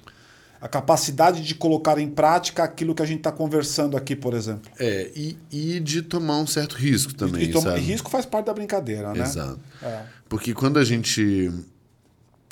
A 0.62 0.68
capacidade 0.68 1.42
de 1.42 1.54
colocar 1.56 1.98
em 1.98 2.08
prática 2.08 2.62
aquilo 2.62 2.94
que 2.94 3.02
a 3.02 3.04
gente 3.04 3.18
está 3.18 3.32
conversando 3.32 3.96
aqui, 3.96 4.14
por 4.14 4.32
exemplo. 4.32 4.70
É, 4.78 5.10
e, 5.14 5.36
e 5.50 5.80
de 5.80 6.02
tomar 6.02 6.38
um 6.38 6.46
certo 6.46 6.76
risco 6.76 7.12
também, 7.12 7.42
e, 7.44 7.50
toma- 7.50 7.70
sabe? 7.70 7.80
e 7.80 7.84
risco 7.84 8.08
faz 8.08 8.24
parte 8.24 8.46
da 8.46 8.54
brincadeira, 8.54 9.12
né? 9.12 9.22
Exato. 9.24 9.58
É. 9.82 10.02
Porque 10.28 10.54
quando 10.54 10.78
a 10.78 10.84
gente 10.84 11.50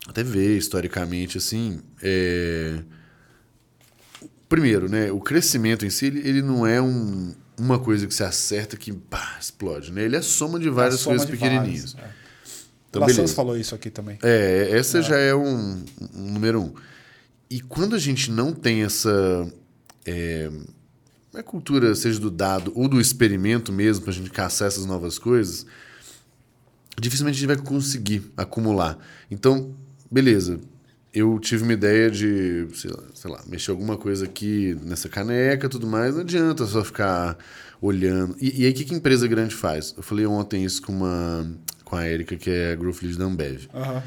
até 0.08 0.24
vê 0.24 0.56
historicamente 0.58 1.38
assim, 1.38 1.80
é... 2.02 2.80
primeiro, 4.48 4.90
né, 4.90 5.12
o 5.12 5.20
crescimento 5.20 5.86
em 5.86 5.90
si 5.90 6.06
ele, 6.06 6.18
ele 6.28 6.42
não 6.42 6.66
é 6.66 6.82
um- 6.82 7.32
uma 7.58 7.78
coisa 7.78 8.06
que 8.06 8.14
se 8.14 8.24
acerta 8.24 8.76
que 8.76 8.92
pá, 8.92 9.36
explode, 9.40 9.92
né? 9.92 10.02
Ele 10.02 10.16
é 10.16 10.22
soma 10.22 10.58
de 10.58 10.68
várias 10.68 10.94
A 10.94 10.98
soma 10.98 11.16
coisas 11.16 11.26
de 11.26 11.32
pequenininhas. 11.32 11.92
várias, 11.92 12.12
é. 12.16 12.20
Então, 12.88 13.28
falou 13.28 13.56
isso 13.56 13.72
aqui 13.74 13.88
também. 13.88 14.18
É, 14.20 14.70
essa 14.72 15.00
já 15.00 15.16
é 15.16 15.32
um, 15.32 15.84
um 16.12 16.32
número 16.32 16.60
um. 16.60 16.74
E 17.50 17.60
quando 17.60 17.96
a 17.96 17.98
gente 17.98 18.30
não 18.30 18.52
tem 18.52 18.84
essa 18.84 19.52
é, 20.06 20.50
a 21.34 21.42
cultura, 21.42 21.94
seja 21.94 22.20
do 22.20 22.30
dado 22.30 22.72
ou 22.74 22.88
do 22.88 23.00
experimento 23.00 23.72
mesmo, 23.72 24.04
para 24.04 24.12
a 24.12 24.14
gente 24.14 24.30
caçar 24.30 24.68
essas 24.68 24.86
novas 24.86 25.18
coisas, 25.18 25.66
dificilmente 26.98 27.36
a 27.36 27.40
gente 27.40 27.48
vai 27.48 27.56
conseguir 27.56 28.22
acumular. 28.36 28.98
Então, 29.30 29.74
beleza. 30.10 30.60
eu 31.12 31.38
tive 31.40 31.64
uma 31.64 31.72
ideia 31.72 32.10
de, 32.10 32.68
sei 32.74 32.90
lá, 32.90 33.02
sei 33.14 33.30
lá, 33.30 33.42
mexer 33.46 33.70
alguma 33.70 33.96
coisa 33.96 34.24
aqui 34.24 34.76
nessa 34.82 35.08
caneca 35.08 35.68
tudo 35.68 35.86
mais. 35.86 36.14
Não 36.14 36.20
adianta 36.22 36.64
só 36.66 36.84
ficar 36.84 37.36
olhando. 37.80 38.36
E, 38.40 38.62
e 38.62 38.64
aí, 38.64 38.70
o 38.70 38.74
que, 38.74 38.84
que 38.84 38.94
empresa 38.94 39.26
grande 39.26 39.54
faz? 39.54 39.94
Eu 39.96 40.02
falei 40.02 40.26
ontem 40.26 40.64
isso 40.64 40.82
com, 40.82 40.92
uma, 40.92 41.50
com 41.84 41.96
a 41.96 42.08
Erika, 42.08 42.36
que 42.36 42.50
é 42.50 42.72
a 42.72 42.76
Growth 42.76 43.02
Lead 43.02 43.18
da 43.18 43.24
Ambev. 43.24 43.68
Aham. 43.74 44.02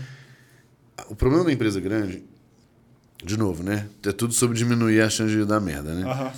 O 1.09 1.15
problema 1.15 1.43
da 1.43 1.51
empresa 1.51 1.79
grande, 1.81 2.23
de 3.23 3.37
novo, 3.37 3.63
né? 3.63 3.87
É 4.05 4.11
tudo 4.11 4.33
sobre 4.33 4.57
diminuir 4.57 5.01
a 5.01 5.09
chance 5.09 5.31
de 5.33 5.45
dar 5.45 5.59
merda, 5.59 5.93
né? 5.93 6.09
Aham. 6.09 6.31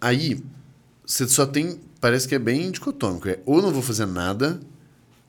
Aí, 0.00 0.42
você 1.04 1.26
só 1.28 1.46
tem. 1.46 1.80
Parece 2.00 2.26
que 2.26 2.34
é 2.34 2.38
bem 2.38 2.70
dicotômico. 2.70 3.28
É 3.28 3.38
ou 3.44 3.60
não 3.60 3.70
vou 3.70 3.82
fazer 3.82 4.06
nada, 4.06 4.60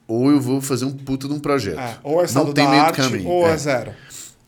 ou 0.07 0.31
eu 0.31 0.39
vou 0.39 0.61
fazer 0.61 0.85
um 0.85 0.91
puta 0.91 1.27
de 1.27 1.33
um 1.33 1.39
projeto. 1.39 1.79
É, 1.79 1.97
ou 2.03 2.21
é 2.21 2.25
estado 2.25 2.45
não 2.47 2.53
tem 2.53 2.67
meio 2.69 2.81
arte, 2.81 2.97
caminho. 2.97 3.27
ou 3.27 3.47
é. 3.47 3.51
É. 3.53 3.57
zero. 3.57 3.93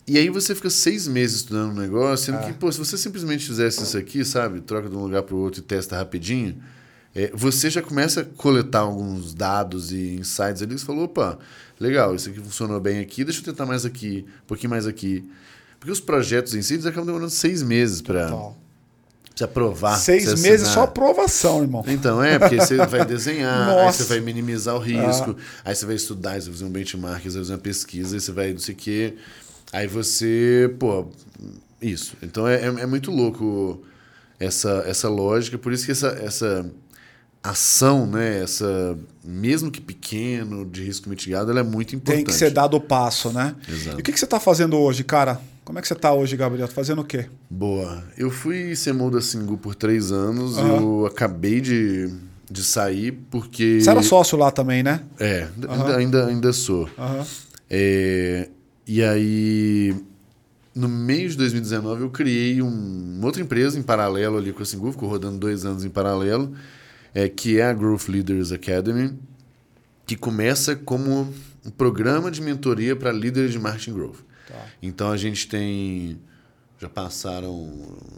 E 0.05 0.17
aí 0.17 0.29
você 0.29 0.53
fica 0.53 0.69
seis 0.69 1.07
meses 1.07 1.37
estudando 1.37 1.71
um 1.71 1.79
negócio, 1.79 2.25
sendo 2.25 2.39
É. 2.39 2.47
que, 2.47 2.53
pô, 2.53 2.69
se 2.71 2.77
você 2.77 2.97
simplesmente 2.97 3.45
fizesse 3.45 3.83
isso 3.83 3.97
aqui, 3.97 4.25
sabe? 4.25 4.59
Troca 4.59 4.89
de 4.89 4.95
um 4.95 5.01
lugar 5.01 5.23
para 5.23 5.33
o 5.33 5.37
outro 5.37 5.61
e 5.61 5.63
testa 5.63 5.95
rapidinho, 5.97 6.61
é, 7.15 7.31
você 7.33 7.69
já 7.69 7.81
começa 7.81 8.21
a 8.21 8.25
coletar 8.25 8.79
alguns 8.79 9.33
dados 9.33 9.91
e 9.93 10.15
insights 10.15 10.61
ali. 10.61 10.77
Você 10.77 10.83
falou, 10.85 11.05
opa, 11.05 11.39
legal, 11.79 12.13
isso 12.15 12.29
aqui 12.29 12.39
funcionou 12.39 12.79
bem 12.81 12.99
aqui, 12.99 13.23
deixa 13.23 13.39
eu 13.39 13.45
tentar 13.45 13.65
mais 13.65 13.85
aqui, 13.85 14.25
um 14.43 14.47
pouquinho 14.47 14.71
mais 14.71 14.85
aqui. 14.87 15.23
Porque 15.83 15.91
os 15.91 15.99
projetos 15.99 16.55
em 16.55 16.61
si, 16.61 16.75
eles 16.75 16.85
acabam 16.85 17.05
demorando 17.05 17.29
seis 17.29 17.61
meses 17.61 18.01
para 18.01 18.29
Total. 18.29 18.57
Precisa 19.21 19.47
provar. 19.49 19.97
Seis 19.97 20.27
meses 20.39 20.61
assinar. 20.61 20.73
só 20.73 20.83
aprovação, 20.83 21.61
irmão. 21.61 21.83
Então, 21.85 22.23
é, 22.23 22.39
porque 22.39 22.55
você 22.55 22.77
vai 22.87 23.03
desenhar, 23.03 23.67
aí 23.67 23.91
você 23.91 24.05
vai 24.05 24.21
minimizar 24.21 24.77
o 24.77 24.79
risco, 24.79 25.35
aí 25.65 25.75
você 25.75 25.85
vai 25.85 25.95
estudar, 25.95 26.31
aí 26.31 26.41
você 26.41 26.45
vai 26.45 26.53
fazer 26.53 26.65
um 26.65 26.69
benchmark, 26.69 27.17
aí 27.17 27.23
você 27.23 27.31
vai 27.31 27.39
fazer 27.39 27.51
uma 27.51 27.59
pesquisa, 27.59 28.15
aí 28.15 28.21
você 28.21 28.31
vai 28.31 28.53
não 28.53 28.59
sei 28.59 28.73
o 28.73 28.77
quê. 28.77 29.15
Aí 29.73 29.85
você, 29.85 30.73
pô, 30.79 31.07
isso. 31.81 32.15
Então 32.23 32.47
é, 32.47 32.61
é, 32.61 32.67
é 32.67 32.85
muito 32.85 33.11
louco 33.11 33.83
essa, 34.39 34.85
essa 34.87 35.09
lógica, 35.09 35.57
por 35.57 35.73
isso 35.73 35.85
que 35.85 35.91
essa, 35.91 36.07
essa 36.07 36.65
ação, 37.43 38.07
né, 38.07 38.41
essa, 38.41 38.97
mesmo 39.21 39.69
que 39.69 39.81
pequeno, 39.81 40.65
de 40.65 40.81
risco 40.81 41.09
mitigado, 41.09 41.51
ela 41.51 41.59
é 41.59 41.63
muito 41.63 41.93
importante. 41.93 42.23
Tem 42.23 42.23
que 42.23 42.33
ser 42.33 42.51
dado 42.51 42.77
o 42.77 42.79
passo, 42.79 43.33
né? 43.33 43.53
Exato. 43.67 43.97
E 43.97 43.99
o 43.99 44.03
que, 44.03 44.13
que 44.13 44.19
você 44.19 44.23
está 44.23 44.39
fazendo 44.39 44.77
hoje, 44.77 45.03
cara? 45.03 45.41
Como 45.63 45.79
é 45.79 45.81
que 45.81 45.87
você 45.87 45.93
está 45.93 46.11
hoje, 46.13 46.35
Gabriel? 46.35 46.67
Tá 46.67 46.73
Fazendo 46.73 47.01
o 47.01 47.05
quê? 47.05 47.25
Boa. 47.49 48.03
Eu 48.17 48.29
fui 48.29 48.73
CMO 48.75 49.09
da 49.09 49.21
Singu 49.21 49.57
por 49.57 49.75
três 49.75 50.11
anos, 50.11 50.57
Aham. 50.57 50.81
eu 50.81 51.05
acabei 51.05 51.61
de, 51.61 52.09
de 52.51 52.63
sair 52.63 53.13
porque... 53.31 53.79
Você 53.81 53.89
era 53.89 54.01
sócio 54.03 54.37
lá 54.37 54.51
também, 54.51 54.83
né? 54.83 55.01
É, 55.19 55.47
Aham. 55.69 55.95
ainda, 55.95 56.25
ainda, 56.27 56.51
sou. 56.53 56.89
Aham. 56.97 57.25
É, 57.69 58.49
e 58.85 59.01
aí, 59.01 59.95
no 60.75 60.89
meio 60.89 61.29
de 61.29 61.37
2019, 61.37 62.01
eu 62.03 62.09
criei 62.09 62.61
um- 62.61 63.15
uma 63.17 63.25
outra 63.27 63.41
empresa 63.41 63.79
em 63.79 63.81
paralelo 63.83 64.37
ali 64.37 64.51
com 64.51 64.61
a 64.61 64.65
Singu, 64.65 64.91
ficou 64.91 65.07
rodando 65.07 65.37
dois 65.37 65.65
anos 65.65 65.85
em 65.85 65.89
paralelo, 65.89 66.53
é, 67.15 67.29
que 67.29 67.57
é 67.59 67.65
a 67.65 67.73
Growth 67.73 68.09
Leaders 68.09 68.51
Academy, 68.51 69.13
que 70.05 70.17
começa 70.17 70.75
como 70.75 71.33
um 71.65 71.69
programa 71.71 72.29
de 72.29 72.41
mentoria 72.41 72.95
para 72.97 73.13
líderes 73.13 73.53
de 73.53 73.59
marketing 73.59 73.93
growth. 73.93 74.17
Tá. 74.53 74.65
Então 74.81 75.11
a 75.11 75.17
gente 75.17 75.47
tem. 75.47 76.19
Já 76.79 76.87
passaram 76.87 77.51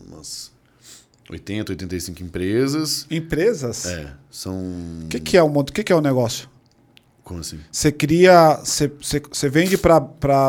umas 0.06 0.52
80, 1.30 1.72
85 1.72 2.22
empresas. 2.24 3.08
Empresas? 3.10 3.86
É, 3.86 4.14
são. 4.30 4.60
O 5.06 5.08
que, 5.10 5.20
que 5.20 5.38
é 5.38 5.42
o 5.42 5.48
modo? 5.48 5.70
O 5.70 5.74
que, 5.74 5.84
que 5.84 5.94
é 5.94 5.96
o 5.96 6.02
negócio? 6.02 6.50
Como 7.24 7.40
assim? 7.40 7.60
Você 7.72 7.92
cria, 7.92 8.58
você, 8.58 8.88
você, 8.88 9.20
você 9.20 9.50
vende 9.50 9.78
para 9.78 10.00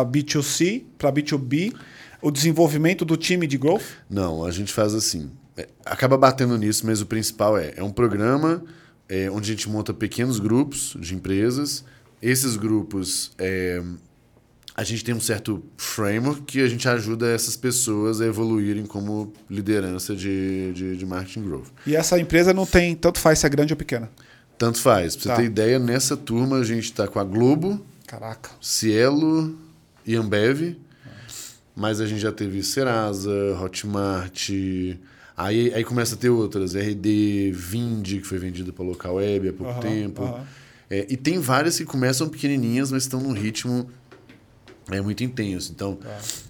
B2C, 0.05 0.85
para 0.99 1.11
B2B, 1.13 1.75
o 2.21 2.31
desenvolvimento 2.31 3.05
do 3.05 3.17
time 3.17 3.47
de 3.47 3.57
growth? 3.57 3.85
Não, 4.11 4.45
a 4.45 4.51
gente 4.51 4.73
faz 4.73 4.93
assim. 4.93 5.31
é, 5.57 5.69
acaba 5.85 6.19
batendo 6.19 6.59
nisso, 6.59 6.85
mas 6.85 7.01
o 7.01 7.07
principal 7.07 7.57
é, 7.57 7.73
é 7.77 7.83
um 7.83 7.93
programa 7.93 8.63
é, 9.09 9.31
onde 9.31 9.53
a 9.53 9.55
gente 9.55 9.69
monta 9.71 9.95
pequenos 9.95 10.39
grupos 10.39 10.97
de 11.01 11.15
empresas. 11.15 11.85
Esses 12.21 12.57
grupos, 12.57 13.31
é, 13.39 13.83
a 14.77 14.85
gente 14.85 15.03
tem 15.03 15.15
um 15.15 15.21
certo 15.21 15.63
framework 15.79 16.43
que 16.43 16.61
a 16.61 16.69
gente 16.69 16.87
ajuda 16.87 17.31
essas 17.33 17.57
pessoas 17.57 18.21
a 18.21 18.27
evoluírem 18.27 18.85
como 18.85 19.33
liderança 19.49 20.15
de, 20.15 20.71
de, 20.75 20.97
de 20.99 21.07
marketing 21.07 21.45
growth. 21.45 21.69
E 21.87 21.97
essa 21.97 22.19
empresa 22.21 22.53
não 22.53 22.67
tem, 22.67 22.95
tanto 22.95 23.19
faz 23.19 23.39
se 23.39 23.47
é 23.47 23.49
grande 23.49 23.73
ou 23.73 23.77
pequena. 23.77 24.11
Tanto 24.59 24.79
faz. 24.79 25.17
Pra 25.17 25.23
você 25.23 25.29
Tá. 25.31 25.37
ter 25.37 25.45
ideia, 25.45 25.79
nessa 25.79 26.17
turma 26.17 26.59
a 26.59 26.65
gente 26.65 26.85
está 26.85 27.09
com 27.09 27.19
a 27.19 27.25
Globo, 27.25 27.81
Caraca. 28.07 28.51
Cielo 28.61 29.59
e 30.07 30.15
Ambev. 30.15 30.77
Mas 31.75 32.01
a 32.01 32.07
gente 32.07 32.21
já 32.21 32.33
teve 32.33 32.63
Serasa, 32.63 33.31
Hotmart. 33.61 34.51
Aí, 35.37 35.75
aí 35.75 35.85
começa 35.85 36.15
a 36.15 36.19
ter 36.19 36.31
outras. 36.31 36.75
RD, 36.75 37.53
Vind, 37.55 38.03
que 38.21 38.23
foi 38.23 38.39
vendida 38.39 38.73
para 38.73 38.85
local 38.85 39.17
web 39.17 39.49
há 39.49 39.53
pouco 39.53 39.73
Aham, 39.73 39.81
tempo. 39.81 40.23
aham. 40.23 40.45
É, 40.89 41.05
e 41.11 41.17
tem 41.17 41.39
várias 41.39 41.77
que 41.77 41.85
começam 41.85 42.29
pequenininhas, 42.29 42.91
mas 42.93 43.03
estão 43.03 43.21
num 43.21 43.33
ritmo 43.33 43.91
é, 44.91 45.01
muito 45.01 45.25
intenso. 45.25 45.73
Então, 45.75 45.99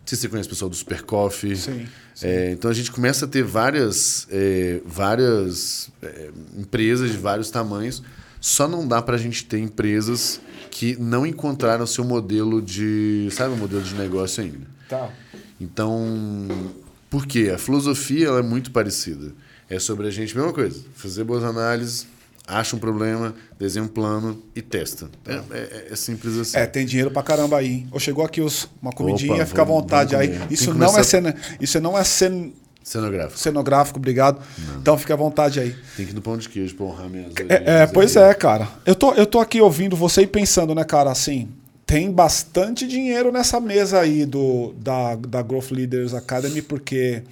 sei 0.04 0.16
se 0.16 0.22
você 0.22 0.28
conhece 0.28 0.48
o 0.48 0.50
pessoal 0.50 0.68
do 0.68 0.76
Super 0.76 1.02
Coffee. 1.02 1.56
Sim, 1.56 1.86
sim. 2.14 2.26
É, 2.26 2.52
então 2.52 2.70
a 2.70 2.74
gente 2.74 2.90
começa 2.92 3.24
a 3.24 3.28
ter 3.28 3.42
várias, 3.42 4.26
é, 4.30 4.80
várias 4.84 5.90
é, 6.02 6.30
empresas 6.56 7.10
de 7.10 7.16
vários 7.16 7.50
tamanhos. 7.50 8.02
Só 8.40 8.68
não 8.68 8.86
dá 8.86 9.00
para 9.00 9.16
a 9.16 9.18
gente 9.18 9.44
ter 9.44 9.58
empresas 9.58 10.40
que 10.70 10.96
não 11.00 11.26
encontraram 11.26 11.86
seu 11.86 12.04
modelo 12.04 12.60
de, 12.60 13.28
sabe, 13.32 13.54
o 13.54 13.56
modelo 13.56 13.82
de 13.82 13.94
negócio 13.94 14.42
ainda. 14.42 14.66
Tá. 14.88 15.10
Então, 15.60 16.46
por 17.08 17.26
quê? 17.26 17.50
A 17.54 17.58
filosofia 17.58 18.26
ela 18.26 18.40
é 18.40 18.42
muito 18.42 18.70
parecida. 18.70 19.32
É 19.68 19.78
sobre 19.78 20.06
a 20.06 20.10
gente, 20.10 20.36
mesma 20.36 20.52
coisa, 20.52 20.80
fazer 20.94 21.24
boas 21.24 21.42
análises, 21.42 22.06
acha 22.46 22.76
um 22.76 22.78
problema, 22.78 23.34
desenha 23.58 23.84
um 23.84 23.88
plano 23.88 24.42
e 24.54 24.62
testa. 24.62 25.10
É, 25.26 25.34
é- 25.50 25.86
é 25.90 25.96
simples 25.96 26.36
assim. 26.38 26.56
É, 26.58 26.66
tem 26.66 26.86
dinheiro 26.86 27.10
pra 27.10 27.22
caramba 27.22 27.58
aí. 27.58 27.66
hein? 27.72 27.88
Ou 27.90 27.98
chegou 27.98 28.24
aqui 28.24 28.40
os, 28.40 28.68
uma 28.80 28.92
comidinha, 28.92 29.34
Opa, 29.34 29.46
fica 29.46 29.62
à 29.62 29.64
vontade 29.64 30.14
aí. 30.14 30.40
Isso 30.50 30.72
não, 30.72 30.86
é 30.86 30.90
começar- 30.90 31.04
cena, 31.04 31.34
isso 31.60 31.80
não 31.80 31.98
é 31.98 32.04
cen, 32.04 32.54
Cenográfico. 32.82 33.38
cenográfico, 33.40 33.98
obrigado. 33.98 34.40
Então 34.80 34.96
fica 34.96 35.14
à 35.14 35.16
vontade 35.16 35.58
aí. 35.58 35.74
Tem 35.96 36.06
que 36.06 36.12
ir 36.12 36.14
no 36.14 36.22
pão 36.22 36.36
de 36.38 36.48
queijo 36.48 36.76
pra 36.76 36.86
honrar 36.86 37.08
minhas 37.10 37.32
É, 37.48 37.82
é, 37.82 37.86
pois 37.88 38.16
aqui. 38.16 38.30
é, 38.30 38.34
cara. 38.34 38.68
Eu 38.86 38.94
tô, 38.94 39.12
eu 39.14 39.26
tô 39.26 39.40
aqui 39.40 39.60
ouvindo 39.60 39.96
você 39.96 40.22
e 40.22 40.26
pensando, 40.26 40.72
né, 40.72 40.84
cara, 40.84 41.10
assim, 41.10 41.48
tem 41.84 42.12
bastante 42.12 42.86
dinheiro 42.86 43.32
nessa 43.32 43.58
mesa 43.60 43.98
aí 43.98 44.24
do, 44.24 44.72
da, 44.78 45.16
da 45.16 45.42
Growth 45.42 45.72
Leaders 45.72 46.14
Academy, 46.14 46.62
porque 46.62 47.24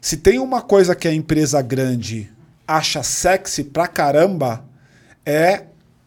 se 0.00 0.16
tem 0.16 0.40
uma 0.40 0.60
coisa 0.60 0.96
que 0.96 1.06
a 1.06 1.14
empresa 1.14 1.62
grande 1.62 2.28
acha 2.66 3.02
sexy 3.02 3.64
pra 3.64 3.86
caramba, 3.86 4.64
é 5.24 5.64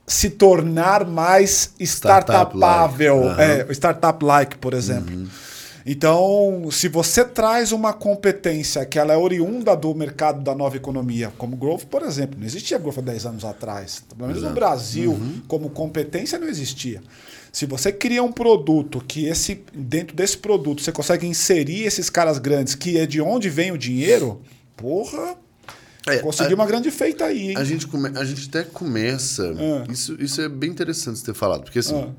se 0.08 0.30
tornar 0.30 1.06
mais 1.06 1.74
startupável. 1.80 3.24
Startup-like. 3.24 3.70
É, 3.70 3.74
startup-like, 3.74 4.58
por 4.58 4.74
exemplo. 4.74 5.28
Então, 5.88 6.68
se 6.72 6.88
você 6.88 7.24
traz 7.24 7.72
uma 7.72 7.94
competência 7.94 8.84
que 8.86 8.98
ela 8.98 9.14
é 9.14 9.18
oriunda 9.18 9.76
do 9.76 9.94
mercado 9.94 10.42
da 10.42 10.56
nova 10.56 10.76
economia, 10.76 11.32
como 11.38 11.56
growth, 11.56 11.84
por 11.84 12.02
exemplo, 12.02 12.40
não 12.40 12.46
existia 12.46 12.80
growth 12.80 12.98
há 12.98 13.02
10 13.02 13.26
anos 13.28 13.46
atrás. 13.46 14.04
Pelo 14.10 14.22
menos 14.28 14.42
no 14.42 14.48
Exato. 14.48 14.56
Brasil, 14.56 15.20
como 15.48 15.70
competência, 15.70 16.40
não 16.40 16.48
existia. 16.48 17.04
Se 17.52 17.68
você 17.68 17.92
cria 17.92 18.24
um 18.24 18.32
produto 18.32 19.00
que 19.08 19.28
esse 19.28 19.64
dentro 19.74 20.16
desse 20.16 20.38
produto 20.38 20.82
você 20.82 20.92
consegue 20.92 21.28
inserir 21.28 21.84
esses 21.84 22.10
caras 22.10 22.40
grandes, 22.40 22.74
que 22.74 22.98
é 22.98 23.06
de 23.06 23.22
onde 23.22 23.48
vem 23.48 23.72
o 23.72 23.78
dinheiro, 23.78 24.42
porra, 24.76 25.38
É, 26.08 26.18
conseguiu 26.20 26.56
uma 26.56 26.66
grande 26.66 26.92
feita 26.92 27.26
aí, 27.26 27.50
hein? 27.52 27.58
A 27.58 27.64
gente, 27.64 27.88
come, 27.88 28.10
a 28.18 28.24
gente 28.24 28.48
até 28.50 28.64
começa. 28.64 29.44
Ah. 29.58 29.92
Isso, 29.92 30.16
isso 30.20 30.40
é 30.42 30.48
bem 30.50 30.70
interessante 30.70 31.20
você 31.20 31.26
ter 31.26 31.34
falado, 31.34 31.64
porque 31.64 31.80
assim. 31.80 32.14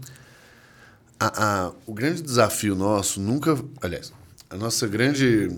Ah. 1.21 1.27
a- 1.29 1.67
a- 1.67 1.73
o 1.87 1.95
grande 1.95 2.23
desafio 2.23 2.75
nosso 2.75 3.21
nunca. 3.21 3.59
Aliás, 3.81 4.13
a 4.51 4.57
nossa 4.57 4.87
grande. 4.87 5.51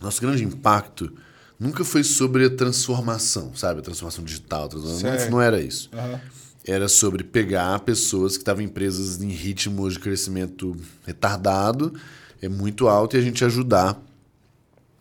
Nosso 0.00 0.20
grande 0.20 0.44
impacto 0.44 1.12
nunca 1.58 1.84
foi 1.84 2.04
sobre 2.04 2.44
a 2.44 2.50
transformação, 2.50 3.52
sabe? 3.54 3.80
A 3.80 3.82
transformação 3.82 4.24
digital. 4.24 4.64
a 4.64 4.68
transformação- 4.68 5.24
não, 5.24 5.30
não 5.30 5.40
era 5.42 5.60
isso. 5.60 5.90
Aham. 5.92 6.20
Era 6.64 6.86
sobre 6.86 7.24
pegar 7.24 7.78
pessoas 7.80 8.32
que 8.36 8.42
estavam 8.42 8.62
em 8.62 8.66
empresas 8.66 9.20
em 9.22 9.28
ritmo 9.30 9.88
de 9.90 9.98
crescimento 9.98 10.76
retardado, 11.06 11.94
é 12.42 12.48
muito 12.48 12.86
alto, 12.88 13.16
e 13.16 13.18
a 13.18 13.22
gente 13.22 13.42
ajudar 13.44 13.98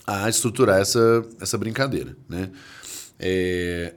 a 0.07 0.29
estruturar 0.29 0.79
essa, 0.79 1.23
essa 1.41 1.57
brincadeira, 1.57 2.15
né? 2.29 2.49
É, 3.19 3.93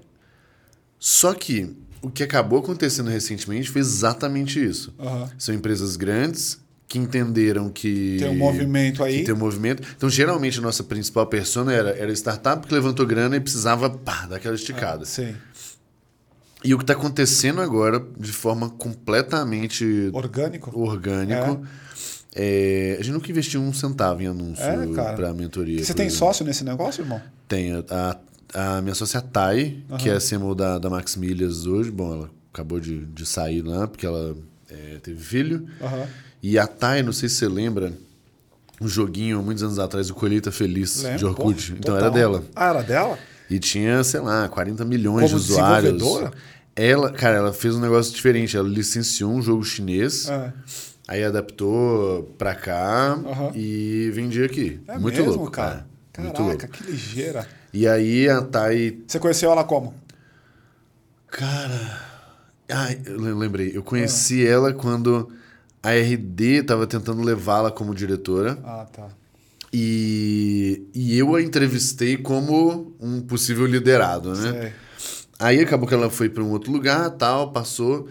Só 0.98 1.32
que 1.32 1.76
o 2.02 2.10
que 2.10 2.22
acabou 2.22 2.58
acontecendo 2.58 3.08
recentemente 3.08 3.70
foi 3.70 3.80
exatamente 3.80 4.62
isso. 4.62 4.92
Aham. 4.98 5.30
São 5.38 5.54
empresas 5.54 5.96
grandes 5.96 6.58
que 6.88 6.98
entenderam 6.98 7.68
que... 7.68 8.16
Tem 8.18 8.28
um 8.30 8.36
movimento 8.36 9.04
aí. 9.04 9.22
Tem 9.22 9.32
um 9.32 9.38
movimento. 9.38 9.86
Então, 9.96 10.10
geralmente, 10.10 10.58
a 10.58 10.62
nossa 10.62 10.82
principal 10.82 11.24
persona 11.26 11.72
era, 11.72 11.90
era 11.90 12.12
startup 12.12 12.66
que 12.66 12.74
levantou 12.74 13.06
grana 13.06 13.36
e 13.36 13.40
precisava 13.40 13.88
pá, 13.88 14.26
dar 14.26 14.36
aquela 14.36 14.56
esticada. 14.56 15.04
Sim. 15.04 15.36
E 16.64 16.74
o 16.74 16.78
que 16.78 16.82
está 16.82 16.94
acontecendo 16.94 17.60
agora, 17.60 18.04
de 18.18 18.32
forma 18.32 18.68
completamente 18.70 20.10
Orgânico? 20.12 20.78
orgânico, 20.78 21.64
É, 21.64 21.89
a 22.34 23.02
gente 23.02 23.12
nunca 23.12 23.30
investiu 23.30 23.60
um 23.60 23.72
centavo 23.72 24.22
em 24.22 24.26
anúncio 24.26 24.62
É, 24.64 25.14
pra 25.14 25.32
mentoria. 25.34 25.84
Você 25.84 25.92
tem 25.94 26.06
exemplo. 26.06 26.26
sócio 26.26 26.44
nesse 26.44 26.64
negócio, 26.64 27.02
irmão? 27.02 27.20
Tenho. 27.48 27.84
A, 27.90 28.16
a 28.76 28.82
minha 28.82 28.94
sócia 28.94 29.18
é 29.18 29.20
a 29.20 29.22
Thay, 29.22 29.84
que 29.98 30.08
é 30.08 30.14
a 30.14 30.20
CMO 30.20 30.54
da, 30.54 30.78
da 30.78 30.88
Max 30.88 31.16
Milhas 31.16 31.66
hoje. 31.66 31.90
Bom, 31.90 32.12
ela 32.14 32.30
acabou 32.52 32.78
de, 32.80 33.04
de 33.06 33.26
sair 33.26 33.62
lá, 33.62 33.86
porque 33.88 34.06
ela 34.06 34.36
é, 34.70 34.98
teve 35.02 35.20
filho. 35.22 35.66
Aham. 35.80 36.06
E 36.42 36.58
a 36.58 36.66
Thay, 36.66 37.02
não 37.02 37.12
sei 37.12 37.28
se 37.28 37.34
você 37.36 37.48
lembra, 37.48 37.92
um 38.80 38.88
joguinho, 38.88 39.42
muitos 39.42 39.62
anos 39.62 39.78
atrás, 39.78 40.08
o 40.08 40.14
Colheita 40.14 40.50
Feliz, 40.50 41.02
Lembro, 41.02 41.18
de 41.18 41.26
Orkut. 41.26 41.72
pô, 41.72 41.78
então 41.78 41.96
era 41.96 42.10
dela. 42.10 42.44
Ah, 42.56 42.70
era 42.70 42.82
dela? 42.82 43.18
E 43.50 43.58
tinha, 43.58 44.02
sei 44.04 44.20
lá, 44.20 44.48
40 44.48 44.84
milhões 44.84 45.30
Como 45.30 45.42
de 45.42 45.52
usuários. 45.52 46.02
Ela, 46.76 47.12
cara, 47.12 47.36
ela 47.36 47.52
fez 47.52 47.74
um 47.74 47.80
negócio 47.80 48.14
diferente. 48.14 48.56
Ela 48.56 48.68
licenciou 48.68 49.32
um 49.32 49.42
jogo 49.42 49.62
chinês, 49.64 50.28
É. 50.28 50.52
aí 51.10 51.24
adaptou 51.24 52.22
pra 52.38 52.54
cá 52.54 53.12
Aham. 53.26 53.50
e 53.54 54.10
vendia 54.14 54.46
aqui. 54.46 54.80
É 54.88 54.96
Muito 54.98 55.16
mesmo, 55.16 55.32
louco, 55.34 55.50
cara. 55.50 55.86
cara. 56.12 56.26
Muito 56.26 56.36
Caraca, 56.42 56.66
louco. 56.66 56.68
que 56.68 56.90
ligeira. 56.90 57.46
E 57.72 57.86
aí 57.86 58.28
a 58.28 58.40
Thay 58.42 59.02
Você 59.06 59.18
conheceu 59.18 59.50
ela 59.50 59.64
como? 59.64 59.94
Cara. 61.28 62.08
Ai, 62.68 63.00
eu 63.04 63.18
le- 63.20 63.32
lembrei. 63.34 63.72
Eu 63.74 63.80
Ah. 63.80 63.84
conheci 63.84 64.46
ela 64.46 64.72
quando 64.72 65.30
a 65.82 65.90
RD 65.92 66.62
tava 66.62 66.86
tentando 66.86 67.22
levá-la 67.22 67.70
como 67.70 67.94
diretora. 67.94 68.58
Ah, 68.64 68.86
tá. 68.92 69.08
E, 69.72 70.82
e 70.94 71.16
eu 71.16 71.34
a 71.34 71.42
entrevistei 71.42 72.16
como 72.16 72.92
um 73.00 73.20
possível 73.20 73.66
liderado, 73.66 74.34
né? 74.34 74.52
Sei. 74.60 74.72
Aí 75.38 75.60
acabou 75.60 75.88
que 75.88 75.94
ela 75.94 76.10
foi 76.10 76.28
para 76.28 76.42
um 76.42 76.50
outro 76.50 76.70
lugar, 76.72 77.08
tal, 77.10 77.52
passou. 77.52 78.08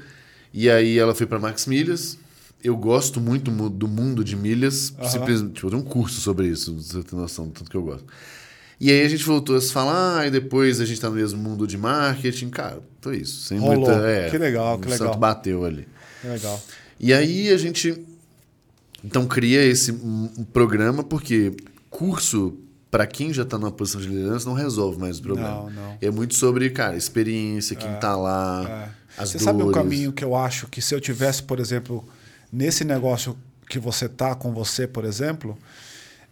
E 0.53 0.69
aí 0.69 0.97
ela 0.97 1.13
foi 1.13 1.27
para 1.27 1.37
Max 1.37 1.65
Milhas. 1.65 2.17
Eu 2.63 2.75
gosto 2.75 3.21
muito 3.21 3.49
mu- 3.51 3.69
do 3.69 3.87
mundo 3.87 4.23
de 4.23 4.35
milhas. 4.35 4.93
Aham. 4.99 5.09
Simplesmente, 5.09 5.53
tipo, 5.53 5.69
tenho 5.69 5.81
um 5.81 5.85
curso 5.85 6.19
sobre 6.19 6.47
isso, 6.47 6.75
você 6.75 7.01
ter 7.03 7.15
noção 7.15 7.45
do 7.47 7.51
tanto 7.51 7.69
que 7.71 7.77
eu 7.77 7.83
gosto. 7.83 8.05
E 8.79 8.89
aí 8.91 9.01
a 9.01 9.09
gente 9.09 9.23
voltou 9.23 9.55
a 9.55 9.61
se 9.61 9.71
falar, 9.73 10.27
e 10.27 10.31
depois 10.31 10.79
a 10.81 10.85
gente 10.85 10.99
tá 11.01 11.09
no 11.09 11.15
mesmo 11.15 11.41
mundo 11.41 11.65
de 11.67 11.77
marketing. 11.77 12.49
Cara, 12.49 12.79
foi 13.01 13.17
isso. 13.17 13.41
Sem 13.43 13.59
Rolou. 13.59 13.77
muita. 13.89 13.93
É, 14.07 14.29
Que 14.29 14.37
legal, 14.37 14.77
que 14.79 14.87
o 14.87 14.89
legal. 14.91 15.07
santo 15.09 15.19
bateu 15.19 15.65
ali. 15.65 15.87
Que 16.21 16.27
legal. 16.27 16.61
E 16.99 17.13
aí 17.13 17.49
a 17.49 17.57
gente 17.57 18.05
então 19.03 19.25
cria 19.25 19.63
esse 19.63 19.91
um, 19.93 20.29
programa 20.51 21.03
porque 21.03 21.53
curso 21.89 22.57
para 22.91 23.05
quem 23.07 23.31
já 23.31 23.43
está 23.43 23.57
numa 23.57 23.71
posição 23.71 24.01
de 24.01 24.07
liderança 24.07 24.47
não 24.49 24.55
resolve 24.55 24.99
mais 24.99 25.19
o 25.19 25.21
problema. 25.21 25.49
Não, 25.49 25.69
não. 25.69 25.97
É 26.01 26.09
muito 26.11 26.35
sobre, 26.35 26.69
cara, 26.71 26.97
experiência, 26.97 27.75
quem 27.75 27.93
tá 27.99 28.15
lá, 28.15 28.93
É. 28.95 28.99
Você 29.25 29.33
dores. 29.33 29.41
sabe 29.43 29.63
um 29.63 29.71
caminho 29.71 30.11
que 30.13 30.23
eu 30.23 30.35
acho 30.35 30.67
que 30.67 30.81
se 30.81 30.93
eu 30.95 30.99
tivesse, 31.01 31.43
por 31.43 31.59
exemplo, 31.59 32.07
nesse 32.51 32.83
negócio 32.83 33.37
que 33.69 33.79
você 33.79 34.09
tá 34.09 34.33
com 34.35 34.53
você, 34.53 34.87
por 34.87 35.05
exemplo, 35.05 35.57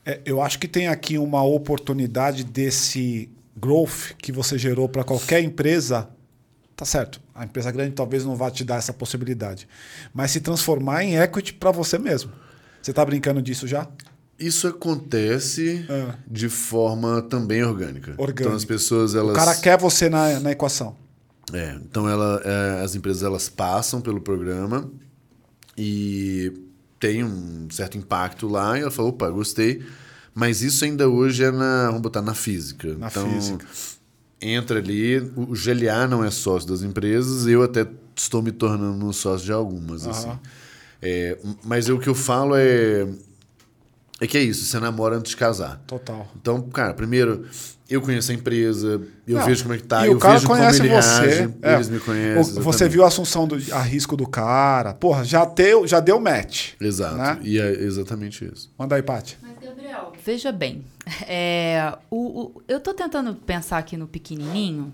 é, 0.05 0.19
eu 0.25 0.41
acho 0.41 0.57
que 0.57 0.67
tem 0.67 0.87
aqui 0.87 1.17
uma 1.17 1.43
oportunidade 1.43 2.43
desse 2.43 3.29
growth 3.55 4.13
que 4.17 4.31
você 4.31 4.57
gerou 4.57 4.87
para 4.87 5.03
qualquer 5.03 5.41
empresa. 5.41 6.09
Tá 6.75 6.85
certo. 6.85 7.19
A 7.33 7.43
empresa 7.43 7.71
grande 7.71 7.91
talvez 7.93 8.23
não 8.23 8.35
vá 8.35 8.49
te 8.51 8.63
dar 8.63 8.77
essa 8.77 8.93
possibilidade, 8.93 9.67
mas 10.13 10.31
se 10.31 10.39
transformar 10.39 11.03
em 11.03 11.17
equity 11.17 11.53
para 11.53 11.71
você 11.71 11.97
mesmo. 11.97 12.31
Você 12.81 12.93
tá 12.93 13.03
brincando 13.03 13.41
disso 13.41 13.67
já? 13.67 13.87
Isso 14.39 14.67
acontece 14.67 15.85
É. 15.89 16.13
de 16.27 16.47
forma 16.47 17.23
também 17.23 17.63
orgânica. 17.63 18.11
Orgânica. 18.17 18.43
Então 18.43 18.55
as 18.55 18.63
pessoas 18.63 19.15
elas 19.15 19.31
O 19.31 19.35
cara 19.35 19.55
quer 19.55 19.77
você 19.79 20.09
na, 20.09 20.39
na 20.39 20.51
equação. 20.51 20.95
É, 21.51 21.77
então 21.81 22.07
ela, 22.07 22.41
é, 22.45 22.83
as 22.83 22.93
empresas 22.93 23.23
elas 23.23 23.49
passam 23.49 23.99
pelo 23.99 24.21
programa 24.21 24.89
e 25.77 26.51
tem 26.99 27.23
um 27.23 27.67
certo 27.69 27.97
impacto 27.97 28.47
lá 28.47 28.77
e 28.77 28.81
ela 28.81 28.91
falou, 28.91 29.11
opa, 29.11 29.29
gostei. 29.29 29.83
Mas 30.33 30.61
isso 30.61 30.83
ainda 30.85 31.07
hoje 31.09 31.43
é 31.43 31.51
na, 31.51 31.87
vamos 31.87 32.01
botar, 32.01 32.21
na 32.21 32.33
física. 32.33 32.95
Na 32.95 33.07
então, 33.07 33.27
física. 33.29 33.65
entra 34.41 34.79
ali, 34.79 35.17
o 35.35 35.53
GLA 35.53 36.07
não 36.07 36.23
é 36.23 36.29
sócio 36.31 36.67
das 36.69 36.81
empresas, 36.81 37.47
eu 37.47 37.63
até 37.63 37.87
estou 38.15 38.41
me 38.41 38.51
tornando 38.51 39.11
sócio 39.13 39.45
de 39.45 39.51
algumas, 39.51 40.03
Aham. 40.03 40.11
assim. 40.11 40.39
É, 41.01 41.37
mas 41.63 41.89
o 41.89 41.99
que 41.99 42.09
eu 42.09 42.15
falo 42.15 42.55
é, 42.55 43.07
é 44.19 44.27
que 44.27 44.37
é 44.37 44.41
isso, 44.41 44.65
você 44.65 44.79
namora 44.79 45.15
antes 45.17 45.31
de 45.31 45.37
casar. 45.37 45.81
Total. 45.87 46.27
Então, 46.39 46.61
cara, 46.69 46.93
primeiro, 46.93 47.45
eu 47.89 48.01
conheço 48.01 48.31
a 48.31 48.33
empresa, 48.33 48.99
eu 49.27 49.37
Não, 49.37 49.45
vejo 49.45 49.63
como 49.63 49.75
é 49.75 49.77
que 49.77 49.83
tá, 49.83 50.05
e 50.05 50.09
eu 50.09 50.17
o 50.17 50.19
cara 50.19 50.33
vejo 50.35 50.47
como 50.47 50.59
conhece 50.59 50.81
ele 50.81 50.89
você. 50.89 51.19
reage, 51.25 51.53
é. 51.61 51.73
eles 51.75 51.89
me 51.89 51.99
conhecem. 51.99 52.41
O- 52.41 52.43
Você 52.45 52.59
exatamente. 52.59 52.91
viu 52.93 53.03
a 53.03 53.07
assunção 53.07 53.47
do, 53.47 53.55
a 53.73 53.81
risco 53.81 54.17
do 54.17 54.27
cara. 54.27 54.93
Porra, 54.93 55.23
já 55.23 55.45
deu, 55.45 55.85
já 55.87 55.99
deu 55.99 56.19
match. 56.19 56.73
Exato. 56.81 57.15
né? 57.15 57.39
E 57.43 57.59
é 57.59 57.71
exatamente 57.83 58.43
isso. 58.45 58.73
Manda 58.77 58.95
aí, 58.95 59.01
Paty. 59.03 59.37
Mas, 59.41 59.57
Gabriel, 59.69 60.11
veja 60.25 60.51
bem. 60.51 60.83
é, 61.27 61.93
o, 62.09 62.41
o- 62.41 62.61
eu 62.67 62.79
tô 62.79 62.93
tentando 62.93 63.33
pensar 63.35 63.77
aqui 63.77 63.95
no 63.95 64.07
pequenininho. 64.07 64.93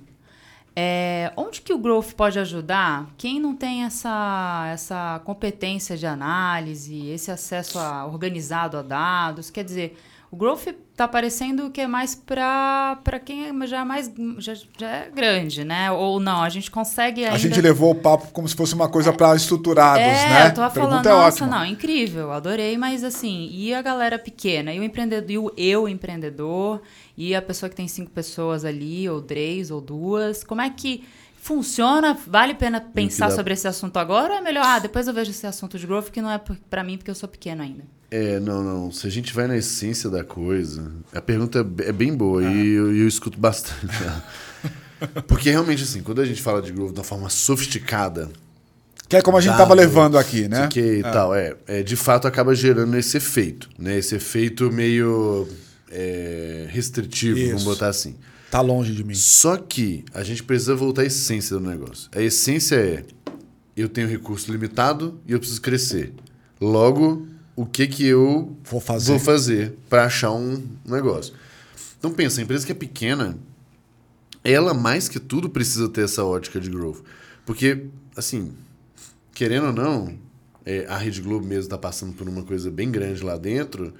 É, 0.76 1.32
onde 1.38 1.62
que 1.62 1.74
o 1.74 1.78
Growth 1.78 2.14
pode 2.14 2.40
ajudar 2.40 3.10
quem 3.18 3.40
não 3.40 3.56
tem 3.56 3.84
essa, 3.84 4.66
essa 4.72 5.22
competência 5.24 5.96
de 5.96 6.06
análise, 6.08 7.08
esse 7.10 7.30
acesso 7.32 7.78
a- 7.80 8.06
organizado 8.06 8.78
a 8.78 8.82
dados? 8.82 9.50
Quer 9.52 9.64
dizer, 9.64 9.98
o 10.34 10.36
Growth 10.36 10.66
tá 10.96 11.08
parecendo 11.08 11.70
que 11.70 11.80
é 11.80 11.86
mais 11.86 12.16
para 12.16 12.98
quem 13.24 13.46
é- 13.50 13.68
já, 13.68 13.82
é 13.82 13.84
mais, 13.84 14.12
já, 14.40 14.56
já 14.80 14.88
é 14.90 15.12
grande, 15.14 15.64
né? 15.64 15.92
Ou 15.92 16.20
não, 16.20 16.42
a 16.42 16.50
gente 16.50 16.72
consegue 16.72 17.24
ainda... 17.24 17.36
A 17.36 17.38
gente 17.38 17.62
levou 17.62 17.92
o 17.92 17.96
papo 17.96 18.32
como 18.32 18.48
se 18.50 18.56
fosse 18.56 18.74
uma 18.74 18.90
coisa 18.90 19.14
para 19.14 19.36
estruturados, 19.36 20.02
É, 20.04 20.30
né? 20.30 20.48
eu 20.48 20.54
tô 20.56 20.68
falando, 20.72 21.06
é 21.06 21.12
nossa, 21.12 21.44
ótima. 21.44 21.60
não, 21.60 21.64
incrível, 21.68 22.32
adorei, 22.32 22.76
mas 22.80 23.04
assim, 23.04 23.48
e 23.52 23.76
a 23.76 23.82
galera 23.84 24.18
pequena, 24.18 24.74
e 24.74 24.80
o 24.80 24.84
empreendedor, 24.84 25.30
e 25.30 25.38
o 25.38 25.52
eu 25.56 25.88
empreendedor, 25.88 26.82
e 27.16 27.36
a 27.36 27.42
pessoa 27.42 27.70
que 27.70 27.76
tem 27.76 27.88
cinco 27.88 28.10
pessoas 28.10 28.66
ali, 28.66 29.08
ou 29.08 29.22
três, 29.22 29.70
ou 29.70 29.80
duas, 29.80 30.44
como 30.44 30.62
é 30.62 30.70
que 30.72 31.04
funciona? 31.44 32.18
Vale 32.26 32.54
a 32.54 32.56
pena 32.56 32.80
pensar 32.82 33.28
dar- 33.30 33.36
sobre 33.36 33.54
esse 33.54 33.68
assunto 33.68 33.98
agora 33.98 34.34
ou 34.34 34.40
é 34.40 34.42
melhor, 34.42 34.64
ah, 34.66 34.80
depois 34.80 35.08
eu 35.08 35.14
vejo 35.14 35.32
esse 35.32 35.46
assunto 35.46 35.78
de 35.78 35.86
growth 35.86 36.10
que 36.10 36.22
não 36.22 36.32
é 36.32 36.38
p- 36.38 36.58
pra 36.70 36.84
mim 36.84 36.98
porque 36.98 37.12
eu 37.12 37.16
sou 37.16 37.28
pequeno 37.28 37.62
ainda? 37.62 37.84
É, 38.10 38.40
não, 38.40 38.64
não. 38.64 38.92
Se 38.92 39.06
a 39.08 39.10
gente 39.10 39.34
vai 39.34 39.46
na 39.48 39.58
essência 39.58 40.10
da 40.10 40.24
coisa, 40.24 40.90
a 41.14 41.20
pergunta 41.22 41.60
é 41.80 41.90
é 41.90 41.92
bem 41.92 42.16
boa 42.16 42.44
e 42.44 42.70
eu, 42.70 42.96
eu 42.96 43.08
escuto 43.08 43.38
bastante. 43.40 43.94
ela. 44.04 44.24
Porque 45.28 45.50
realmente, 45.52 45.84
assim, 45.84 46.02
quando 46.02 46.22
a 46.22 46.26
gente 46.26 46.42
fala 46.42 46.62
de 46.62 46.72
growth 46.72 46.94
de 46.94 47.00
uma 47.00 47.04
forma 47.04 47.30
sofisticada, 47.30 48.30
Que 49.10 49.18
é 49.18 49.22
como 49.22 49.36
a 49.38 49.42
gente 49.42 49.50
Dado, 49.52 49.58
tava 49.60 49.74
levando 49.74 50.18
aqui, 50.18 50.48
né? 50.48 50.68
que 50.68 50.80
e 51.00 51.02
tal, 51.04 51.36
é, 51.36 51.56
é, 51.68 51.84
de 51.84 51.96
fato 51.98 52.26
acaba 52.26 52.56
gerando 52.56 52.96
esse 52.96 53.18
efeito, 53.18 53.70
né? 53.78 53.98
Esse 53.98 54.16
efeito 54.16 54.72
meio 54.72 55.46
é, 55.92 56.68
restritivo, 56.70 57.38
vamos 57.48 57.62
Isso. 57.64 57.66
botar 57.70 57.88
assim. 57.90 58.16
Tá 58.54 58.62
longe 58.62 58.94
de 58.94 59.04
mim. 59.04 59.16
Só 59.16 59.58
que 59.58 60.06
a 60.14 60.24
gente 60.24 60.44
precisa 60.44 60.76
voltar 60.76 61.02
à 61.02 61.06
essência 61.06 61.58
do 61.58 61.68
negócio. 61.68 62.08
A 62.14 62.22
essência 62.22 62.76
é: 62.76 63.04
eu 63.76 63.90
tenho 63.90 64.08
recurso 64.08 64.52
limitado 64.52 65.20
e 65.26 65.32
eu 65.32 65.40
preciso 65.40 65.60
crescer. 65.60 66.14
Logo, 66.62 67.26
o 67.56 67.66
que 67.66 67.88
que 67.88 68.06
eu 68.06 68.56
Vou 68.64 68.80
fazer. 68.80 69.10
vou 69.10 69.20
fazer 69.20 69.74
para 69.90 70.06
achar 70.06 70.32
um 70.34 70.64
negócio? 70.86 71.34
Então 71.98 72.14
pensa, 72.14 72.42
a 72.42 72.44
empresa 72.44 72.64
que 72.64 72.72
é 72.72 72.76
pequena, 72.76 73.36
ela 74.44 74.72
mais 74.72 75.10
que 75.10 75.20
tudo 75.20 75.50
precisa 75.50 75.90
ter 75.90 76.04
essa 76.04 76.24
ótica 76.24 76.60
de 76.60 76.70
growth. 76.70 77.02
Porque, 77.48 77.88
assim, 78.16 78.54
querendo 79.34 79.66
ou 79.66 79.74
não, 79.74 80.16
é, 80.64 80.86
a 80.88 80.98
Rede 81.00 81.24
Globo 81.24 81.44
mesmo 81.44 81.64
está 81.64 81.78
passando 81.80 82.14
por 82.14 82.30
uma 82.30 82.44
coisa 82.44 82.70
bem 82.70 82.92
grande 82.92 83.24
lá 83.24 83.36
dentro. 83.36 83.96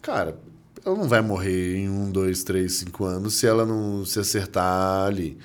Cara, 0.00 0.38
ela 0.86 0.96
não 0.96 1.08
vai 1.08 1.20
morrer 1.20 1.78
em 1.78 1.88
um, 1.88 2.10
dois, 2.10 2.44
três, 2.44 2.74
cinco 2.74 3.04
anos 3.04 3.34
se 3.34 3.46
ela 3.46 3.66
não 3.66 4.04
se 4.04 4.20
acertar 4.20 5.06
ali. 5.06 5.36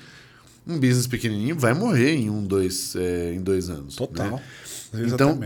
Um 0.64 0.78
business 0.78 1.08
pequenininho 1.08 1.58
vai 1.58 1.74
morrer 1.74 2.14
em 2.14 2.30
um, 2.30 2.44
dois, 2.44 2.94
é, 2.94 3.34
em 3.34 3.42
dois 3.42 3.68
anos. 3.68 3.96
Total. 3.96 4.30
né? 4.30 4.42
Às 4.92 4.98
vezes 4.98 5.12
Então. 5.12 5.38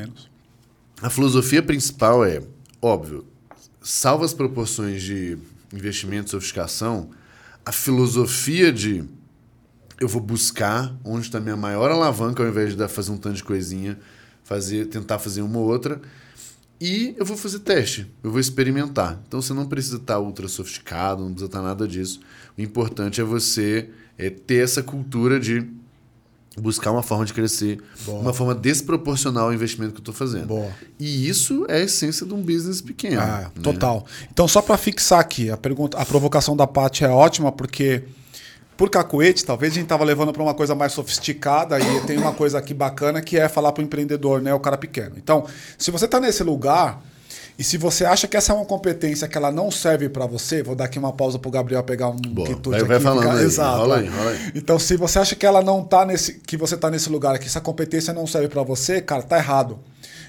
A 1.01 1.11
filosofia 1.11 1.63
principal 1.63 2.25
é, 2.25 2.43
óbvio, 2.81 3.27
salvo 3.83 4.25
as 4.25 4.35
proporções 4.35 5.03
de 5.03 5.39
investimento 5.73 6.29
e 6.29 6.31
sofisticação, 6.31 7.11
a 7.65 7.73
filosofia 7.73 8.73
de 8.73 9.05
eu 9.99 10.09
vou 10.09 10.21
buscar 10.21 10.95
onde 11.05 11.27
está 11.27 11.39
a 11.39 11.41
minha 11.41 11.57
maior 11.57 11.91
alavanca 11.91 12.43
ao 12.43 12.49
invés 12.49 12.77
de 12.77 12.89
fazer 12.89 13.11
um 13.13 13.17
tanto 13.17 13.37
de 13.37 13.45
coisinha, 13.45 13.99
fazer, 14.45 14.87
tentar 14.87 15.19
fazer 15.19 15.43
uma 15.43 15.59
ou 15.59 15.67
outra. 15.67 16.01
E 16.81 17.15
eu 17.17 17.25
vou 17.25 17.37
fazer 17.37 17.61
teste, 17.61 18.11
eu 18.23 18.31
vou 18.31 18.41
experimentar. 18.41 19.21
Então 19.27 19.41
você 19.41 19.55
não 19.55 19.67
precisa 19.67 19.97
estar 19.97 20.19
ultra 20.19 20.47
sofisticado, 20.47 21.23
não 21.23 21.31
precisa 21.31 21.47
estar 21.47 21.62
nada 21.62 21.89
disso. 21.89 22.21
O 22.57 22.61
importante 22.61 23.21
é 23.21 23.25
você 23.25 23.89
é, 24.19 24.29
ter 24.29 24.62
essa 24.62 24.83
cultura 24.83 25.41
de 25.41 25.67
buscar 26.61 26.91
uma 26.91 27.03
forma 27.03 27.25
de 27.25 27.35
crescer, 27.35 27.79
Boa. 28.05 28.21
uma 28.21 28.33
forma 28.33 28.55
desproporcional 28.55 29.47
ao 29.47 29.55
investimento 29.55 29.93
que 29.93 29.99
eu 29.99 30.03
estou 30.03 30.15
fazendo. 30.15 30.47
Boa. 30.47 30.71
E 30.99 31.29
isso 31.29 31.67
é 31.69 31.77
a 31.77 31.81
essência 31.81 32.27
de 32.27 32.33
um 32.33 32.43
business 32.43 32.81
pequeno. 32.81 33.21
Ah, 33.21 33.51
né? 33.55 33.62
total. 33.62 34.07
Então, 34.31 34.49
só 34.49 34.62
para 34.62 34.77
fixar 34.79 35.21
aqui, 35.21 35.51
a, 35.51 35.57
pergunta, 35.57 35.99
a 35.99 36.05
provocação 36.05 36.57
da 36.57 36.67
Paty 36.67 37.05
é 37.05 37.09
ótima, 37.09 37.53
porque 37.53 38.05
por 38.77 38.91
cacuete, 38.91 39.45
talvez 39.45 39.73
a 39.73 39.77
gente 39.77 39.87
tava 39.87 40.05
levando 40.05 40.33
para 40.33 40.43
uma 40.43 40.55
coisa 40.55 40.75
mais 40.75 40.93
sofisticada 40.93 41.79
e 41.81 42.01
tem 42.03 42.19
uma 42.19 42.33
coisa 42.33 42.59
aqui 42.59 42.75
bacana 42.75 43.23
que 43.23 43.39
é 43.39 43.49
falar 43.49 43.73
para 43.73 43.81
o 43.81 43.85
empreendedor, 43.85 44.43
né, 44.43 44.53
o 44.53 44.61
cara 44.61 44.77
pequeno. 44.77 45.15
Então, 45.17 45.47
se 45.79 45.91
você 45.91 46.05
está 46.05 46.21
nesse 46.21 46.43
lugar, 46.43 47.01
E 47.59 47.65
se 47.65 47.79
você 47.79 48.05
acha 48.05 48.29
que 48.29 48.37
essa 48.37 48.53
é 48.53 48.55
uma 48.55 48.67
competência 48.67 49.27
que 49.27 49.35
ela 49.39 49.51
não 49.51 49.71
serve 49.71 50.11
para 50.11 50.27
você, 50.27 50.62
vou 50.62 50.75
dar 50.77 50.85
aqui 50.85 50.99
uma 50.99 51.11
pausa 51.11 51.39
pro 51.39 51.51
Gabriel 51.51 51.83
pegar 51.83 52.09
um 52.11 52.17
Boa, 52.17 52.47
quitute 52.49 52.83
vai- 52.85 52.97
aqui. 52.97 53.03
falando 53.05 53.31
aí, 53.31 53.45
Exato. 53.47 53.79
rola 53.79 53.97
aí, 53.97 54.09
rola 54.09 54.31
aí. 54.31 54.53
Então, 54.55 54.79
se 54.79 54.95
você 54.95 55.19
acha 55.19 55.35
que 55.35 55.47
ela 55.47 55.62
não 55.62 55.83
tá 55.83 56.05
nesse, 56.05 56.35
que 56.35 56.55
você 56.55 56.77
tá 56.77 56.91
nesse 56.91 57.09
lugar, 57.09 57.39
que 57.39 57.47
essa 57.47 57.59
competência 57.59 58.12
não 58.12 58.27
serve 58.27 58.49
para 58.49 58.62
você, 58.62 59.01
cara, 59.01 59.23
tá 59.23 59.39
errado. 59.39 59.79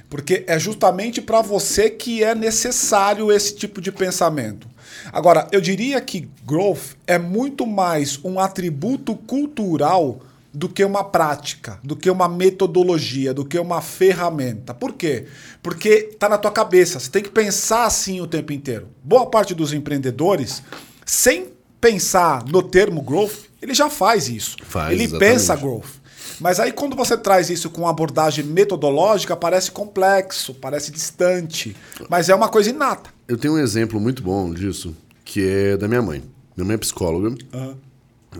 Porque 0.09 0.45
é 0.47 0.57
justamente 0.57 1.21
para 1.21 1.41
você 1.41 1.89
que 1.89 2.23
é 2.23 2.33
necessário 2.33 3.29
esse 3.29 3.53
tipo 3.55 3.81
de 3.81 3.91
pensamento. 3.91 4.65
Agora, 5.11 5.47
eu 5.51 5.61
diria 5.61 5.99
que 6.01 6.29
growth 6.45 6.95
é 7.05 7.17
muito 7.17 7.65
mais 7.65 8.19
um 8.23 8.39
atributo 8.39 9.15
cultural 9.15 10.19
do 10.53 10.67
que 10.67 10.83
uma 10.83 11.03
prática, 11.03 11.79
do 11.83 11.95
que 11.95 12.09
uma 12.09 12.27
metodologia, 12.27 13.33
do 13.33 13.45
que 13.45 13.59
uma 13.59 13.81
ferramenta. 13.81 14.73
Por 14.73 14.93
quê? 14.93 15.27
Porque 15.61 16.15
tá 16.17 16.27
na 16.27 16.37
tua 16.37 16.51
cabeça, 16.51 16.99
você 16.99 17.11
tem 17.11 17.21
que 17.21 17.29
pensar 17.29 17.85
assim 17.85 18.21
o 18.21 18.27
tempo 18.27 18.51
inteiro. 18.51 18.87
Boa 19.03 19.27
parte 19.27 19.53
dos 19.53 19.71
empreendedores, 19.71 20.63
sem 21.05 21.49
pensar 21.79 22.43
no 22.45 22.63
termo 22.63 23.01
growth, 23.01 23.45
ele 23.61 23.73
já 23.73 23.89
faz 23.89 24.29
isso. 24.29 24.57
Faz, 24.63 24.93
ele 24.93 25.03
exatamente. 25.03 25.31
pensa 25.31 25.55
growth. 25.55 25.97
Mas 26.39 26.59
aí 26.59 26.71
quando 26.71 26.95
você 26.95 27.17
traz 27.17 27.49
isso 27.49 27.69
com 27.69 27.81
uma 27.81 27.89
abordagem 27.91 28.43
metodológica, 28.43 29.35
parece 29.35 29.71
complexo, 29.71 30.53
parece 30.53 30.91
distante, 30.91 31.75
mas 32.09 32.29
é 32.29 32.35
uma 32.35 32.49
coisa 32.49 32.69
inata. 32.69 33.16
Eu 33.27 33.37
tenho 33.37 33.55
um 33.55 33.59
exemplo 33.59 33.99
muito 33.99 34.23
bom 34.23 34.53
disso, 34.53 34.95
que 35.25 35.45
é 35.45 35.77
da 35.77 35.87
minha 35.87 36.01
mãe. 36.01 36.23
Minha 36.55 36.65
mãe 36.65 36.75
é 36.75 36.77
psicóloga. 36.77 37.35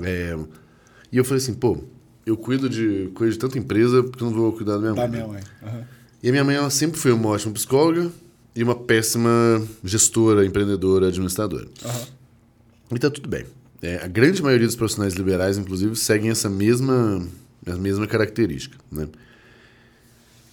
É, 0.01 0.37
e 1.11 1.17
eu 1.17 1.25
falei 1.25 1.41
assim, 1.41 1.53
pô, 1.53 1.77
eu 2.25 2.37
cuido 2.37 2.69
de, 2.69 3.09
cuido 3.13 3.33
de 3.33 3.39
tanta 3.39 3.57
empresa, 3.57 4.03
porque 4.03 4.23
eu 4.23 4.29
não 4.29 4.35
vou 4.37 4.51
cuidar 4.53 4.73
da 4.73 4.79
minha 4.79 4.93
Da 4.93 5.01
mãe. 5.01 5.09
minha 5.09 5.27
mãe. 5.27 5.41
Aham. 5.63 5.83
E 6.23 6.29
a 6.29 6.31
minha 6.31 6.43
mãe 6.43 6.55
ela 6.55 6.69
sempre 6.69 6.99
foi 6.99 7.11
uma 7.11 7.29
ótima 7.29 7.53
psicóloga 7.53 8.11
e 8.55 8.63
uma 8.63 8.75
péssima 8.75 9.29
gestora, 9.83 10.45
empreendedora, 10.45 11.07
administradora. 11.07 11.67
E 12.91 12.97
tá 12.99 13.09
tudo 13.09 13.29
bem. 13.29 13.45
É, 13.81 13.97
a 14.03 14.07
grande 14.07 14.41
maioria 14.41 14.65
dos 14.65 14.75
profissionais 14.75 15.13
liberais, 15.13 15.57
inclusive, 15.57 15.95
seguem 15.95 16.31
essa 16.31 16.49
mesma, 16.49 17.23
a 17.67 17.75
mesma 17.75 18.07
característica. 18.07 18.75
Né? 18.91 19.07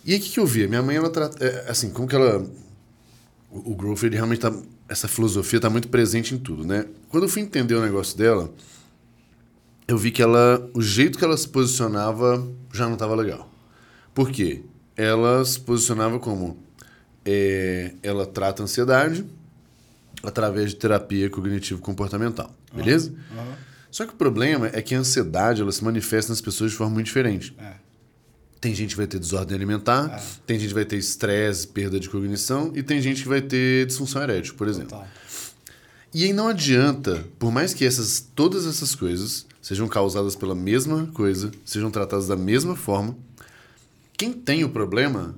E 0.05 0.12
aí 0.12 0.18
o 0.18 0.23
que, 0.23 0.29
que 0.31 0.38
eu 0.40 0.44
vi? 0.47 0.66
Minha 0.68 0.83
mãe, 0.83 0.97
ela 0.97 1.09
trata. 1.09 1.42
é, 1.42 1.70
assim, 1.70 1.88
como 1.90 2.07
que 2.07 2.14
ela. 2.14 2.44
O, 3.55 3.73
o 3.73 3.75
Growth, 3.77 4.03
ele 4.03 4.17
realmente 4.17 4.40
tá. 4.40 4.53
Essa 4.88 5.07
filosofia 5.07 5.61
tá 5.61 5.71
muito 5.71 5.88
presente 5.88 6.35
em 6.35 6.38
tudo, 6.38 6.67
né? 6.67 6.87
Quando 7.09 7.23
eu 7.23 7.29
fui 7.29 7.40
entender 7.40 7.75
o 7.75 7.81
negócio 7.81 8.19
dela, 8.19 8.53
eu 9.87 9.97
vi 9.97 10.11
que 10.11 10.21
ela. 10.21 10.69
O 10.75 10.83
jeito 10.83 11.17
que 11.17 11.25
ela 11.25 11.37
se 11.37 11.49
posicionava 11.49 12.47
já 12.73 12.87
não 12.87 12.95
estava 12.95 13.14
legal. 13.14 13.49
Por 14.12 14.31
quê? 14.31 14.62
Ela 14.97 15.45
se 15.45 15.61
posicionava 15.61 16.19
como. 16.19 16.59
é, 17.25 17.95
ela 18.03 18.27
trata 18.27 18.62
a 18.62 18.64
ansiedade 18.64 19.25
através 20.23 20.71
de 20.71 20.77
terapia 20.77 21.31
cognitivo-comportamental. 21.31 22.55
Beleza? 22.75 23.12
Só 23.90 24.05
que 24.05 24.12
o 24.12 24.17
problema 24.17 24.69
é 24.73 24.83
que 24.83 24.95
a 24.95 24.99
ansiedade 24.99 25.62
ela 25.62 25.71
se 25.71 25.85
manifesta 25.85 26.33
nas 26.33 26.40
pessoas 26.40 26.73
de 26.73 26.77
forma 26.77 26.95
muito 26.95 27.07
diferente. 27.07 27.55
É. 27.59 27.84
Tem 28.64 28.74
gente 28.74 28.92
que 28.92 28.96
vai 28.96 29.07
ter 29.07 29.18
desordem 29.18 29.55
alimentar, 29.55 30.24
tem 30.46 30.59
gente 30.59 30.68
que 30.68 30.74
vai 30.74 30.87
ter 30.87 30.96
estresse, 30.96 31.68
perda 31.68 32.00
de 32.00 32.09
cognição, 32.09 32.72
e 32.74 32.83
tem 32.83 32.98
gente 32.98 33.22
que 33.22 33.29
vai 33.29 33.42
ter 33.42 33.85
disfunção 33.85 34.22
erétil, 34.22 34.55
por 34.55 34.66
exemplo. 34.66 34.88
Total. 34.88 35.07
E 36.14 36.24
aí 36.24 36.33
não 36.33 36.48
adianta, 36.48 37.27
por 37.38 37.53
mais 37.53 37.74
que 37.74 37.85
essas, 37.85 38.27
todas 38.35 38.64
essas 38.66 38.94
coisas 38.94 39.44
sejam 39.61 39.87
causadas 39.87 40.35
pela 40.35 40.55
mesma 40.55 41.07
coisa, 41.12 41.50
sejam 41.62 41.90
tratadas 41.90 42.27
da 42.27 42.37
mesma 42.37 42.74
forma, 42.74 43.14
quem 44.16 44.33
tem 44.33 44.64
o 44.64 44.70
problema 44.70 45.35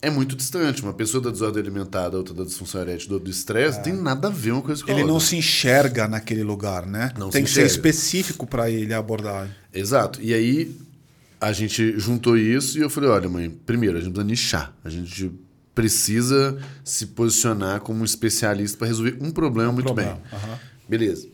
é 0.00 0.08
muito 0.08 0.36
distante. 0.36 0.82
Uma 0.84 0.92
pessoa 0.92 1.20
da 1.20 1.30
desordem 1.30 1.60
alimentar, 1.60 2.10
da 2.10 2.16
outra 2.16 2.32
da 2.32 2.44
disfunção 2.44 2.80
erétil, 2.80 3.08
do 3.08 3.14
outro 3.14 3.28
do 3.28 3.32
estresse, 3.32 3.82
tem 3.82 3.92
nada 3.92 4.28
a 4.28 4.30
ver 4.30 4.52
uma 4.52 4.62
coisa 4.62 4.84
com 4.84 4.88
a 4.88 4.94
Ele 4.94 5.02
outra. 5.02 5.12
não 5.14 5.18
se 5.18 5.34
enxerga 5.34 6.06
naquele 6.06 6.44
lugar, 6.44 6.86
né? 6.86 7.12
Não 7.18 7.28
Tem 7.28 7.42
que 7.42 7.50
ser 7.50 7.64
enxerga. 7.64 7.72
específico 7.72 8.46
para 8.46 8.70
ele 8.70 8.94
a 8.94 8.98
abordagem. 8.98 9.52
Exato. 9.74 10.22
E 10.22 10.32
aí 10.32 10.85
a 11.40 11.52
gente 11.52 11.98
juntou 11.98 12.36
isso 12.36 12.78
e 12.78 12.82
eu 12.82 12.90
falei, 12.90 13.10
olha, 13.10 13.28
mãe, 13.28 13.50
primeiro, 13.50 13.98
a 13.98 14.00
gente 14.00 14.12
precisa 14.12 14.26
nichar. 14.26 14.76
A 14.84 14.88
gente 14.88 15.32
precisa 15.74 16.58
se 16.82 17.06
posicionar 17.08 17.80
como 17.80 18.00
um 18.00 18.04
especialista 18.04 18.78
para 18.78 18.86
resolver 18.86 19.18
um 19.20 19.30
problema 19.30 19.72
muito 19.72 19.86
problema, 19.86 20.14
bem. 20.14 20.22
aham. 20.32 20.58
Beleza. 20.88 21.28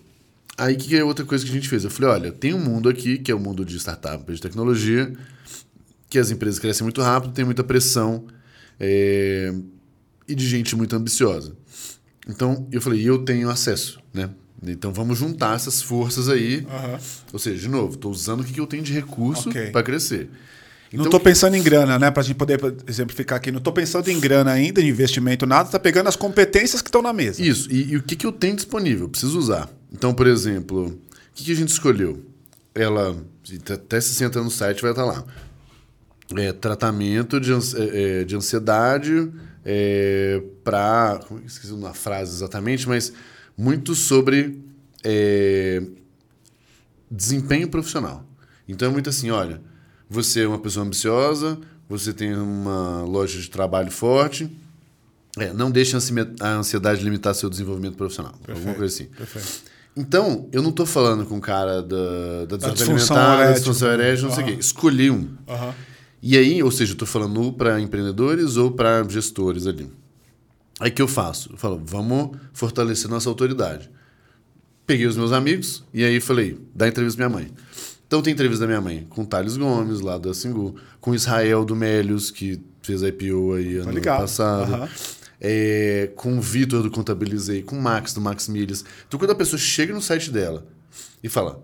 Aí 0.59 0.75
o 0.75 0.79
que, 0.79 0.97
é 0.97 1.05
outra 1.05 1.25
coisa 1.25 1.45
que 1.45 1.51
a 1.51 1.55
gente 1.55 1.69
fez? 1.69 1.85
Eu 1.85 1.91
falei, 1.91 2.11
olha, 2.11 2.33
tem 2.33 2.53
um 2.53 2.59
mundo 2.59 2.89
aqui, 2.89 3.19
que 3.19 3.31
é 3.31 3.35
o 3.35 3.39
mundo 3.39 3.65
de 3.65 3.77
startup, 3.79 4.31
de 4.31 4.41
tecnologia, 4.41 5.13
que 6.11 6.19
as 6.19 6.31
empresas 6.31 6.59
crescem 6.59 6.85
muito 6.85 7.01
rápido, 7.01 7.33
tem 7.33 7.45
muita 7.45 7.65
pressão 7.65 8.27
é, 8.79 9.55
e 10.29 10.35
de 10.35 10.47
gente 10.47 10.77
muito 10.77 10.95
ambiciosa. 10.95 11.57
Então, 12.29 12.69
eu 12.71 12.81
falei, 12.81 13.03
eu 13.03 13.25
tenho 13.25 13.49
acesso, 13.49 14.01
né? 14.13 14.31
Então, 14.65 14.93
vamos 14.93 15.19
juntar 15.19 15.57
essas 15.57 15.83
forças 15.83 16.29
aí. 16.29 16.67
Aham. 16.71 16.99
Ou 17.33 17.39
seja, 17.39 17.59
de 17.61 17.69
novo, 17.69 17.95
estou 17.95 18.13
usando 18.13 18.41
o 18.43 18.45
que 18.45 18.61
eu 18.61 18.67
tenho 18.67 18.83
de 18.83 18.93
recurso 18.93 19.49
Ok. 19.49 19.71
para 19.71 19.83
crescer. 19.83 20.31
não 20.93 21.01
Então, 21.01 21.11
tô 21.11 21.19
pensando 21.21 21.57
em 21.57 21.63
grana, 21.63 21.99
né? 21.99 22.11
Pra 22.13 22.23
gente 22.23 22.37
poder 22.37 22.61
exemplificar 22.87 23.39
aqui. 23.39 23.51
Não 23.51 23.61
tô 23.61 23.73
pensando 23.73 24.09
em 24.09 24.21
grana 24.21 24.53
ainda, 24.53 24.81
em 24.81 24.89
investimento, 24.89 25.47
nada. 25.47 25.69
Tá 25.69 25.81
pegando 25.81 26.09
as 26.09 26.15
competências 26.15 26.81
que 26.81 26.89
estão 26.89 27.03
na 27.03 27.13
mesa. 27.13 27.43
Isso. 27.43 27.71
E, 27.73 27.93
e 27.93 27.97
o 27.97 28.03
que, 28.03 28.15
que 28.15 28.25
eu 28.27 28.31
tenho 28.31 28.55
disponível? 28.55 29.09
Preciso 29.09 29.37
usar. 29.39 29.69
Então, 29.93 30.15
por 30.15 30.27
exemplo, 30.29 30.87
o 30.87 30.99
que, 31.35 31.45
que 31.45 31.53
a 31.53 31.57
gente 31.57 31.71
escolheu? 31.71 32.25
Ela, 32.75 33.17
até 33.73 34.01
se 34.01 34.23
entra 34.23 34.43
no 34.43 34.51
site, 34.51 34.81
vai 34.81 34.93
estar 34.93 35.05
lá. 35.05 35.25
É, 36.37 36.53
tratamento 36.53 37.39
de, 37.41 37.53
ans- 37.53 37.75
é, 37.75 38.21
é, 38.21 38.25
de 38.25 38.37
ansiedade 38.37 39.29
é, 39.65 40.41
para. 40.65 41.21
Esqueci 41.45 41.73
uma 41.73 41.93
frase 41.93 42.33
exatamente, 42.35 42.89
mas 42.89 43.13
muito 43.57 43.95
sobre 43.95 44.59
é, 45.05 45.83
desempenho 47.11 47.69
profissional. 47.69 48.25
Então 48.69 48.89
é 48.89 48.91
muito 48.91 49.09
assim: 49.11 49.31
olha, 49.31 49.61
você 50.09 50.43
é 50.43 50.47
uma 50.49 50.59
pessoa 50.59 50.85
ambiciosa, 50.87 51.59
você 51.89 52.13
tem 52.13 52.35
uma 52.35 53.03
loja 53.03 53.41
de 53.41 53.51
trabalho 53.51 53.91
forte, 53.91 54.51
é, 55.39 55.53
não 55.53 55.71
deixe 55.71 55.95
a 55.95 55.99
ansi- 55.99 56.13
a 56.41 56.49
ansiedade 56.55 57.03
limitar 57.03 57.35
seu 57.35 57.51
desenvolvimento 57.51 57.97
profissional. 57.97 58.35
Alguma 58.49 58.75
coisa 58.75 58.95
assim. 58.95 59.07
Perfeito. 59.07 59.73
Então, 59.95 60.49
eu 60.53 60.63
não 60.63 60.73
tô 60.73 60.87
falando 60.87 61.27
com 61.27 61.37
o 61.37 61.41
cara 61.41 61.83
da, 61.83 62.47
da 62.49 62.57
disfunção 62.57 63.15
alimentar, 63.15 63.37
da 63.47 63.53
disfunção 63.53 63.93
erétil, 63.93 64.29
não 64.29 64.35
sei 64.35 64.43
o 64.43 64.47
quê. 64.47 64.53
Escolhi 64.55 65.11
um. 65.11 65.29
Aham. 65.47 65.75
E 66.23 66.39
aí, 66.39 66.63
ou 66.63 66.71
seja, 66.71 66.93
eu 66.93 66.97
tô 66.97 67.05
falando 67.05 67.53
para 67.53 67.79
empreendedores 67.79 68.57
ou 68.57 68.71
para 68.71 69.07
gestores 69.07 69.67
ali. 69.67 69.91
Aí 70.83 70.91
o 70.91 70.93
que 70.93 71.01
eu 71.01 71.07
faço? 71.07 71.53
Eu 71.53 71.57
falo, 71.57 71.81
vamos 71.85 72.37
fortalecer 72.53 73.09
nossa 73.09 73.29
autoridade. 73.29 73.89
Peguei 74.85 75.07
os 75.07 75.17
meus 75.17 75.31
amigos 75.31 75.85
e 75.95 76.03
aí 76.03 76.19
falei, 76.19 76.59
dá 76.75 76.89
entrevista 76.89 77.17
pra 77.17 77.29
minha 77.29 77.45
mãe. 77.45 77.55
Então 78.05 78.21
tem 78.21 78.33
entrevista 78.33 78.63
da 78.63 78.67
minha 78.67 78.81
mãe 78.81 79.07
com 79.09 79.23
o 79.23 79.27
Thales 79.27 79.57
Gomes, 79.57 80.01
lá 80.01 80.19
da 80.19 80.35
Singu, 80.35 80.75
com 81.01 81.15
Israel 81.15 81.65
do 81.65 81.77
Melios, 81.77 82.33
que 82.33 82.61
fez 82.83 83.01
a 83.05 83.09
IPO 83.09 83.55
aí 83.55 83.77
ano 83.77 84.03
passado. 84.03 84.75
Aham. 84.75 84.89
É, 85.41 86.11
com 86.17 86.37
o 86.37 86.41
Vitor 86.41 86.83
do 86.83 86.91
Contabilizei, 86.91 87.63
com 87.63 87.79
o 87.79 87.81
Max 87.81 88.13
do 88.13 88.21
Max 88.21 88.49
Milhas. 88.49 88.85
Então 89.07 89.21
quando 89.21 89.31
a 89.31 89.37
pessoa 89.37 89.61
chega 89.61 89.95
no 89.95 90.03
site 90.03 90.33
dela 90.33 90.67
e 91.23 91.29
fala, 91.29 91.63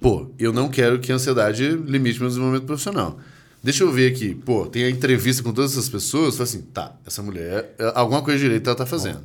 pô, 0.00 0.30
eu 0.38 0.52
não 0.52 0.68
quero 0.68 1.00
que 1.00 1.10
a 1.10 1.16
ansiedade 1.16 1.68
limite 1.68 2.20
meu 2.20 2.28
desenvolvimento 2.28 2.66
profissional. 2.66 3.18
Deixa 3.64 3.82
eu 3.82 3.90
ver 3.90 4.12
aqui, 4.12 4.34
pô, 4.34 4.66
tem 4.66 4.84
a 4.84 4.90
entrevista 4.90 5.42
com 5.42 5.50
todas 5.52 5.72
essas 5.72 5.88
pessoas, 5.88 6.34
fala 6.34 6.44
assim, 6.44 6.60
tá, 6.60 6.94
essa 7.06 7.22
mulher, 7.22 7.74
é, 7.78 7.92
alguma 7.94 8.20
coisa 8.20 8.38
direito 8.38 8.68
ela 8.68 8.76
tá 8.76 8.84
fazendo. 8.84 9.22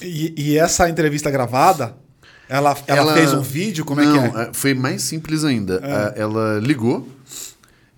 E, 0.00 0.32
e 0.34 0.58
essa 0.58 0.88
entrevista 0.88 1.30
gravada, 1.30 1.94
ela, 2.48 2.74
ela, 2.86 3.12
fez 3.12 3.34
um 3.34 3.42
vídeo? 3.42 3.84
Como 3.84 4.02
não, 4.02 4.24
é 4.24 4.30
que 4.30 4.38
é? 4.38 4.50
Foi 4.54 4.72
mais 4.72 5.02
simples 5.02 5.44
ainda. 5.44 5.78
A- 5.84 6.14
Ela 6.16 6.58
ligou 6.58 7.06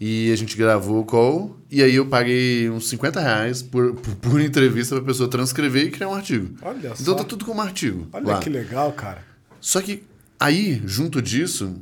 e 0.00 0.32
a 0.32 0.36
gente 0.36 0.56
gravou 0.56 1.00
o 1.00 1.04
call 1.04 1.56
e 1.70 1.80
aí 1.82 1.94
eu 1.94 2.06
paguei 2.06 2.68
uns 2.68 2.88
50 2.88 3.20
reais 3.20 3.62
por, 3.62 3.94
por, 3.94 4.14
por 4.16 4.40
entrevista 4.40 4.96
pra 4.96 5.04
pessoa 5.04 5.28
transcrever 5.28 5.86
e 5.86 5.90
criar 5.92 6.08
um 6.08 6.14
artigo. 6.14 6.56
Olha 6.62 6.78
então 6.78 6.96
só. 6.96 7.14
tá 7.14 7.22
tudo 7.24 7.44
como 7.44 7.60
artigo. 7.60 8.08
Olha 8.12 8.26
lá. 8.26 8.40
que 8.40 8.50
legal, 8.50 8.92
cara. 8.92 9.22
Só 9.60 9.80
que 9.80 10.02
aí, 10.38 10.82
junto 10.84 11.22
disso, 11.22 11.76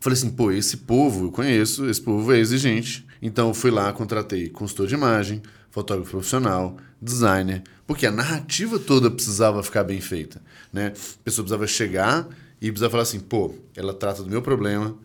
falei 0.00 0.18
assim, 0.18 0.30
pô, 0.30 0.52
esse 0.52 0.76
povo 0.78 1.26
eu 1.26 1.32
conheço, 1.32 1.88
esse 1.88 2.00
povo 2.00 2.30
é 2.32 2.38
exigente. 2.38 3.06
Então 3.22 3.48
eu 3.48 3.54
fui 3.54 3.70
lá, 3.70 3.92
contratei 3.92 4.48
consultor 4.50 4.88
de 4.88 4.94
imagem, 4.94 5.40
fotógrafo 5.70 6.10
profissional, 6.10 6.76
designer, 7.00 7.62
porque 7.86 8.04
a 8.04 8.10
narrativa 8.10 8.78
toda 8.78 9.10
precisava 9.10 9.62
ficar 9.62 9.84
bem 9.84 10.00
feita, 10.00 10.42
né? 10.72 10.88
A 10.88 11.24
pessoa 11.24 11.44
precisava 11.44 11.66
chegar 11.68 12.28
e 12.60 12.66
precisava 12.70 12.90
falar 12.90 13.04
assim, 13.04 13.20
pô, 13.20 13.54
ela 13.76 13.94
trata 13.94 14.22
do 14.22 14.28
meu 14.28 14.42
problema, 14.42 14.96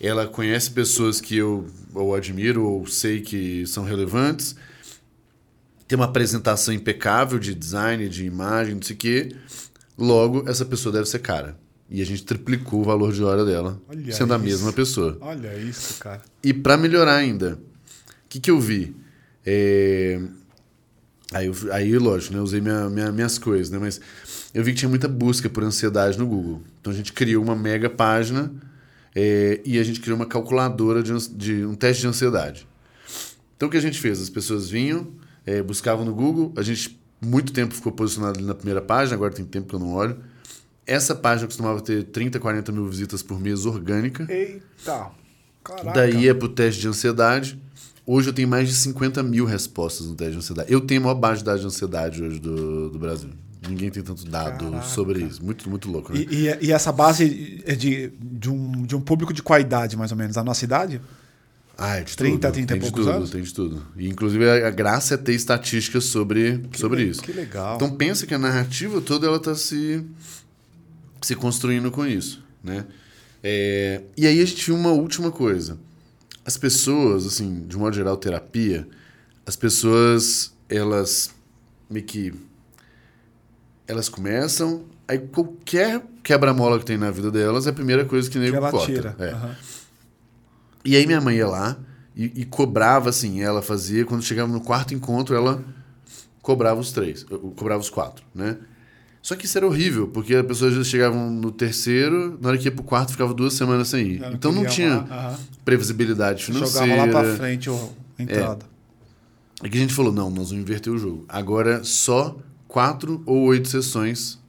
ela 0.00 0.26
conhece 0.26 0.70
pessoas 0.72 1.20
que 1.20 1.36
eu 1.36 1.66
ou 1.94 2.14
admiro 2.14 2.64
ou 2.66 2.84
sei 2.86 3.20
que 3.20 3.64
são 3.66 3.84
relevantes, 3.84 4.56
tem 5.86 5.96
uma 5.96 6.06
apresentação 6.06 6.74
impecável 6.74 7.38
de 7.38 7.54
design, 7.54 8.08
de 8.08 8.24
imagem, 8.24 8.74
não 8.74 8.82
sei 8.82 8.96
o 8.96 8.98
quê. 8.98 9.36
Logo, 9.96 10.48
essa 10.48 10.64
pessoa 10.64 10.92
deve 10.92 11.06
ser 11.06 11.18
cara. 11.18 11.56
E 11.92 12.00
a 12.00 12.06
gente 12.06 12.24
triplicou 12.24 12.80
o 12.80 12.84
valor 12.84 13.12
de 13.12 13.22
hora 13.22 13.44
dela, 13.44 13.80
Olha 13.88 14.12
sendo 14.12 14.32
a 14.32 14.36
isso. 14.36 14.46
mesma 14.46 14.72
pessoa. 14.72 15.18
Olha 15.20 15.56
isso, 15.58 16.00
cara. 16.00 16.22
E 16.42 16.54
para 16.54 16.76
melhorar 16.76 17.16
ainda, 17.16 17.54
o 17.54 18.28
que, 18.28 18.40
que 18.40 18.50
eu 18.50 18.58
vi? 18.58 18.96
É, 19.44 20.20
Aí, 21.32 21.46
eu, 21.46 21.54
aí 21.72 21.98
lógico, 21.98 22.34
né? 22.34 22.40
Eu 22.40 22.44
usei 22.44 22.60
minha, 22.60 22.88
minha, 22.90 23.10
minhas 23.10 23.38
coisas, 23.38 23.70
né? 23.70 23.78
Mas 23.78 24.00
eu 24.52 24.62
vi 24.62 24.72
que 24.72 24.78
tinha 24.78 24.88
muita 24.88 25.08
busca 25.08 25.48
por 25.48 25.64
ansiedade 25.64 26.18
no 26.18 26.26
Google. 26.26 26.62
Então 26.80 26.92
a 26.92 26.96
gente 26.96 27.12
criou 27.12 27.42
uma 27.42 27.56
mega 27.56 27.88
página 27.88 28.52
é, 29.14 29.60
e 29.64 29.78
a 29.78 29.82
gente 29.82 30.00
criou 30.00 30.16
uma 30.16 30.26
calculadora 30.26 31.02
de, 31.02 31.28
de, 31.28 31.64
um 31.64 31.74
teste 31.74 32.02
de 32.02 32.08
ansiedade. 32.08 32.66
Então 33.56 33.68
o 33.68 33.70
que 33.70 33.78
a 33.78 33.80
gente 33.80 33.98
fez? 33.98 34.20
As 34.20 34.28
pessoas 34.28 34.68
vinham, 34.68 35.08
é, 35.46 35.62
buscavam 35.62 36.04
no 36.04 36.14
Google, 36.14 36.52
a 36.56 36.62
gente 36.62 37.00
muito 37.20 37.52
tempo 37.52 37.74
ficou 37.74 37.92
posicionado 37.92 38.38
ali 38.38 38.46
na 38.46 38.54
primeira 38.54 38.82
página, 38.82 39.14
agora 39.14 39.32
tem 39.32 39.44
tempo 39.44 39.68
que 39.68 39.74
eu 39.74 39.80
não 39.80 39.92
olho. 39.92 40.18
Essa 40.86 41.14
página 41.14 41.46
costumava 41.46 41.80
ter 41.80 42.04
30, 42.04 42.40
40 42.40 42.72
mil 42.72 42.86
visitas 42.86 43.22
por 43.22 43.40
mês 43.40 43.64
orgânica. 43.66 44.26
Eita! 44.28 45.10
Caraca. 45.62 45.92
Daí 45.92 46.28
é 46.28 46.34
pro 46.34 46.48
teste 46.48 46.80
de 46.80 46.88
ansiedade. 46.88 47.60
Hoje 48.04 48.30
eu 48.30 48.32
tenho 48.32 48.48
mais 48.48 48.68
de 48.68 48.74
50 48.74 49.22
mil 49.22 49.44
respostas 49.44 50.06
no 50.08 50.14
teste 50.14 50.32
de 50.32 50.38
ansiedade. 50.38 50.72
Eu 50.72 50.80
tenho 50.80 51.00
a 51.02 51.04
maior 51.04 51.14
baixa 51.14 51.42
de 51.42 51.66
ansiedade 51.66 52.22
hoje 52.22 52.40
do, 52.40 52.90
do 52.90 52.98
Brasil. 52.98 53.30
Ninguém 53.68 53.90
tem 53.90 54.02
tanto 54.02 54.24
dado 54.26 54.64
Caraca. 54.64 54.88
sobre 54.88 55.20
isso. 55.22 55.44
Muito, 55.44 55.70
muito 55.70 55.88
louco, 55.88 56.12
né? 56.12 56.26
E, 56.28 56.48
e, 56.48 56.66
e, 56.66 56.72
essa 56.72 56.90
base 56.90 57.62
é 57.64 57.76
de, 57.76 58.12
de, 58.20 58.50
um, 58.50 58.82
de 58.82 58.96
um 58.96 59.00
público 59.00 59.32
de 59.32 59.40
qual 59.40 59.60
idade, 59.60 59.96
mais 59.96 60.10
ou 60.10 60.16
menos? 60.16 60.36
A 60.36 60.42
nossa 60.42 60.64
idade? 60.64 61.00
Ah, 61.78 61.96
é 61.96 62.02
de 62.02 62.16
30, 62.16 62.48
tudo. 62.48 62.52
30 62.54 62.66
tem 62.66 62.76
e 62.76 62.80
poucos 62.80 63.00
de 63.00 63.06
tudo, 63.06 63.16
anos? 63.16 63.30
Tem 63.30 63.42
de 63.42 63.54
tudo. 63.54 63.82
E, 63.96 64.08
inclusive, 64.08 64.50
a, 64.50 64.66
a 64.66 64.70
graça 64.70 65.14
é 65.14 65.16
ter 65.16 65.34
estatísticas 65.34 66.04
sobre, 66.04 66.58
que 66.72 66.78
sobre 66.78 67.04
le, 67.04 67.10
isso. 67.10 67.22
Que 67.22 67.32
legal. 67.32 67.76
Então, 67.76 67.90
pensa 67.92 68.26
que 68.26 68.34
a 68.34 68.38
narrativa 68.38 69.00
toda 69.00 69.28
ela 69.28 69.36
está 69.36 69.54
se, 69.54 70.04
se 71.26 71.34
construindo 71.34 71.90
com 71.90 72.06
isso, 72.06 72.44
né? 72.62 72.86
É, 73.42 74.02
e 74.16 74.26
aí 74.26 74.40
a 74.40 74.44
gente 74.44 74.64
viu 74.64 74.76
uma 74.76 74.90
última 74.90 75.30
coisa. 75.30 75.78
As 76.44 76.56
pessoas, 76.56 77.26
assim, 77.26 77.64
de 77.66 77.76
modo 77.76 77.94
geral, 77.94 78.16
terapia, 78.16 78.86
as 79.46 79.56
pessoas, 79.56 80.52
elas 80.68 81.30
meio 81.88 82.04
que... 82.04 82.32
Elas 83.86 84.08
começam, 84.08 84.84
aí 85.06 85.18
qualquer 85.18 86.02
quebra-mola 86.22 86.78
que 86.78 86.84
tem 86.84 86.96
na 86.96 87.10
vida 87.10 87.30
delas 87.30 87.66
é 87.66 87.70
a 87.70 87.72
primeira 87.72 88.04
coisa 88.04 88.30
que 88.30 88.38
nego 88.38 88.52
que 88.52 88.56
ela 88.56 88.70
corta. 88.70 88.86
tira. 88.86 89.16
É. 89.18 89.34
Uhum. 89.34 89.54
E 90.84 90.96
aí 90.96 91.06
minha 91.06 91.20
mãe 91.20 91.36
ia 91.36 91.48
lá 91.48 91.76
e, 92.14 92.42
e, 92.42 92.44
cobrava, 92.44 93.10
assim, 93.10 93.42
ela 93.42 93.62
fazia, 93.62 94.04
quando 94.04 94.22
chegava 94.22 94.50
no 94.52 94.60
quarto 94.60 94.94
encontro, 94.94 95.34
ela 95.34 95.62
cobrava 96.40 96.80
os 96.80 96.92
três, 96.92 97.24
cobrava 97.56 97.80
os 97.80 97.90
quatro, 97.90 98.24
né? 98.34 98.58
Só 99.22 99.36
que 99.36 99.46
isso 99.46 99.56
era 99.56 99.66
horrível, 99.66 100.08
porque 100.08 100.34
as 100.34 100.44
pessoas 100.44 100.70
às 100.70 100.78
vezes 100.78 100.90
chegavam 100.90 101.30
no 101.30 101.52
terceiro, 101.52 102.36
na 102.40 102.48
hora 102.48 102.58
que 102.58 102.64
ia 102.64 102.72
pro 102.72 102.82
quarto 102.82 103.12
ficava 103.12 103.32
duas 103.32 103.54
semanas 103.54 103.88
sem 103.88 104.06
ir. 104.06 104.20
Não 104.20 104.32
então 104.32 104.52
não 104.52 104.66
tinha 104.66 105.06
previsibilidade 105.64 106.44
financeira. 106.44 106.86
Jogava 106.88 107.12
lá 107.12 107.22
pra 107.22 107.36
frente 107.36 107.70
a 107.70 107.88
entrada. 108.18 108.66
É. 109.62 109.66
é 109.66 109.70
que 109.70 109.78
a 109.78 109.80
gente 109.80 109.94
falou, 109.94 110.12
não, 110.12 110.28
nós 110.28 110.50
vamos 110.50 110.64
inverter 110.64 110.92
o 110.92 110.98
jogo. 110.98 111.24
Agora 111.28 111.84
só 111.84 112.36
quatro 112.66 113.22
ou 113.24 113.42
oito 113.44 113.68
sessões 113.68 114.40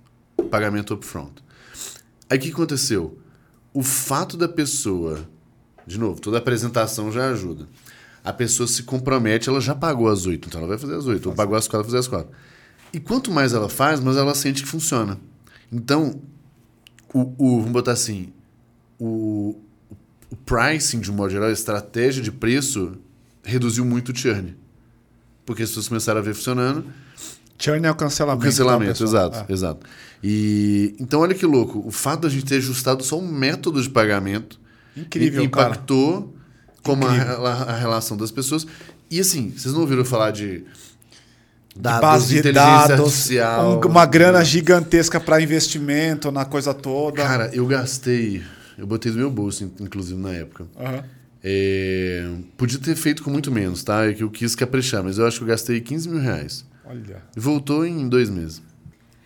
pagamento 0.50 0.96
upfront. 0.96 1.32
Aí 2.28 2.38
o 2.40 2.42
que 2.42 2.50
aconteceu? 2.50 3.18
O 3.74 3.84
fato 3.84 4.36
da 4.36 4.48
pessoa 4.48 5.28
de 5.86 6.00
novo, 6.00 6.20
toda 6.20 6.38
apresentação 6.38 7.12
já 7.12 7.30
ajuda. 7.30 7.68
A 8.24 8.32
pessoa 8.32 8.68
se 8.68 8.84
compromete, 8.84 9.50
ela 9.50 9.60
já 9.60 9.76
pagou 9.76 10.08
as 10.08 10.26
oito, 10.26 10.48
então 10.48 10.62
ela 10.62 10.68
vai 10.68 10.78
fazer 10.78 10.96
as 10.96 11.06
oito. 11.06 11.30
Ou 11.30 11.36
pagou 11.36 11.56
as 11.56 11.68
quatro, 11.68 11.84
vai 11.84 11.92
fazer 11.92 12.00
as 12.00 12.08
quatro. 12.08 12.32
E 12.94 13.00
quanto 13.00 13.32
mais 13.32 13.54
ela 13.54 13.68
faz, 13.68 14.00
mais 14.00 14.16
ela 14.16 14.36
sente 14.36 14.62
que 14.62 14.70
funciona. 14.70 15.20
Então, 15.72 16.22
o, 17.12 17.34
o 17.38 17.58
vamos 17.58 17.72
botar 17.72 17.94
assim, 17.94 18.32
o, 19.00 19.60
o 20.30 20.36
pricing, 20.46 21.00
de 21.00 21.12
um 21.12 21.16
modo 21.16 21.32
geral, 21.32 21.50
a 21.50 21.52
estratégia 21.52 22.22
de 22.22 22.32
preço, 22.32 22.94
reduziu 23.44 23.84
muito 23.84 24.12
o 24.12 24.16
churn. 24.16 24.56
Porque 25.46 25.64
as 25.64 25.70
pessoas 25.70 25.88
começaram 25.88 26.20
a 26.20 26.24
ver 26.24 26.36
funcionando. 26.36 26.86
Churn 27.58 27.86
é 27.86 27.92
o 27.92 27.96
cancelamento. 27.96 28.46
O 28.46 28.50
cancelamento, 28.50 29.04
exato, 29.04 29.46
é. 29.50 29.54
exato. 29.54 29.86
E, 30.24 30.96
então, 31.00 31.20
olha 31.22 31.34
que 31.34 31.46
louco. 31.46 31.84
O 31.86 31.92
fato 31.92 32.22
da 32.22 32.30
gente 32.30 32.46
ter 32.46 32.58
ajustado 32.58 33.04
só 33.04 33.20
um 33.20 33.28
método 33.28 33.82
de 33.82 33.90
pagamento 33.90 34.60
Incrível, 34.96 35.44
impactou 35.44 36.22
cara. 36.22 36.34
como 36.84 37.06
a, 37.06 37.12
a, 37.12 37.64
a, 37.74 37.76
relação 37.76 38.16
das 38.16 38.32
pessoas. 38.32 38.66
E 39.10 39.20
assim, 39.20 39.52
vocês 39.52 39.74
não 39.74 39.82
ouviram 39.82 40.06
falar 40.06 40.32
de 40.32 40.64
dados, 41.76 42.02
base 42.02 42.42
de 42.42 42.52
dados, 42.52 42.92
artificial, 42.92 43.82
uma 43.86 44.06
grana 44.06 44.44
gigantesca 44.44 45.20
para 45.20 45.42
investimento 45.42 46.32
na 46.32 46.46
coisa 46.46 46.74
toda. 46.74 47.18
Cara, 47.18 47.50
eu 47.54 47.66
gastei, 47.66 48.44
eu 48.78 48.86
botei 48.86 49.12
do 49.12 49.18
meu 49.18 49.30
bolso, 49.30 49.72
inclusive 49.80 50.20
na 50.20 50.32
época. 50.32 50.66
Uhum. 50.76 51.04
É, 51.44 52.30
podia 52.56 52.80
ter 52.80 52.96
feito 52.96 53.22
com 53.22 53.30
muito 53.30 53.52
menos, 53.52 53.84
tá? 53.84 54.06
É 54.06 54.14
que 54.14 54.24
eu 54.24 54.30
quis 54.30 54.56
caprichar, 54.56 55.04
mas 55.04 55.18
eu 55.18 55.28
acho 55.28 55.38
que 55.38 55.44
eu 55.44 55.48
gastei 55.48 55.82
15 55.82 56.10
mil 56.10 56.20
reais. 56.20 56.66
Olha. 56.86 57.22
E 57.36 57.40
voltou 57.40 57.86
em 57.86 58.08
dois 58.08 58.30
meses. 58.30 58.62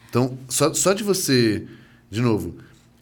Então, 0.09 0.37
só, 0.49 0.73
só 0.73 0.93
de 0.93 1.03
você, 1.03 1.67
de 2.09 2.21
novo, 2.21 2.55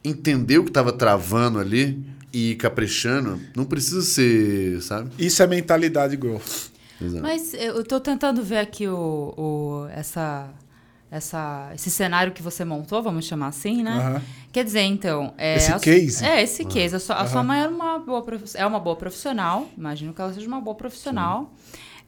entender 0.03 0.57
o 0.57 0.63
que 0.63 0.69
estava 0.69 0.91
travando 0.91 1.59
ali, 1.59 2.03
e 2.35 2.53
caprichando, 2.55 3.39
não 3.55 3.63
precisa 3.63 4.01
ser, 4.01 4.81
sabe? 4.81 5.09
Isso 5.17 5.41
é 5.41 5.47
mentalidade 5.47 6.17
growth. 6.17 6.67
Exato. 7.01 7.21
Mas 7.21 7.53
eu 7.53 7.81
estou 7.81 7.99
tentando 7.99 8.43
ver 8.43 8.57
aqui 8.57 8.87
o, 8.87 9.33
o, 9.37 9.87
essa, 9.89 10.49
essa, 11.11 11.71
esse 11.73 11.91
cenário 11.91 12.31
que 12.31 12.41
você 12.41 12.63
montou, 12.63 13.01
vamos 13.01 13.25
chamar 13.25 13.47
assim, 13.47 13.83
né? 13.83 14.15
Uhum. 14.15 14.21
Quer 14.51 14.63
dizer, 14.63 14.81
então. 14.81 15.33
É, 15.37 15.55
esse 15.55 15.71
a, 15.71 15.79
case? 15.79 16.25
É, 16.25 16.41
esse 16.41 16.63
uhum. 16.63 16.69
case. 16.69 16.95
A 16.95 16.99
sua, 16.99 17.15
a 17.15 17.27
sua 17.27 17.43
mãe 17.43 17.61
era 17.61 17.69
uma 17.69 17.99
boa, 17.99 18.25
é 18.55 18.65
uma 18.65 18.79
boa 18.79 18.95
profissional, 18.95 19.67
imagino 19.77 20.13
que 20.13 20.21
ela 20.21 20.33
seja 20.33 20.47
uma 20.47 20.61
boa 20.61 20.75
profissional. 20.75 21.53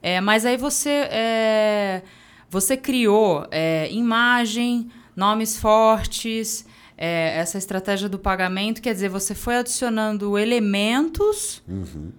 É, 0.02 0.22
mas 0.22 0.46
aí 0.46 0.58
você, 0.58 1.08
é, 1.12 2.02
você 2.50 2.78
criou 2.78 3.48
é, 3.52 3.92
imagem, 3.92 4.90
nomes 5.16 5.58
fortes 5.58 6.66
é, 6.98 7.38
essa 7.38 7.58
estratégia 7.58 8.10
do 8.10 8.18
pagamento, 8.18 8.82
quer 8.82 8.94
dizer, 8.94 9.10
você 9.10 9.36
foi 9.36 9.58
adicionando 9.58 10.38
elementos 10.38 11.62
uhum. 11.68 12.12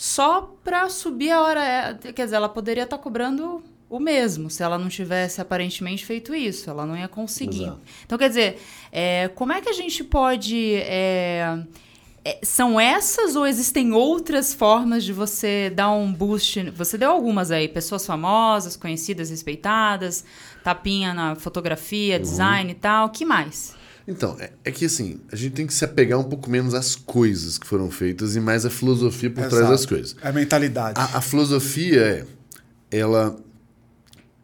Só 0.00 0.56
para 0.64 0.88
subir 0.88 1.30
a 1.30 1.42
hora. 1.42 1.62
É, 1.62 1.94
quer 2.14 2.24
dizer, 2.24 2.36
ela 2.36 2.48
poderia 2.48 2.84
estar 2.84 2.96
tá 2.96 3.02
cobrando 3.02 3.62
o 3.86 4.00
mesmo 4.00 4.48
se 4.48 4.62
ela 4.62 4.78
não 4.78 4.88
tivesse 4.88 5.42
aparentemente 5.42 6.06
feito 6.06 6.34
isso, 6.34 6.70
ela 6.70 6.86
não 6.86 6.96
ia 6.96 7.06
conseguir. 7.06 7.64
Exato. 7.64 7.80
Então, 8.06 8.16
quer 8.16 8.28
dizer, 8.30 8.58
é, 8.90 9.28
como 9.34 9.52
é 9.52 9.60
que 9.60 9.68
a 9.68 9.74
gente 9.74 10.02
pode. 10.02 10.76
É, 10.76 11.58
é, 12.24 12.38
são 12.42 12.80
essas 12.80 13.36
ou 13.36 13.46
existem 13.46 13.92
outras 13.92 14.54
formas 14.54 15.04
de 15.04 15.12
você 15.12 15.68
dar 15.68 15.90
um 15.90 16.10
boost? 16.10 16.70
Você 16.70 16.96
deu 16.96 17.10
algumas 17.10 17.50
aí, 17.50 17.68
pessoas 17.68 18.06
famosas, 18.06 18.76
conhecidas, 18.76 19.28
respeitadas, 19.28 20.24
tapinha 20.64 21.12
na 21.12 21.34
fotografia, 21.34 22.16
uhum. 22.16 22.22
design 22.22 22.70
e 22.72 22.74
tal. 22.74 23.10
que 23.10 23.26
mais? 23.26 23.78
Então, 24.06 24.36
é, 24.40 24.50
é, 24.64 24.70
que 24.70 24.84
assim, 24.84 25.20
a 25.30 25.36
gente 25.36 25.52
tem 25.52 25.66
que 25.66 25.74
se 25.74 25.84
apegar 25.84 26.18
um 26.18 26.24
pouco 26.24 26.50
menos 26.50 26.74
às 26.74 26.94
coisas 26.96 27.58
que 27.58 27.66
foram 27.66 27.90
feitas 27.90 28.34
e 28.36 28.40
mais 28.40 28.66
à 28.66 28.70
filosofia 28.70 29.30
por 29.30 29.40
Exato. 29.40 29.56
trás 29.56 29.70
das 29.70 29.86
coisas. 29.86 30.16
É 30.22 30.28
a 30.28 30.32
mentalidade. 30.32 30.98
A, 30.98 31.18
a, 31.18 31.20
filosofia 31.20 32.00
é, 32.00 32.26
ela 32.90 33.36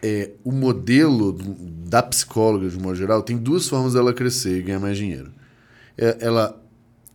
é 0.02 0.30
o 0.44 0.52
modelo 0.52 1.32
da 1.88 2.02
psicóloga, 2.02 2.68
de 2.68 2.76
um 2.76 2.80
modo 2.80 2.96
geral, 2.96 3.22
tem 3.22 3.36
duas 3.36 3.68
formas 3.68 3.94
dela 3.94 4.12
crescer 4.12 4.58
e 4.58 4.62
ganhar 4.62 4.80
mais 4.80 4.96
dinheiro. 4.96 5.32
É, 5.96 6.18
ela 6.20 6.60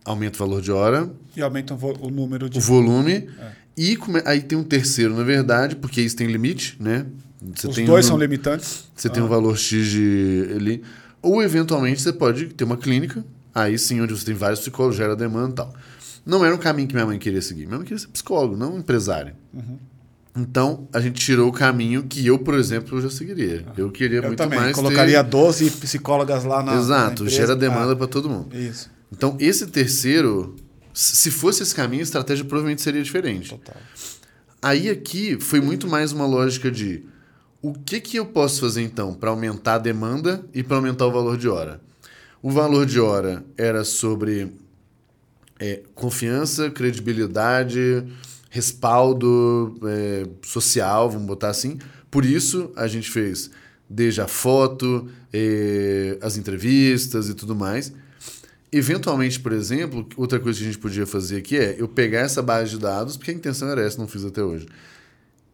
aumenta 0.04 0.36
o 0.36 0.38
valor 0.46 0.60
de 0.60 0.72
hora. 0.72 1.10
E 1.36 1.42
aumenta 1.42 1.74
o, 1.74 2.06
o 2.06 2.10
número 2.10 2.50
de. 2.50 2.58
O 2.58 2.60
volume. 2.60 3.28
É. 3.38 3.62
E 3.76 3.96
come, 3.96 4.20
aí 4.26 4.42
tem 4.42 4.58
um 4.58 4.64
terceiro, 4.64 5.16
na 5.16 5.22
verdade, 5.22 5.76
porque 5.76 6.00
isso 6.00 6.16
tem 6.16 6.26
limite, 6.26 6.76
né? 6.78 7.06
Você 7.54 7.68
Os 7.68 7.76
dois 7.76 8.06
um, 8.06 8.08
são 8.08 8.18
limitantes. 8.18 8.84
Você 8.94 9.08
ah. 9.08 9.10
tem 9.10 9.22
um 9.22 9.28
valor 9.28 9.56
X 9.56 9.86
de. 9.86 10.48
Ali, 10.54 10.82
ou, 11.22 11.42
eventualmente, 11.42 12.02
você 12.02 12.12
pode 12.12 12.46
ter 12.46 12.64
uma 12.64 12.76
clínica, 12.76 13.24
aí 13.54 13.78
sim, 13.78 14.00
onde 14.00 14.12
você 14.12 14.24
tem 14.24 14.34
vários 14.34 14.60
psicólogos, 14.60 14.96
gera 14.96 15.14
demanda 15.14 15.50
e 15.50 15.54
tal. 15.54 15.74
Não 16.26 16.44
era 16.44 16.54
um 16.54 16.58
caminho 16.58 16.88
que 16.88 16.94
minha 16.94 17.06
mãe 17.06 17.18
queria 17.18 17.40
seguir. 17.40 17.66
Minha 17.66 17.78
mãe 17.78 17.84
queria 17.84 17.98
ser 17.98 18.08
psicólogo, 18.08 18.56
não 18.56 18.78
empresário. 18.78 19.34
Uhum. 19.54 19.78
Então, 20.36 20.88
a 20.92 21.00
gente 21.00 21.22
tirou 21.22 21.48
o 21.48 21.52
caminho 21.52 22.04
que 22.04 22.26
eu, 22.26 22.38
por 22.38 22.54
exemplo, 22.54 23.00
já 23.00 23.10
seguiria. 23.10 23.66
Eu 23.76 23.90
queria 23.90 24.18
eu 24.18 24.22
muito 24.24 24.38
também. 24.38 24.58
mais. 24.58 24.74
Colocaria 24.74 25.22
ter... 25.22 25.30
12 25.30 25.70
psicólogas 25.72 26.44
lá 26.44 26.62
na. 26.62 26.76
Exato, 26.76 27.24
na 27.24 27.30
gera 27.30 27.54
demanda 27.54 27.92
ah, 27.92 27.96
para 27.96 28.06
todo 28.06 28.30
mundo. 28.30 28.56
Isso. 28.56 28.90
Então, 29.12 29.36
esse 29.38 29.66
terceiro, 29.66 30.56
se 30.94 31.30
fosse 31.30 31.62
esse 31.62 31.74
caminho, 31.74 32.00
a 32.00 32.04
estratégia 32.04 32.44
provavelmente 32.44 32.80
seria 32.80 33.02
diferente. 33.02 33.50
Total. 33.50 33.76
Aí 34.62 34.88
aqui 34.88 35.38
foi 35.38 35.60
muito 35.60 35.86
mais 35.86 36.12
uma 36.12 36.24
lógica 36.24 36.70
de 36.70 37.04
o 37.62 37.72
que, 37.72 38.00
que 38.00 38.16
eu 38.16 38.26
posso 38.26 38.60
fazer 38.60 38.82
então 38.82 39.14
para 39.14 39.30
aumentar 39.30 39.74
a 39.74 39.78
demanda 39.78 40.44
e 40.52 40.64
para 40.64 40.76
aumentar 40.76 41.06
o 41.06 41.12
valor 41.12 41.38
de 41.38 41.48
hora? 41.48 41.80
O 42.42 42.50
valor 42.50 42.84
de 42.84 42.98
hora 42.98 43.44
era 43.56 43.84
sobre 43.84 44.52
é, 45.60 45.80
confiança, 45.94 46.68
credibilidade, 46.70 48.04
respaldo 48.50 49.78
é, 49.84 50.26
social, 50.42 51.08
vamos 51.08 51.26
botar 51.26 51.50
assim. 51.50 51.78
Por 52.10 52.24
isso, 52.24 52.72
a 52.74 52.88
gente 52.88 53.08
fez 53.08 53.48
desde 53.88 54.20
a 54.20 54.26
foto, 54.26 55.08
é, 55.32 56.18
as 56.20 56.36
entrevistas 56.36 57.28
e 57.28 57.34
tudo 57.34 57.54
mais. 57.54 57.92
Eventualmente, 58.72 59.38
por 59.38 59.52
exemplo, 59.52 60.08
outra 60.16 60.40
coisa 60.40 60.58
que 60.58 60.64
a 60.64 60.68
gente 60.68 60.80
podia 60.80 61.06
fazer 61.06 61.36
aqui 61.36 61.56
é 61.56 61.76
eu 61.78 61.86
pegar 61.86 62.20
essa 62.20 62.42
base 62.42 62.70
de 62.70 62.78
dados, 62.78 63.16
porque 63.16 63.30
a 63.30 63.34
intenção 63.34 63.68
era 63.68 63.82
essa, 63.82 63.98
não 63.98 64.08
fiz 64.08 64.24
até 64.24 64.42
hoje. 64.42 64.66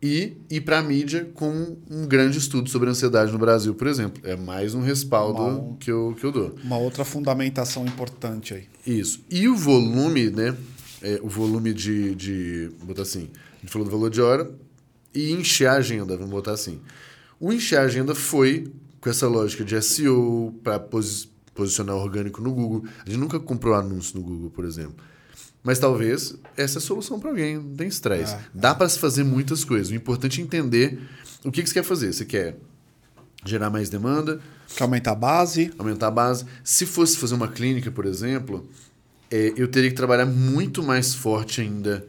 E 0.00 0.36
ir 0.48 0.60
para 0.60 0.78
a 0.78 0.82
mídia 0.82 1.28
com 1.34 1.76
um 1.90 2.06
grande 2.06 2.38
estudo 2.38 2.70
sobre 2.70 2.88
ansiedade 2.88 3.32
no 3.32 3.38
Brasil, 3.38 3.74
por 3.74 3.86
exemplo. 3.86 4.22
É 4.24 4.36
mais 4.36 4.74
um 4.74 4.80
respaldo 4.80 5.42
Uma- 5.42 5.76
que, 5.76 5.90
eu, 5.90 6.16
que 6.18 6.24
eu 6.24 6.30
dou. 6.32 6.54
Uma 6.62 6.78
outra 6.78 7.04
fundamentação 7.04 7.84
importante 7.84 8.54
aí. 8.54 8.64
Isso. 8.86 9.24
E 9.30 9.48
o 9.48 9.56
volume, 9.56 10.30
né? 10.30 10.56
É, 11.02 11.18
o 11.22 11.28
volume 11.28 11.72
de, 11.74 12.14
de. 12.14 12.70
Botar 12.82 13.02
assim. 13.02 13.28
A 13.56 13.60
gente 13.60 13.72
falou 13.72 13.86
do 13.86 13.90
valor 13.90 14.10
de 14.10 14.20
hora. 14.20 14.50
E 15.14 15.32
encher 15.32 15.66
a 15.68 15.74
agenda, 15.74 16.16
vamos 16.16 16.30
botar 16.30 16.52
assim. 16.52 16.80
O 17.40 17.52
encher 17.52 17.78
a 17.78 17.82
agenda 17.82 18.14
foi 18.14 18.70
com 19.00 19.08
essa 19.10 19.26
lógica 19.26 19.64
de 19.64 19.80
SEO 19.80 20.54
para 20.62 20.78
posicionar 21.54 21.96
orgânico 21.96 22.40
no 22.42 22.52
Google. 22.52 22.84
A 23.04 23.08
gente 23.08 23.18
nunca 23.18 23.40
comprou 23.40 23.74
anúncio 23.74 24.16
no 24.18 24.22
Google, 24.24 24.50
por 24.50 24.64
exemplo. 24.64 24.96
Mas 25.62 25.78
talvez 25.78 26.34
essa 26.56 26.78
é 26.78 26.80
a 26.80 26.82
solução 26.82 27.18
para 27.18 27.30
alguém, 27.30 27.56
não 27.56 27.74
tem 27.74 27.88
estresse. 27.88 28.34
É, 28.34 28.40
Dá 28.54 28.74
para 28.74 28.88
se 28.88 28.98
fazer 28.98 29.24
muitas 29.24 29.64
coisas. 29.64 29.90
O 29.90 29.94
importante 29.94 30.40
é 30.40 30.44
entender 30.44 30.98
o 31.44 31.50
que, 31.50 31.62
que 31.62 31.68
você 31.68 31.74
quer 31.74 31.82
fazer. 31.82 32.12
Você 32.12 32.24
quer 32.24 32.56
gerar 33.44 33.68
mais 33.70 33.88
demanda, 33.88 34.40
Que 34.74 34.82
aumenta 34.82 35.10
a 35.10 35.14
base. 35.14 35.72
aumentar 35.78 36.08
a 36.08 36.10
base. 36.10 36.44
Se 36.64 36.86
fosse 36.86 37.16
fazer 37.16 37.34
uma 37.34 37.48
clínica, 37.48 37.90
por 37.90 38.06
exemplo, 38.06 38.68
é, 39.30 39.52
eu 39.56 39.68
teria 39.68 39.90
que 39.90 39.96
trabalhar 39.96 40.26
muito 40.26 40.82
mais 40.82 41.14
forte 41.14 41.60
ainda 41.60 42.06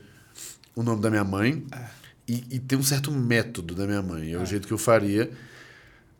o 0.75 0.83
nome 0.83 1.01
da 1.01 1.09
minha 1.09 1.23
mãe 1.23 1.63
e, 2.27 2.43
e 2.51 2.59
ter 2.59 2.75
um 2.75 2.83
certo 2.83 3.11
método 3.11 3.75
da 3.75 3.85
minha 3.85 4.01
mãe. 4.01 4.33
É, 4.33 4.37
o 4.37 4.45
jeito 4.45 4.67
que 4.67 4.73
eu 4.73 4.77
faria 4.77 5.29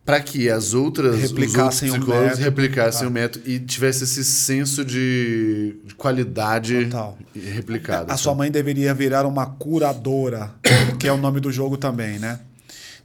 para 0.10 0.22
que 0.22 0.49
as 0.49 0.74
outras 0.74 1.14
os 1.14 1.22
Replicassem 1.22 1.91
o 1.91 2.03
método. 2.03 2.41
replicassem 2.41 3.07
o 3.07 3.12
método 3.12 3.47
e 3.47 3.60
tivesse 3.60 4.05
esse 4.05 4.24
senso 4.24 4.84
de, 4.84 5.76
de 5.86 5.93
qualidade 5.93 6.86
Total. 6.86 7.16
replicada. 7.36 8.12
A 8.12 8.18
sua 8.18 8.34
mãe 8.34 8.49
deveria 8.49 8.91
virar 8.91 9.24
uma 9.28 9.45
curadora, 9.45 10.51
que 10.97 11.07
é 11.07 11.14
o 11.14 11.18
nome 11.18 11.39
do 11.39 11.51
jogo 11.51 11.78
também, 11.78 12.18
né? 12.18 12.39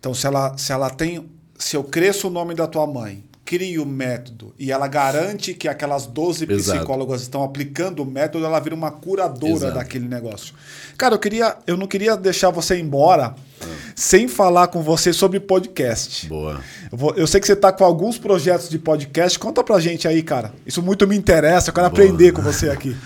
Então, 0.00 0.14
se 0.14 0.26
ela, 0.26 0.56
se 0.56 0.72
ela 0.72 0.88
tem. 0.88 1.28
Se 1.58 1.76
eu 1.76 1.84
cresço 1.84 2.28
o 2.28 2.30
nome 2.30 2.54
da 2.54 2.66
tua 2.66 2.86
mãe, 2.86 3.22
crio 3.44 3.82
o 3.82 3.86
método 3.86 4.54
e 4.58 4.72
ela 4.72 4.88
garante 4.88 5.52
que 5.54 5.68
aquelas 5.68 6.06
12 6.06 6.46
Exato. 6.50 6.78
psicólogas 6.78 7.20
estão 7.22 7.42
aplicando 7.44 8.02
o 8.02 8.06
método, 8.06 8.44
ela 8.46 8.58
vira 8.58 8.74
uma 8.74 8.90
curadora 8.90 9.52
Exato. 9.52 9.74
daquele 9.74 10.08
negócio. 10.08 10.54
Cara, 10.96 11.14
eu 11.14 11.18
queria, 11.18 11.56
eu 11.66 11.76
não 11.76 11.86
queria 11.86 12.16
deixar 12.16 12.50
você 12.50 12.78
embora 12.78 13.34
Ah. 13.60 13.66
sem 13.94 14.26
falar 14.28 14.68
com 14.68 14.82
você 14.82 15.12
sobre 15.12 15.38
podcast. 15.40 16.26
Boa. 16.28 16.60
Eu, 16.90 16.96
vou- 16.98 17.14
eu 17.16 17.26
sei 17.26 17.40
que 17.40 17.46
você 17.46 17.56
tá 17.56 17.70
com 17.72 17.84
alguns 17.84 18.16
projetos 18.18 18.68
de 18.68 18.78
podcast. 18.78 19.38
Conta 19.38 19.62
pra 19.62 19.78
gente 19.78 20.08
aí, 20.08 20.22
cara. 20.22 20.52
Isso 20.66 20.80
muito 20.82 21.06
me 21.06 21.16
interessa. 21.16 21.70
Eu 21.70 21.74
quero 21.74 21.86
aprender 21.86 22.32
com 22.32 22.40
você 22.42 22.70
aqui. 22.70 22.96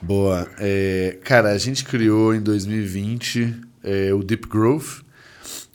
Boa. 0.00 0.46
É, 0.58 1.16
cara, 1.24 1.50
a 1.52 1.58
gente 1.58 1.84
criou 1.84 2.34
em 2.34 2.40
2020 2.40 3.54
é, 3.82 4.12
o 4.14 4.22
Deep 4.22 4.48
Growth, 4.48 5.02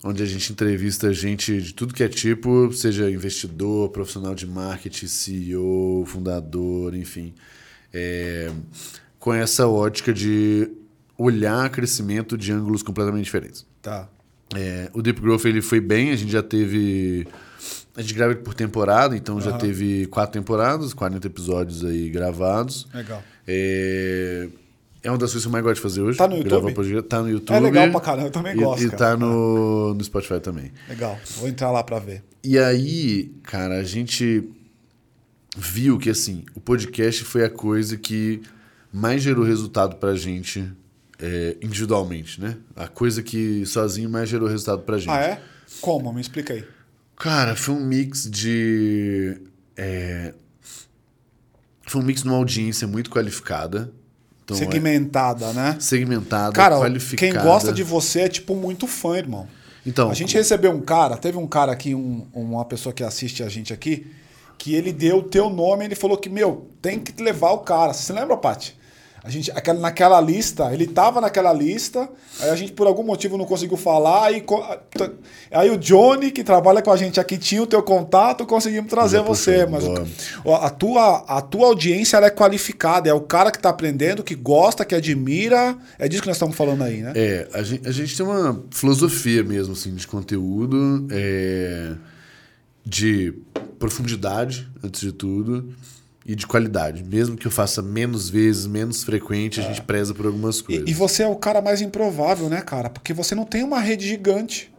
onde 0.02 0.22
a 0.22 0.26
gente 0.26 0.52
entrevista 0.52 1.12
gente 1.12 1.60
de 1.60 1.74
tudo 1.74 1.94
que 1.94 2.02
é 2.02 2.08
tipo, 2.08 2.72
seja 2.72 3.10
investidor, 3.10 3.90
profissional 3.90 4.34
de 4.34 4.46
marketing, 4.46 5.06
CEO, 5.06 6.04
fundador, 6.06 6.94
enfim. 6.94 7.34
É, 7.92 8.50
com 9.18 9.34
essa 9.34 9.66
ótica 9.66 10.12
de 10.12 10.70
olhar 11.18 11.68
crescimento 11.70 12.36
de 12.38 12.50
ângulos 12.52 12.82
completamente 12.82 13.24
diferentes. 13.24 13.66
Tá. 13.82 14.08
É, 14.56 14.90
o 14.92 15.02
Deep 15.02 15.20
Growth 15.20 15.44
ele 15.44 15.60
foi 15.60 15.80
bem, 15.80 16.10
a 16.10 16.16
gente 16.16 16.32
já 16.32 16.42
teve. 16.42 17.26
A 17.94 18.02
gente 18.02 18.14
grava 18.14 18.34
por 18.36 18.54
temporada, 18.54 19.16
então 19.16 19.40
já 19.40 19.50
Aham. 19.50 19.58
teve 19.58 20.06
quatro 20.06 20.32
temporadas, 20.32 20.94
40 20.94 21.26
episódios 21.26 21.84
aí 21.84 22.08
gravados. 22.08 22.86
Legal. 22.94 23.22
É, 23.46 24.48
é 25.02 25.10
uma 25.10 25.18
das 25.18 25.30
coisas 25.30 25.42
que 25.42 25.48
eu 25.48 25.52
mais 25.52 25.64
gosto 25.64 25.76
de 25.76 25.80
fazer 25.80 26.00
hoje. 26.02 26.18
Tá 26.18 26.28
no 26.28 26.36
YouTube? 26.36 26.74
Podcast. 26.74 27.08
Tá 27.08 27.22
no 27.22 27.30
YouTube. 27.30 27.56
É 27.56 27.60
legal 27.60 27.90
pra 27.90 28.00
caramba. 28.00 28.26
Eu 28.28 28.30
também 28.30 28.52
e, 28.52 28.56
gosto. 28.56 28.82
E 28.82 28.86
cara. 28.86 28.98
tá 28.98 29.16
no, 29.16 29.94
no 29.94 30.04
Spotify 30.04 30.40
também. 30.40 30.72
Legal. 30.88 31.18
Vou 31.36 31.48
entrar 31.48 31.70
lá 31.70 31.82
pra 31.82 31.98
ver. 31.98 32.22
E 32.44 32.58
aí, 32.58 33.32
cara, 33.42 33.78
a 33.78 33.84
gente 33.84 34.48
viu 35.56 35.98
que 35.98 36.10
assim, 36.10 36.44
o 36.54 36.60
podcast 36.60 37.24
foi 37.24 37.44
a 37.44 37.50
coisa 37.50 37.96
que 37.96 38.42
mais 38.92 39.22
gerou 39.22 39.44
resultado 39.44 39.96
pra 39.96 40.14
gente 40.14 40.70
é, 41.18 41.56
individualmente, 41.62 42.40
né? 42.40 42.56
A 42.74 42.88
coisa 42.88 43.22
que 43.22 43.64
sozinho 43.66 44.08
mais 44.08 44.28
gerou 44.28 44.48
resultado 44.48 44.82
pra 44.82 44.98
gente. 44.98 45.10
Ah, 45.10 45.22
é? 45.22 45.42
Como? 45.80 46.12
Me 46.12 46.20
explica 46.20 46.52
aí. 46.54 46.64
Cara, 47.16 47.54
foi 47.54 47.74
um 47.74 47.84
mix 47.84 48.28
de. 48.30 49.40
é, 49.76 50.34
Foi 51.86 52.00
um 52.00 52.04
mix 52.04 52.22
de 52.22 52.28
uma 52.28 52.36
audiência 52.36 52.86
muito 52.88 53.10
qualificada. 53.10 53.92
Então, 54.54 54.68
é 54.68 54.70
Segmentada, 54.70 55.52
né? 55.52 55.76
segmentada, 55.78 56.52
Cara, 56.52 56.76
qualificada. 56.76 57.32
quem 57.32 57.42
gosta 57.42 57.72
de 57.72 57.82
você 57.82 58.20
é 58.22 58.28
tipo 58.28 58.54
muito 58.54 58.86
fã, 58.86 59.16
irmão. 59.16 59.46
Então, 59.86 60.10
A 60.10 60.14
gente 60.14 60.34
recebeu 60.36 60.70
um 60.72 60.80
cara, 60.80 61.16
teve 61.16 61.38
um 61.38 61.46
cara 61.46 61.72
aqui, 61.72 61.94
um- 61.94 62.26
uma 62.34 62.64
pessoa 62.64 62.92
que 62.92 63.02
assiste 63.02 63.42
a 63.42 63.48
gente 63.48 63.72
aqui, 63.72 64.06
que 64.58 64.74
ele 64.74 64.92
deu 64.92 65.18
o 65.18 65.22
teu 65.22 65.48
nome, 65.48 65.84
ele 65.86 65.94
falou 65.94 66.18
que, 66.18 66.28
meu, 66.28 66.68
tem 66.82 66.98
que 66.98 67.22
levar 67.22 67.52
o 67.52 67.58
cara. 67.58 67.94
Você 67.94 68.12
lembra, 68.12 68.36
Paty? 68.36 68.76
A 69.22 69.28
gente, 69.28 69.50
aquela- 69.50 69.78
naquela 69.80 70.18
lista, 70.20 70.72
ele 70.72 70.86
tava 70.86 71.20
naquela 71.20 71.52
lista, 71.52 72.08
aí 72.40 72.48
a 72.48 72.56
gente 72.56 72.72
por 72.72 72.86
algum 72.86 73.02
motivo 73.02 73.36
não 73.36 73.44
conseguiu 73.44 73.76
falar, 73.76 74.24
aí, 74.24 74.42
aí 75.50 75.68
o 75.70 75.76
Johnny, 75.76 76.30
que 76.30 76.42
trabalha 76.42 76.80
com 76.80 76.90
a 76.90 76.96
gente 76.96 77.20
aqui, 77.20 77.36
tinha 77.36 77.62
o 77.62 77.66
teu 77.66 77.82
contato, 77.82 78.46
conseguimos 78.46 78.88
trazer 78.88 79.20
você. 79.22 79.66
Mas 79.66 79.84
o- 80.42 80.54
a, 80.54 80.70
tua, 80.70 81.18
a 81.28 81.40
tua 81.42 81.66
audiência 81.66 82.16
é 82.16 82.30
qualificada, 82.30 83.10
é 83.10 83.12
o 83.14 83.20
cara 83.20 83.50
que 83.50 83.58
tá 83.58 83.68
aprendendo, 83.68 84.24
que 84.24 84.34
gosta, 84.34 84.86
que 84.86 84.94
admira. 84.94 85.76
É 85.98 86.08
disso 86.08 86.22
que 86.22 86.28
nós 86.28 86.36
estamos 86.36 86.56
falando 86.56 86.82
aí, 86.82 87.02
né? 87.02 87.12
É, 87.14 87.46
a 87.52 87.62
gente, 87.62 87.86
a 87.86 87.92
gente 87.92 88.16
tem 88.16 88.24
uma 88.24 88.64
filosofia 88.70 89.42
mesmo, 89.44 89.74
assim, 89.74 89.94
de 89.94 90.06
conteúdo, 90.06 91.06
é, 91.10 91.92
de 92.86 93.34
profundidade, 93.78 94.66
antes 94.82 95.00
de 95.02 95.12
tudo, 95.12 95.74
e 96.30 96.34
de 96.36 96.46
qualidade. 96.46 97.02
Mesmo 97.02 97.36
que 97.36 97.44
eu 97.44 97.50
faça 97.50 97.82
menos 97.82 98.30
vezes, 98.30 98.64
menos 98.64 99.02
frequente, 99.02 99.58
a 99.58 99.64
gente 99.64 99.82
preza 99.82 100.14
por 100.14 100.26
algumas 100.26 100.60
coisas. 100.62 100.86
E, 100.86 100.90
e 100.90 100.94
você 100.94 101.24
é 101.24 101.28
o 101.28 101.34
cara 101.34 101.60
mais 101.60 101.82
improvável, 101.82 102.48
né, 102.48 102.60
cara? 102.60 102.88
Porque 102.88 103.12
você 103.12 103.34
não 103.34 103.44
tem 103.44 103.64
uma 103.64 103.80
rede 103.80 104.06
gigante. 104.06 104.72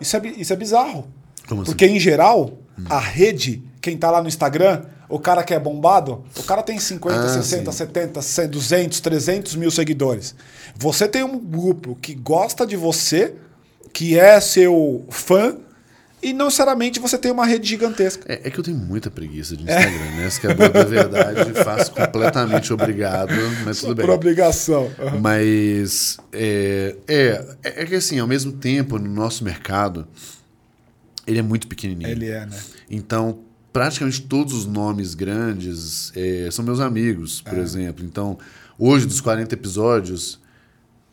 Isso 0.00 0.16
é, 0.16 0.22
isso 0.38 0.52
é 0.54 0.56
bizarro. 0.56 1.06
Como 1.46 1.60
assim? 1.60 1.70
Porque, 1.70 1.86
em 1.86 2.00
geral, 2.00 2.58
a 2.88 2.98
rede, 2.98 3.62
quem 3.80 3.94
tá 3.96 4.10
lá 4.10 4.22
no 4.22 4.28
Instagram, 4.28 4.84
o 5.06 5.18
cara 5.18 5.44
que 5.44 5.52
é 5.52 5.60
bombado, 5.60 6.24
o 6.34 6.42
cara 6.42 6.62
tem 6.62 6.78
50, 6.78 7.20
Ah, 7.20 7.28
60, 7.28 7.72
sim. 7.72 7.78
70, 7.78 8.22
100, 8.22 8.48
200, 8.48 9.00
300 9.00 9.54
mil 9.56 9.70
seguidores. 9.70 10.34
Você 10.76 11.06
tem 11.06 11.22
um 11.22 11.38
grupo 11.38 11.94
que 12.00 12.14
gosta 12.14 12.66
de 12.66 12.74
você, 12.74 13.34
que 13.92 14.18
é 14.18 14.40
seu 14.40 15.04
fã, 15.10 15.58
e 16.26 16.32
não 16.32 16.46
necessariamente 16.46 16.98
você 16.98 17.16
tem 17.16 17.30
uma 17.30 17.46
rede 17.46 17.68
gigantesca. 17.68 18.24
É, 18.26 18.48
é 18.48 18.50
que 18.50 18.58
eu 18.58 18.64
tenho 18.64 18.76
muita 18.76 19.08
preguiça 19.08 19.56
de 19.56 19.62
Instagram, 19.62 20.16
né? 20.16 20.26
Essa 20.26 20.40
que 20.40 20.46
é 20.48 20.50
a 20.50 20.54
da 20.54 20.82
verdade, 20.82 21.52
faço 21.62 21.92
completamente 21.92 22.72
obrigado, 22.72 23.32
mas 23.64 23.78
tudo 23.80 23.94
bem. 23.94 24.04
Por 24.04 24.12
obrigação. 24.12 24.90
Aham. 24.98 25.20
Mas 25.20 26.16
é, 26.32 26.96
é, 27.06 27.56
é 27.62 27.86
que 27.86 27.94
assim, 27.94 28.18
ao 28.18 28.26
mesmo 28.26 28.50
tempo, 28.50 28.98
no 28.98 29.08
nosso 29.08 29.44
mercado, 29.44 30.04
ele 31.28 31.38
é 31.38 31.42
muito 31.42 31.68
pequenininho. 31.68 32.10
Ele 32.10 32.28
é, 32.28 32.44
né? 32.44 32.58
Então, 32.90 33.38
praticamente 33.72 34.22
todos 34.22 34.52
os 34.52 34.66
nomes 34.66 35.14
grandes 35.14 36.10
é, 36.16 36.48
são 36.50 36.64
meus 36.64 36.80
amigos, 36.80 37.40
É. 37.46 37.50
por 37.50 37.58
exemplo. 37.60 38.04
Então, 38.04 38.36
hoje, 38.76 39.06
dos 39.06 39.20
40 39.20 39.54
episódios, 39.54 40.40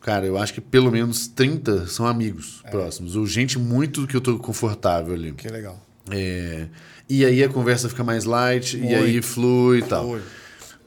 cara, 0.04 0.26
eu 0.26 0.36
acho 0.36 0.52
que 0.52 0.60
pelo 0.60 0.92
menos 0.92 1.26
30 1.26 1.86
são 1.86 2.06
amigos 2.06 2.60
É. 2.64 2.70
próximos. 2.70 3.16
Ou 3.16 3.26
gente 3.26 3.58
muito 3.58 4.06
que 4.06 4.14
eu 4.14 4.20
tô 4.20 4.38
confortável 4.38 5.14
ali. 5.14 5.32
Que 5.32 5.48
legal. 5.48 5.80
É, 6.10 6.66
e 7.08 7.24
aí 7.24 7.42
a 7.42 7.48
conversa 7.48 7.88
fica 7.88 8.04
mais 8.04 8.24
light, 8.26 8.76
e 8.76 8.80
Muito. 8.80 8.96
aí 8.96 9.22
flui 9.22 9.78
e 9.78 9.82
tal. 9.82 10.04
Flui. 10.06 10.20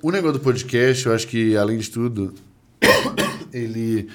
O 0.04 0.12
negócio 0.12 0.38
do 0.38 0.44
podcast, 0.44 1.08
eu 1.08 1.14
acho 1.14 1.28
que, 1.28 1.58
além 1.58 1.80
de 1.80 1.90
tudo, 1.90 2.36
ele, 3.52 4.08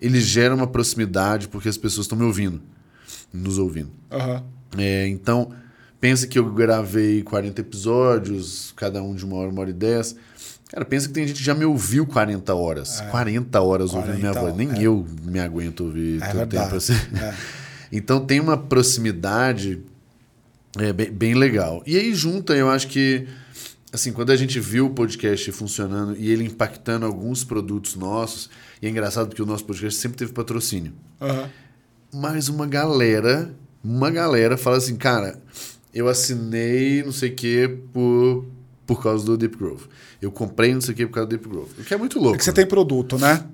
ele 0.00 0.20
gera 0.20 0.54
uma 0.54 0.66
proximidade 0.66 1.48
porque 1.48 1.68
as 1.68 1.76
pessoas 1.76 2.06
estão 2.06 2.16
me 2.16 2.24
ouvindo, 2.24 2.62
nos 3.30 3.58
ouvindo. 3.58 3.90
Aham. 4.10 4.42
É, 4.78 5.06
então, 5.08 5.52
pensa 6.00 6.26
que 6.26 6.38
eu 6.38 6.50
gravei 6.50 7.22
40 7.22 7.60
episódios, 7.60 8.72
cada 8.74 9.02
um 9.02 9.14
de 9.14 9.24
uma 9.26 9.36
hora, 9.36 9.50
uma 9.50 9.60
hora 9.60 9.70
e 9.70 9.74
dez. 9.74 10.16
Cara, 10.68 10.84
pensa 10.84 11.08
que 11.08 11.14
tem 11.14 11.26
gente 11.26 11.38
que 11.38 11.44
já 11.44 11.54
me 11.54 11.64
ouviu 11.64 12.06
40 12.06 12.54
horas. 12.54 13.00
40 13.10 13.60
horas 13.60 13.94
ouvindo 13.94 14.18
minha 14.18 14.32
40, 14.32 14.40
voz. 14.40 14.56
Nem 14.56 14.78
é. 14.78 14.86
eu 14.86 15.06
me 15.22 15.40
aguento 15.40 15.80
ouvir 15.84 16.16
É 16.16 16.26
tanto 16.26 16.36
verdade. 16.36 16.64
tempo 16.64 16.76
assim. 16.76 16.94
É. 16.94 17.34
Então 17.90 18.20
tem 18.20 18.38
uma 18.38 18.54
proximidade 18.54 19.80
é, 20.78 20.92
bem, 20.92 21.10
bem 21.10 21.34
legal. 21.34 21.82
E 21.86 21.96
aí 21.96 22.14
junta, 22.14 22.54
eu 22.54 22.68
acho 22.68 22.86
que 22.88 23.26
assim, 23.92 24.12
quando 24.12 24.30
a 24.30 24.36
gente 24.36 24.60
viu 24.60 24.86
o 24.86 24.90
podcast 24.90 25.50
funcionando 25.52 26.14
e 26.16 26.30
ele 26.30 26.44
impactando 26.44 27.06
alguns 27.06 27.44
produtos 27.44 27.94
nossos, 27.94 28.50
e 28.82 28.86
é 28.86 28.90
engraçado 28.90 29.28
porque 29.28 29.42
o 29.42 29.46
nosso 29.46 29.64
podcast 29.64 29.98
sempre 29.98 30.18
teve 30.18 30.32
patrocínio. 30.32 30.92
Aham. 31.20 31.48
Mas 32.12 32.48
uma 32.48 32.66
galera, 32.66 33.54
uma 33.82 34.10
galera 34.10 34.56
fala 34.56 34.76
assim, 34.76 34.96
cara, 34.96 35.38
eu 35.92 36.08
assinei 36.08 37.02
não 37.02 37.12
sei 37.12 37.30
o 37.30 37.34
que 37.34 37.68
por, 37.92 38.44
por 38.88 39.00
causa 39.02 39.24
do 39.24 39.36
Deep 39.36 39.56
Growth. 39.56 39.82
Eu 40.20 40.32
comprei 40.32 40.72
não 40.74 40.80
sei 40.80 40.94
o 40.94 40.96
que 40.96 41.06
por 41.06 41.12
causa 41.12 41.26
do 41.28 41.36
Deep 41.36 41.48
Growth. 41.48 41.68
O 41.78 41.84
que 41.84 41.94
é 41.94 41.96
muito 41.96 42.18
louco. 42.18 42.34
É 42.34 42.38
que 42.38 42.44
você 42.44 42.52
tem 42.52 42.66
produto, 42.66 43.16
né? 43.18 43.44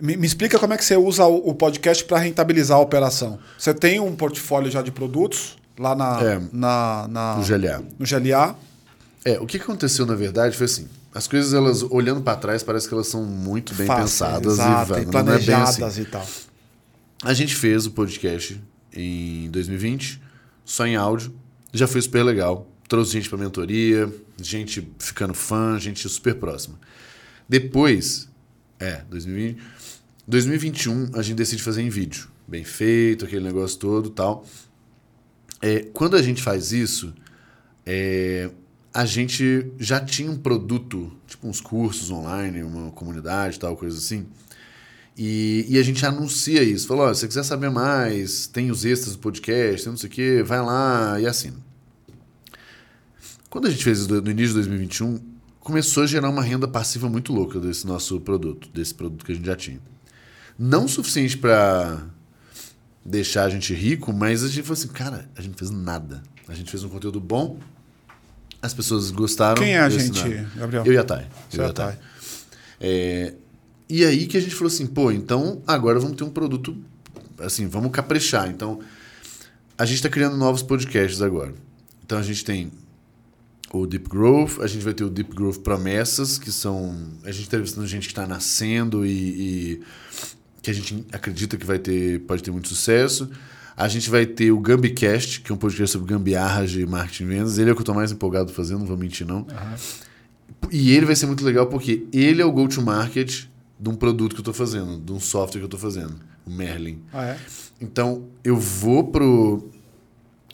Me, 0.00 0.16
me 0.16 0.26
explica 0.26 0.58
como 0.58 0.74
é 0.74 0.76
que 0.76 0.84
você 0.84 0.96
usa 0.96 1.24
o, 1.24 1.50
o 1.50 1.54
podcast 1.54 2.04
para 2.04 2.18
rentabilizar 2.18 2.76
a 2.76 2.80
operação. 2.80 3.38
Você 3.56 3.72
tem 3.72 4.00
um 4.00 4.14
portfólio 4.16 4.70
já 4.70 4.82
de 4.82 4.90
produtos 4.90 5.56
lá 5.78 5.94
na, 5.94 6.20
É. 6.20 6.40
na, 6.52 7.06
na- 7.08 7.36
No 7.36 7.44
GLA. 7.44 7.82
no 7.98 8.04
GLA. 8.06 8.56
É, 9.24 9.38
o 9.40 9.46
que 9.46 9.56
aconteceu 9.56 10.04
na 10.04 10.16
verdade 10.16 10.56
foi 10.56 10.64
assim. 10.66 10.88
As 11.14 11.28
coisas, 11.28 11.52
elas, 11.54 11.82
olhando 11.82 12.20
para 12.22 12.36
trás, 12.36 12.62
parece 12.64 12.88
que 12.88 12.94
elas 12.94 13.06
são 13.06 13.22
muito 13.22 13.74
bem 13.74 13.86
Fácil, 13.86 14.02
pensadas 14.04 14.54
exato, 14.54 14.82
e, 14.82 14.92
vai- 14.94 15.02
e 15.02 15.04
não 15.06 15.20
é 15.20 15.22
bem 15.22 15.30
assim. 15.32 15.44
planejadas 15.46 15.98
e 15.98 16.04
tal. 16.06 16.26
A 17.22 17.32
gente 17.34 17.54
fez 17.54 17.86
o 17.86 17.92
podcast 17.92 18.60
em 18.92 19.48
2020, 19.50 20.20
só 20.64 20.84
em 20.86 20.96
áudio. 20.96 21.32
Já 21.72 21.86
foi 21.86 22.02
super 22.02 22.24
legal. 22.24 22.66
Trouxe 22.92 23.12
gente 23.12 23.30
pra 23.30 23.38
mentoria, 23.38 24.14
gente 24.38 24.86
ficando 24.98 25.32
fã, 25.32 25.80
gente 25.80 26.06
super 26.10 26.34
próxima. 26.34 26.78
Depois, 27.48 28.28
é, 28.78 28.96
2020. 29.08 29.62
2021, 30.28 31.12
a 31.14 31.22
gente 31.22 31.36
decide 31.38 31.62
fazer 31.62 31.80
em 31.80 31.88
vídeo. 31.88 32.28
Bem 32.46 32.64
feito, 32.64 33.24
aquele 33.24 33.42
negócio 33.42 33.78
todo 33.78 34.10
tal. 34.10 34.44
É, 35.62 35.86
quando 35.94 36.16
a 36.16 36.22
gente 36.22 36.42
faz 36.42 36.70
isso, 36.70 37.14
é, 37.86 38.50
a 38.92 39.06
gente 39.06 39.72
já 39.78 39.98
tinha 39.98 40.30
um 40.30 40.36
produto, 40.36 41.10
tipo 41.26 41.48
uns 41.48 41.62
cursos 41.62 42.10
online, 42.10 42.62
uma 42.62 42.90
comunidade, 42.90 43.58
tal, 43.58 43.74
coisa 43.74 43.96
assim. 43.96 44.26
E, 45.16 45.64
e 45.66 45.78
a 45.78 45.82
gente 45.82 46.04
anuncia 46.04 46.62
isso. 46.62 46.86
Falou, 46.86 47.14
se 47.14 47.20
você 47.20 47.28
quiser 47.28 47.44
saber 47.44 47.70
mais, 47.70 48.46
tem 48.46 48.70
os 48.70 48.84
extras 48.84 49.16
do 49.16 49.18
podcast, 49.18 49.82
tem 49.82 49.90
não 49.90 49.96
sei 49.96 50.10
o 50.10 50.12
quê, 50.12 50.42
vai 50.42 50.60
lá 50.60 51.18
e 51.18 51.26
assina. 51.26 51.71
Quando 53.52 53.66
a 53.66 53.70
gente 53.70 53.84
fez 53.84 54.06
no 54.06 54.30
início 54.30 54.48
de 54.48 54.54
2021, 54.54 55.20
começou 55.60 56.04
a 56.04 56.06
gerar 56.06 56.30
uma 56.30 56.42
renda 56.42 56.66
passiva 56.66 57.06
muito 57.06 57.34
louca 57.34 57.60
desse 57.60 57.86
nosso 57.86 58.18
produto, 58.18 58.66
desse 58.72 58.94
produto 58.94 59.26
que 59.26 59.32
a 59.32 59.34
gente 59.34 59.44
já 59.44 59.54
tinha. 59.54 59.78
Não 60.58 60.86
o 60.86 60.88
suficiente 60.88 61.36
para 61.36 62.02
deixar 63.04 63.44
a 63.44 63.50
gente 63.50 63.74
rico, 63.74 64.10
mas 64.10 64.42
a 64.42 64.48
gente 64.48 64.62
falou 64.62 64.72
assim, 64.72 64.88
cara, 64.88 65.28
a 65.36 65.42
gente 65.42 65.50
não 65.50 65.58
fez 65.58 65.70
nada. 65.70 66.22
A 66.48 66.54
gente 66.54 66.70
fez 66.70 66.82
um 66.82 66.88
conteúdo 66.88 67.20
bom, 67.20 67.58
as 68.62 68.72
pessoas 68.72 69.10
gostaram. 69.10 69.62
Quem 69.62 69.74
é 69.74 69.80
a 69.80 69.90
gente. 69.90 70.22
Gabriel? 70.56 70.86
Eu 70.86 70.92
e 70.94 70.96
a 70.96 71.04
Thay. 71.04 71.26
Eu 71.52 71.60
e 71.60 71.62
é 71.62 71.66
a. 71.66 71.72
Thay. 71.74 71.98
É, 72.80 73.34
e 73.86 74.02
aí 74.02 74.26
que 74.28 74.38
a 74.38 74.40
gente 74.40 74.54
falou 74.54 74.68
assim, 74.68 74.86
pô, 74.86 75.12
então 75.12 75.60
agora 75.66 76.00
vamos 76.00 76.16
ter 76.16 76.24
um 76.24 76.30
produto, 76.30 76.74
assim, 77.38 77.68
vamos 77.68 77.92
caprichar. 77.92 78.48
Então, 78.48 78.80
a 79.76 79.84
gente 79.84 79.96
está 79.96 80.08
criando 80.08 80.38
novos 80.38 80.62
podcasts 80.62 81.20
agora. 81.20 81.52
Então 82.02 82.16
a 82.18 82.22
gente 82.22 82.42
tem 82.46 82.72
o 83.72 83.86
Deep 83.86 84.08
Growth, 84.08 84.60
a 84.60 84.66
gente 84.66 84.84
vai 84.84 84.92
ter 84.92 85.04
o 85.04 85.10
Deep 85.10 85.34
Growth 85.34 85.58
Promessas, 85.58 86.38
que 86.38 86.52
são. 86.52 86.94
A 87.22 87.30
gente 87.30 87.42
está 87.42 87.56
entrevistando 87.56 87.86
gente 87.86 88.06
que 88.06 88.12
está 88.12 88.26
nascendo 88.26 89.06
e, 89.06 89.10
e 89.10 89.80
que 90.60 90.70
a 90.70 90.74
gente 90.74 91.04
acredita 91.12 91.56
que 91.56 91.64
vai 91.64 91.78
ter, 91.78 92.20
pode 92.20 92.42
ter 92.42 92.50
muito 92.50 92.68
sucesso. 92.68 93.30
A 93.76 93.88
gente 93.88 94.10
vai 94.10 94.26
ter 94.26 94.52
o 94.52 94.60
Gambicast, 94.60 95.40
que 95.40 95.50
é 95.50 95.54
um 95.54 95.58
podcast 95.58 95.92
sobre 95.92 96.12
gambiarras 96.12 96.70
de 96.70 96.84
marketing 96.84 97.24
e 97.24 97.26
vendas. 97.26 97.58
Ele 97.58 97.70
é 97.70 97.72
o 97.72 97.74
que 97.74 97.80
eu 97.80 97.82
estou 97.82 97.94
mais 97.94 98.12
empolgado 98.12 98.52
fazendo, 98.52 98.80
não 98.80 98.86
vou 98.86 98.96
mentir, 98.96 99.26
não. 99.26 99.46
E 100.70 100.92
ele 100.92 101.06
vai 101.06 101.16
ser 101.16 101.26
muito 101.26 101.44
legal 101.44 101.66
porque 101.66 102.06
ele 102.12 102.42
é 102.42 102.44
o 102.44 102.52
go-to-market 102.52 103.46
de 103.80 103.88
um 103.88 103.94
produto 103.94 104.34
que 104.34 104.40
eu 104.40 104.42
estou 104.42 104.54
fazendo, 104.54 104.98
de 104.98 105.12
um 105.12 105.18
software 105.18 105.58
que 105.58 105.64
eu 105.64 105.66
estou 105.66 105.80
fazendo, 105.80 106.14
o 106.46 106.50
Merlin. 106.50 107.02
Ah, 107.12 107.24
é? 107.24 107.38
Então, 107.80 108.28
eu 108.44 108.56
vou 108.56 109.04
pro, 109.10 109.71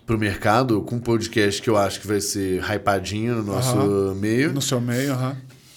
pro 0.09 0.19
mercado 0.19 0.81
com 0.81 0.97
um 0.97 0.99
podcast 0.99 1.61
que 1.61 1.69
eu 1.69 1.77
acho 1.77 2.01
que 2.01 2.07
vai 2.07 2.19
ser 2.19 2.63
hypadinho 2.63 3.37
no 3.37 3.43
nosso 3.43 4.15
meio 4.17 4.55
No 4.55 4.63
seu 4.63 4.81
meio, 4.81 5.13
aham. 5.13 5.37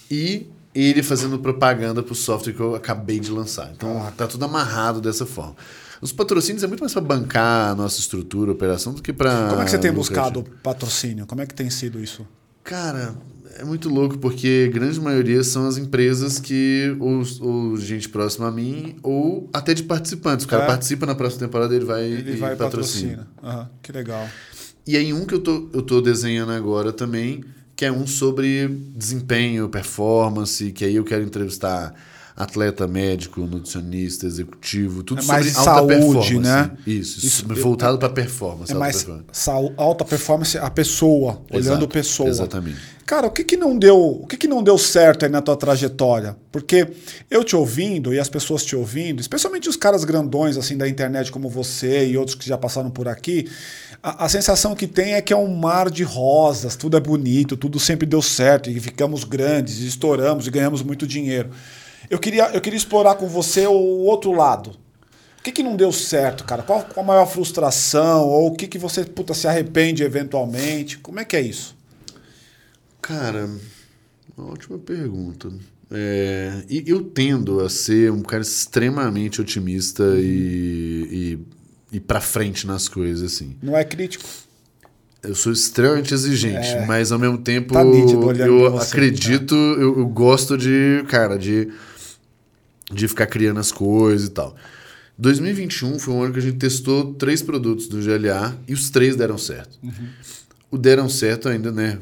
e 0.10 0.48
ele 0.74 1.04
fazendo 1.04 1.38
propaganda 1.38 2.02
pro 2.02 2.16
software 2.16 2.54
que 2.54 2.60
eu 2.62 2.74
acabei 2.74 3.20
de 3.20 3.30
lançar. 3.30 3.70
Então, 3.76 4.10
tá 4.16 4.26
tudo 4.26 4.46
amarrado 4.46 5.02
dessa 5.02 5.26
forma. 5.26 5.58
Os 6.02 6.14
patrocínios 6.14 6.64
é 6.64 6.68
muito 6.68 6.80
mais 6.80 6.94
para 6.94 7.02
bancar 7.02 7.72
a 7.72 7.76
nossa 7.76 8.00
estrutura, 8.00 8.54
operação, 8.54 8.94
do 8.94 9.02
que 9.02 9.12
para. 9.12 9.50
Como 9.50 9.62
é 9.62 9.66
que 9.66 9.72
você 9.72 9.78
tem 9.78 9.92
buscado 9.92 10.44
patrocínio? 10.64 11.28
Como 11.28 11.42
é 11.42 11.46
que 11.46 11.54
tem 11.54 11.70
sido 11.70 12.02
isso? 12.02 12.26
Cara, 12.64 13.14
é 13.58 13.64
muito 13.64 13.90
louco 13.90 14.18
porque 14.18 14.68
a 14.70 14.74
grande 14.74 15.00
maioria 15.00 15.44
são 15.44 15.68
as 15.68 15.78
empresas 15.78 16.40
que, 16.40 16.96
ou, 17.00 17.22
ou 17.42 17.78
gente 17.78 18.10
próxima 18.10 18.48
a 18.48 18.52
mim, 18.52 18.96
ou 19.04 19.50
até 19.54 19.74
de 19.74 19.84
participantes. 19.84 20.46
O 20.46 20.48
cara 20.50 20.64
É. 20.64 20.68
participa 20.68 21.06
na 21.06 21.16
próxima 21.16 21.42
temporada, 21.48 21.76
ele 21.76 21.86
vai 21.86 22.04
Ele 22.06 22.34
e 22.34 22.36
vai 22.36 22.56
patrocina. 22.56 23.28
patrocina. 23.42 23.54
Aham, 23.60 23.70
que 23.82 23.92
legal. 23.92 24.28
E 24.88 24.98
aí 24.98 25.14
um 25.14 25.26
que 25.26 25.34
eu 25.36 25.40
tô, 25.42 25.70
eu 25.74 25.82
tô 25.82 26.02
desenhando 26.02 26.52
agora 26.52 26.92
também, 26.92 27.44
que 27.76 27.86
é 27.86 27.92
um 27.92 28.06
sobre 28.08 28.68
desempenho, 28.96 29.70
performance, 29.70 30.72
que 30.72 30.84
aí 30.86 30.96
eu 30.96 31.04
quero 31.04 31.24
entrevistar 31.24 31.94
atleta, 32.42 32.88
médico, 32.88 33.42
nutricionista, 33.42 34.26
executivo, 34.26 35.04
tudo 35.04 35.22
É 35.22 35.26
mais 35.26 35.46
sobre 35.48 35.52
de 35.52 35.70
alta 35.70 35.94
saúde, 35.94 35.96
performance. 35.96 36.40
né? 36.40 36.72
Isso, 36.86 37.26
Isso, 37.26 37.48
voltado 37.48 37.98
para 37.98 38.10
performance. 38.10 38.72
É 38.72 38.76
alta 38.76 38.80
mais 38.80 39.04
performance. 39.04 39.50
alta 39.78 40.06
performance 40.06 40.58
a 40.58 40.70
pessoa, 40.70 41.42
olhando 41.52 41.70
Exato, 41.70 41.88
pessoa. 41.88 42.30
Exatamente. 42.30 42.78
Cara, 43.06 43.28
o 43.28 43.32
que, 43.32 43.44
que 43.44 43.58
não 43.58 43.78
deu, 43.78 43.98
o 44.00 44.26
que, 44.26 44.38
que 44.38 44.48
não 44.48 44.64
deu 44.64 44.78
certo 44.78 45.26
aí 45.26 45.32
na 45.32 45.42
tua 45.42 45.58
trajetória? 45.58 46.38
Porque 46.52 46.88
eu 47.30 47.44
te 47.44 47.56
ouvindo 47.56 48.14
e 48.14 48.20
as 48.20 48.30
pessoas 48.30 48.64
te 48.64 48.76
ouvindo, 48.76 49.20
especialmente 49.20 49.68
os 49.68 49.76
caras 49.76 50.06
grandões 50.06 50.56
assim 50.56 50.78
da 50.78 50.88
internet 50.88 51.32
como 51.32 51.50
você 51.50 52.08
e 52.08 52.18
outros 52.18 52.36
que 52.36 52.48
já 52.48 52.58
passaram 52.58 52.90
por 52.90 53.08
aqui, 53.10 53.50
a, 54.02 54.26
a 54.26 54.30
sensação 54.30 54.74
que 54.74 54.88
tem 54.88 55.14
é 55.14 55.22
que 55.22 55.34
é 55.34 55.36
um 55.36 55.54
mar 55.54 55.90
de 55.90 56.04
rosas, 56.04 56.76
tudo 56.76 56.96
é 56.96 57.00
bonito, 57.02 57.58
tudo 57.58 57.80
sempre 57.80 58.06
deu 58.06 58.22
certo 58.22 58.70
e 58.70 58.80
ficamos 58.80 59.24
grandes, 59.26 59.80
e 59.80 59.88
estouramos 59.88 60.48
e 60.48 60.50
ganhamos 60.52 60.82
muito 60.82 61.06
dinheiro. 61.06 61.50
Eu 62.10 62.20
queria, 62.20 62.50
eu 62.54 62.62
queria 62.62 62.78
explorar 62.78 63.16
com 63.16 63.28
você 63.28 63.66
o 63.68 63.74
outro 63.74 64.32
lado. 64.32 64.72
O 65.40 65.44
que, 65.44 65.52
que 65.52 65.64
não 65.64 65.76
deu 65.76 65.92
certo, 65.92 66.44
cara? 66.44 66.62
Qual, 66.62 66.84
qual 66.84 67.04
a 67.04 67.08
maior 67.08 67.26
frustração? 67.26 68.28
Ou 68.28 68.50
o 68.50 68.56
que, 68.56 68.68
que 68.68 68.78
você 68.78 69.04
puta, 69.04 69.34
se 69.34 69.48
arrepende 69.48 70.04
eventualmente? 70.04 71.00
Como 71.00 71.20
é 71.20 71.26
que 71.26 71.36
é 71.36 71.42
isso? 71.42 71.76
Cara, 73.02 73.50
uma 74.38 74.52
ótima 74.52 74.78
pergunta. 74.78 75.52
É, 75.90 76.64
eu 76.70 77.04
tendo 77.04 77.60
a 77.60 77.70
ser 77.70 78.12
um 78.12 78.22
cara 78.22 78.44
extremamente 78.44 79.42
otimista 79.42 80.04
e, 80.18 81.40
e, 81.92 81.98
e 81.98 82.00
pra 82.00 82.22
frente 82.22 82.68
nas 82.68 82.88
coisas, 82.88 83.34
assim. 83.34 83.56
Não 83.62 83.76
é 83.76 83.84
crítico? 83.84 84.24
Eu 85.24 85.36
sou 85.36 85.52
extremamente 85.52 86.14
exigente, 86.14 86.70
mas 86.88 87.12
ao 87.12 87.20
mesmo 87.20 87.38
tempo 87.38 87.74
Tá 87.74 87.84
nítido 87.84 88.32
eu 88.42 88.72
você, 88.72 88.88
acredito, 88.88 89.54
eu, 89.54 90.00
eu 90.00 90.08
gosto 90.08 90.58
de, 90.58 91.04
cara, 91.10 91.38
de, 91.38 91.68
de 92.94 93.08
ficar 93.08 93.28
criando 93.28 93.60
as 93.60 93.72
coisas 93.72 94.28
e 94.28 94.32
tal. 94.32 94.56
2021 95.18 96.00
foi 96.00 96.14
um 96.14 96.24
ano 96.24 96.34
que 96.34 96.40
a 96.40 96.42
gente 96.42 96.58
testou 96.58 97.14
três 97.14 97.42
produtos 97.42 97.88
do 97.88 97.98
GLA 98.02 98.58
e 98.68 98.74
os 98.74 98.90
três 98.90 99.16
deram 99.16 99.38
certo. 99.38 99.78
O 100.72 100.78
deram 100.78 101.08
certo 101.10 101.48
ainda, 101.50 101.72
né? 101.72 102.00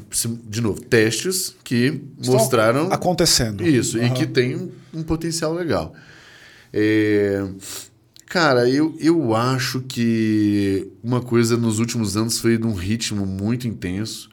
De 0.48 0.60
novo, 0.60 0.80
testes 0.80 1.54
que 1.64 2.00
Estão 2.20 2.34
mostraram 2.34 2.92
acontecendo. 2.92 3.66
isso, 3.66 3.98
e 3.98 4.04
Aham. 4.04 4.14
que 4.14 4.26
tem 4.26 4.56
um, 4.56 4.70
um 4.94 5.02
potencial 5.02 5.52
legal. 5.52 5.92
É, 6.72 7.44
cara, 8.26 8.70
eu, 8.70 8.96
eu 9.00 9.34
acho 9.34 9.80
que 9.80 10.88
uma 11.02 11.20
coisa 11.20 11.56
nos 11.56 11.78
últimos 11.80 12.16
anos 12.16 12.38
foi 12.38 12.56
num 12.58 12.72
ritmo 12.74 13.26
muito 13.26 13.66
intenso. 13.66 14.30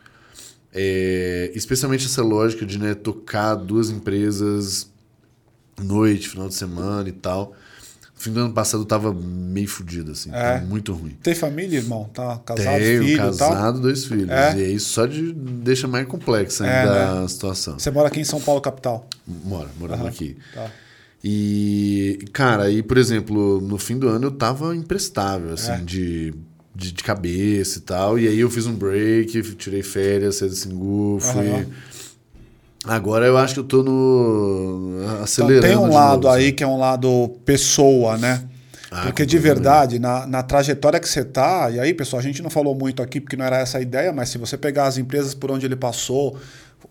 É, 0.73 1.51
especialmente 1.55 2.05
essa 2.05 2.21
lógica 2.21 2.63
de 2.65 2.77
né, 2.77 2.93
tocar 2.93 3.55
duas 3.55 3.89
empresas 3.89 4.87
noite, 5.82 6.30
final 6.30 6.47
de 6.47 6.55
semana 6.55 7.07
e 7.07 7.11
tal. 7.11 7.53
No 8.15 8.21
fim 8.23 8.32
do 8.34 8.39
ano 8.39 8.53
passado 8.53 8.82
eu 8.82 8.86
tava 8.86 9.13
meio 9.13 9.67
fudido, 9.67 10.11
assim. 10.11 10.32
É. 10.34 10.59
muito 10.61 10.91
ruim. 10.91 11.15
Tem 11.21 11.36
família, 11.36 11.78
irmão? 11.78 12.09
Tá 12.13 12.39
casado, 12.43 12.80
Tenho, 12.80 13.03
filho 13.03 13.13
e 13.13 13.17
tal? 13.17 13.28
casado, 13.28 13.80
dois 13.80 14.05
filhos. 14.05 14.30
É? 14.30 14.57
E 14.57 14.63
aí 14.65 14.80
só 14.80 15.05
de, 15.05 15.32
deixa 15.34 15.88
mais 15.88 16.07
complexa 16.07 16.65
É, 16.65 16.80
ainda 16.80 17.23
a 17.23 17.28
situação. 17.28 17.78
Você 17.78 17.91
mora 17.91 18.07
aqui 18.07 18.19
em 18.19 18.23
São 18.23 18.41
Paulo, 18.41 18.59
capital. 18.59 19.07
Mora, 19.28 19.69
moramos 19.80 20.01
Aham. 20.01 20.09
aqui. 20.09 20.36
Tá. 20.53 20.71
E, 21.23 22.19
cara, 22.32 22.63
aí, 22.63 22.82
por 22.82 22.97
exemplo, 22.97 23.59
no 23.61 23.78
fim 23.78 23.97
do 23.99 24.07
ano 24.07 24.28
eu 24.28 24.32
tava 24.32 24.75
imprestável, 24.75 25.53
assim, 25.53 25.71
É. 25.71 25.78
de, 25.78 26.34
de, 26.75 26.91
de 26.93 27.03
cabeça 27.03 27.78
e 27.80 27.82
tal. 27.82 28.17
E 28.17 28.28
aí 28.28 28.39
eu 28.39 28.49
fiz 28.49 28.65
um 28.65 28.73
break, 28.73 29.41
tirei 29.55 29.84
férias, 29.84 30.38
saí 30.38 30.49
do 30.49 30.55
Singu, 30.55 31.19
fui. 31.19 31.67
Agora 32.86 33.25
eu 33.25 33.38
acho 33.38 33.55
que 33.55 33.59
eu 33.59 33.63
tô 33.63 33.84
no. 33.84 34.99
Então, 35.01 35.23
acelerando. 35.23 35.67
tem 35.67 35.78
um 35.78 35.91
lado 35.91 36.23
novo, 36.23 36.36
aí 36.36 36.51
que 36.51 36.63
é 36.63 36.67
um 36.67 36.78
lado 36.78 37.30
pessoa, 37.43 38.17
né? 38.17 38.43
Ah, 38.89 39.01
porque 39.01 39.25
de 39.25 39.38
verdade, 39.38 39.99
na, 39.99 40.25
na 40.25 40.41
trajetória 40.41 40.99
que 40.99 41.09
você 41.09 41.23
tá, 41.23 41.69
e 41.69 41.80
aí, 41.80 41.93
pessoal, 41.93 42.21
a 42.21 42.23
gente 42.23 42.41
não 42.41 42.49
falou 42.49 42.73
muito 42.73 43.03
aqui 43.03 43.19
porque 43.19 43.36
não 43.36 43.43
era 43.43 43.57
essa 43.57 43.80
a 43.80 43.82
ideia, 43.82 44.13
mas 44.13 44.30
se 44.30 44.38
você 44.38 44.57
pegar 44.57 44.86
as 44.86 44.97
empresas 44.97 45.34
por 45.34 45.51
onde 45.51 45.65
ele 45.65 45.75
passou, 45.75 46.38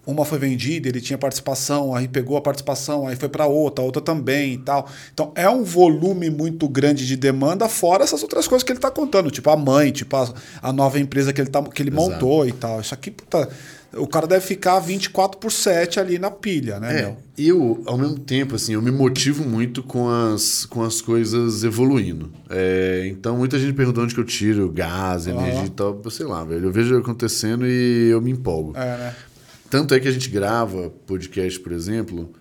uma 0.07 0.25
foi 0.25 0.39
vendida, 0.39 0.89
ele 0.89 1.01
tinha 1.01 1.19
participação, 1.19 1.95
aí 1.95 2.07
pegou 2.07 2.37
a 2.37 2.41
participação, 2.41 3.09
aí 3.09 3.17
foi 3.17 3.29
para 3.29 3.47
outra, 3.47 3.85
outra 3.85 4.01
também 4.01 4.55
e 4.55 4.59
tal. 4.59 4.89
Então 5.13 5.33
é 5.35 5.49
um 5.51 5.65
volume 5.65 6.31
muito 6.31 6.69
grande 6.69 7.07
de 7.07 7.17
demanda, 7.17 7.69
fora 7.69 8.05
essas 8.05 8.23
outras 8.23 8.47
coisas 8.47 8.63
que 8.63 8.71
ele 8.71 8.79
está 8.79 8.91
contando, 8.91 9.31
tipo 9.31 9.51
a 9.51 9.57
mãe, 9.57 9.91
tipo 9.91 10.15
a, 10.17 10.33
a, 10.63 10.73
nova 10.73 11.01
empresa 11.01 11.33
que 11.33 11.41
ele, 11.41 11.51
tá, 11.51 11.63
que 11.63 11.83
ele 11.83 11.91
montou 11.91 12.47
e 12.47 12.53
tal. 12.53 12.81
Isso 12.81 12.95
aqui, 12.95 13.11
puta, 13.11 13.49
o 13.95 14.07
cara 14.07 14.27
deve 14.27 14.45
ficar 14.45 14.79
24 14.79 15.41
por 15.41 15.51
7 15.51 15.99
ali 15.99 16.19
na 16.19 16.31
pilha, 16.31 16.79
né, 16.79 16.99
é, 16.99 17.03
meu? 17.03 17.17
Eu, 17.37 17.83
ao 17.87 17.99
mesmo 17.99 18.19
tempo, 18.19 18.55
assim, 18.55 18.75
eu 18.75 18.83
me 18.83 18.91
motivo 18.91 19.45
muito 19.45 19.83
com 19.83 20.09
as, 20.09 20.65
com 20.67 20.83
as 20.83 21.01
coisas 21.01 21.65
evoluindo. 21.65 22.33
É, 22.49 23.09
então, 23.11 23.37
muita 23.37 23.59
gente 23.59 23.75
pergunta 23.75 24.01
onde 24.01 24.15
que 24.15 24.21
eu 24.21 24.25
tiro 24.25 24.71
gás, 24.71 25.27
energia 25.27 25.61
uhum. 25.61 25.67
e 25.67 25.71
tal. 25.71 26.11
Sei 26.11 26.25
lá, 26.25 26.45
velho. 26.45 26.67
Eu 26.67 26.73
vejo 26.73 26.97
acontecendo 26.97 27.67
e 27.67 28.09
eu 28.09 28.21
me 28.23 28.31
empolgo. 28.31 28.73
É, 28.75 28.97
né? 28.97 29.15
Tanto 29.71 29.95
é 29.95 30.01
que 30.01 30.09
a 30.09 30.13
gente 30.13 30.29
grava 30.29 30.91
podcast, 31.07 31.59
por 31.61 31.73
exemplo, 31.73 32.33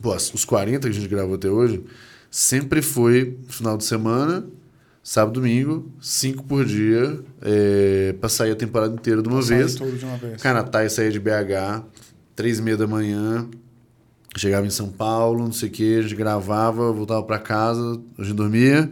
pô, 0.00 0.14
os 0.14 0.44
40 0.44 0.80
que 0.80 0.96
a 0.96 1.00
gente 1.00 1.08
gravou 1.08 1.34
até 1.34 1.48
hoje, 1.48 1.82
sempre 2.30 2.80
foi 2.80 3.38
final 3.48 3.76
de 3.76 3.84
semana, 3.84 4.46
sábado, 5.02 5.34
domingo, 5.40 5.90
cinco 6.00 6.44
por 6.44 6.64
dia, 6.64 7.20
é, 7.42 8.14
pra 8.20 8.28
sair 8.28 8.52
a 8.52 8.56
temporada 8.56 8.94
inteira 8.94 9.20
de 9.22 9.28
uma, 9.28 9.42
vez. 9.42 9.74
Tudo 9.74 9.96
de 9.96 10.04
uma 10.04 10.16
vez. 10.16 10.40
Cara, 10.40 10.60
a 10.60 10.88
saía 10.88 11.10
de 11.10 11.18
BH, 11.18 11.84
três 12.36 12.58
e 12.58 12.62
meia 12.62 12.76
da 12.76 12.86
manhã, 12.86 13.48
chegava 14.36 14.66
em 14.66 14.70
São 14.70 14.88
Paulo, 14.88 15.44
não 15.44 15.52
sei 15.52 15.68
o 15.68 15.72
que, 15.72 15.98
a 15.98 16.02
gente 16.02 16.14
gravava, 16.14 16.92
voltava 16.92 17.22
para 17.22 17.38
casa, 17.38 18.00
a 18.18 18.22
gente 18.22 18.36
dormia. 18.36 18.90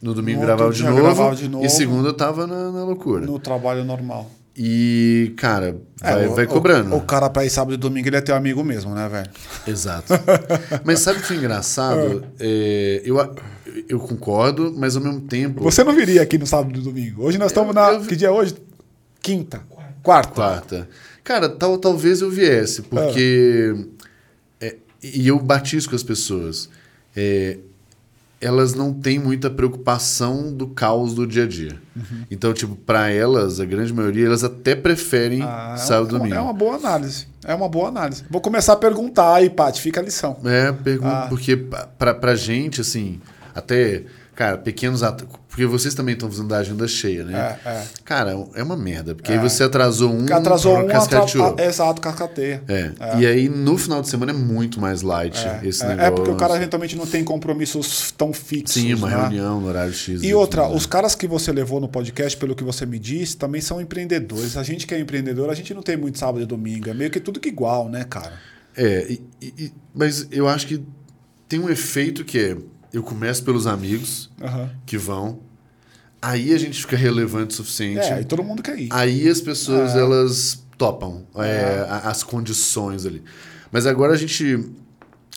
No 0.00 0.14
domingo 0.14 0.40
gravava 0.40 0.72
de, 0.72 0.82
novo, 0.82 0.96
gravava 0.96 1.36
de, 1.36 1.48
novo, 1.48 1.64
E 1.64 1.70
segunda 1.70 2.12
tava 2.12 2.44
na, 2.44 2.72
na 2.72 2.84
loucura. 2.84 3.24
No 3.24 3.38
trabalho 3.38 3.84
normal. 3.84 4.28
E, 4.56 5.32
cara, 5.38 5.76
vai, 5.98 6.24
é, 6.24 6.28
o, 6.28 6.34
vai 6.34 6.46
cobrando. 6.46 6.94
O, 6.94 6.98
o, 6.98 7.00
cara 7.00 7.30
pra 7.30 7.44
ir 7.44 7.50
sábado 7.50 7.72
e 7.72 7.76
domingo, 7.78 8.08
ele 8.08 8.16
é 8.16 8.20
teu 8.20 8.34
amigo 8.34 8.62
mesmo, 8.62 8.94
né, 8.94 9.08
velho? 9.08 9.30
Exato. 9.66 10.12
mas 10.84 11.00
sabe 11.00 11.20
o 11.20 11.22
que 11.22 11.32
é 11.32 11.36
engraçado? 11.36 12.24
É, 12.38 13.02
eu, 13.04 13.16
eu 13.88 13.98
concordo, 13.98 14.74
mas 14.76 14.94
ao 14.94 15.02
mesmo 15.02 15.22
tempo. 15.22 15.62
Você 15.62 15.82
não 15.82 15.94
viria 15.94 16.20
aqui 16.20 16.36
no 16.36 16.46
sábado 16.46 16.78
e 16.78 16.82
domingo. 16.82 17.24
Hoje 17.24 17.38
nós 17.38 17.50
estamos 17.50 17.74
na. 17.74 17.98
Que 18.00 18.14
dia 18.14 18.28
é 18.28 18.30
hoje? 18.30 18.54
Quinta. 19.22 19.62
Quarta. 20.02 20.32
Quarta. 20.32 20.88
Cara, 21.24 21.48
tal, 21.48 21.78
talvez 21.78 22.20
eu 22.20 22.30
viesse, 22.30 22.82
porque. 22.82 23.74
É, 24.60 24.76
e 25.02 25.28
eu 25.28 25.38
batisco 25.38 25.90
com 25.90 25.96
as 25.96 26.02
pessoas. 26.02 26.68
É, 27.16 27.56
elas 28.42 28.74
não 28.74 28.92
têm 28.92 29.20
muita 29.20 29.48
preocupação 29.48 30.52
do 30.52 30.66
caos 30.66 31.14
do 31.14 31.24
dia 31.24 31.44
a 31.44 31.46
dia. 31.46 31.80
Uhum. 31.94 32.24
Então, 32.28 32.52
tipo, 32.52 32.74
para 32.74 33.08
elas, 33.08 33.60
a 33.60 33.64
grande 33.64 33.92
maioria, 33.94 34.26
elas 34.26 34.42
até 34.42 34.74
preferem 34.74 35.42
ah, 35.42 35.76
sábado 35.78 36.16
é 36.16 36.18
domingo. 36.18 36.34
É 36.34 36.40
uma 36.40 36.52
boa 36.52 36.74
análise. 36.74 37.28
É 37.44 37.54
uma 37.54 37.68
boa 37.68 37.88
análise. 37.88 38.24
Vou 38.28 38.40
começar 38.40 38.72
a 38.72 38.76
perguntar 38.76 39.34
aí, 39.34 39.48
Paty, 39.48 39.80
fica 39.80 40.00
a 40.00 40.04
lição. 40.04 40.36
É, 40.44 40.72
pergunta, 40.72 41.24
ah. 41.24 41.26
porque 41.28 41.56
pra, 41.56 42.12
pra 42.12 42.34
gente, 42.34 42.80
assim, 42.80 43.20
até 43.54 44.02
Cara, 44.34 44.56
pequenos 44.56 45.02
atrasos. 45.02 45.42
Porque 45.46 45.66
vocês 45.66 45.94
também 45.94 46.14
estão 46.14 46.30
fazendo 46.30 46.54
a 46.54 46.58
agenda 46.58 46.88
cheia, 46.88 47.24
né? 47.24 47.58
É, 47.62 47.68
é. 47.68 47.84
Cara, 48.06 48.30
é 48.54 48.62
uma 48.62 48.74
merda. 48.74 49.14
Porque 49.14 49.30
é. 49.30 49.34
aí 49.34 49.40
você 49.40 49.62
atrasou 49.62 50.10
um. 50.10 50.24
Atrasou 50.32 50.78
um, 50.78 50.86
cascateou. 50.86 51.56
Exato, 51.58 52.00
cascateia. 52.00 52.62
É. 52.66 52.92
é. 52.98 53.20
E 53.20 53.26
aí 53.26 53.48
no 53.50 53.76
final 53.76 54.00
de 54.00 54.08
semana 54.08 54.32
é 54.32 54.34
muito 54.34 54.80
mais 54.80 55.02
light 55.02 55.36
é. 55.46 55.60
esse 55.62 55.84
é. 55.84 55.88
negócio. 55.88 56.06
É 56.06 56.10
porque 56.10 56.30
o 56.30 56.36
cara 56.36 56.56
eventualmente 56.56 56.96
não 56.96 57.06
tem 57.06 57.22
compromissos 57.22 58.10
tão 58.12 58.32
fixos. 58.32 58.80
Sim, 58.80 58.94
uma 58.94 59.10
né? 59.10 59.16
reunião 59.16 59.60
no 59.60 59.68
horário 59.68 59.92
X. 59.92 60.22
E 60.22 60.32
outra, 60.32 60.66
os 60.66 60.86
caras 60.86 61.14
que 61.14 61.28
você 61.28 61.52
levou 61.52 61.78
no 61.78 61.88
podcast, 61.88 62.34
pelo 62.38 62.54
que 62.54 62.64
você 62.64 62.86
me 62.86 62.98
disse, 62.98 63.36
também 63.36 63.60
são 63.60 63.78
empreendedores. 63.78 64.56
A 64.56 64.62
gente 64.62 64.86
que 64.86 64.94
é 64.94 64.98
empreendedor, 64.98 65.50
a 65.50 65.54
gente 65.54 65.74
não 65.74 65.82
tem 65.82 65.98
muito 65.98 66.18
sábado 66.18 66.40
e 66.40 66.46
domingo. 66.46 66.88
É 66.88 66.94
meio 66.94 67.10
que 67.10 67.20
tudo 67.20 67.38
que 67.38 67.50
igual, 67.50 67.90
né, 67.90 68.04
cara? 68.04 68.32
É, 68.74 69.06
e, 69.06 69.22
e, 69.42 69.72
mas 69.94 70.26
eu 70.30 70.48
acho 70.48 70.66
que 70.66 70.82
tem 71.46 71.60
um 71.60 71.68
efeito 71.68 72.24
que 72.24 72.38
é 72.38 72.56
eu 72.92 73.02
começo 73.02 73.42
pelos 73.44 73.66
amigos 73.66 74.30
uhum. 74.40 74.68
que 74.84 74.98
vão. 74.98 75.40
Aí 76.20 76.52
a 76.52 76.58
gente 76.58 76.80
fica 76.80 76.96
relevante 76.96 77.54
o 77.54 77.56
suficiente. 77.56 78.00
É, 78.00 78.14
aí 78.14 78.24
todo 78.24 78.44
mundo 78.44 78.62
quer 78.62 78.78
ir. 78.78 78.88
Aí 78.90 79.28
as 79.28 79.40
pessoas, 79.40 79.94
é. 79.96 80.00
elas 80.00 80.64
topam 80.78 81.24
é, 81.36 81.86
as 82.04 82.22
condições 82.22 83.06
ali. 83.06 83.22
Mas 83.70 83.86
agora 83.86 84.12
a 84.12 84.16
gente 84.16 84.70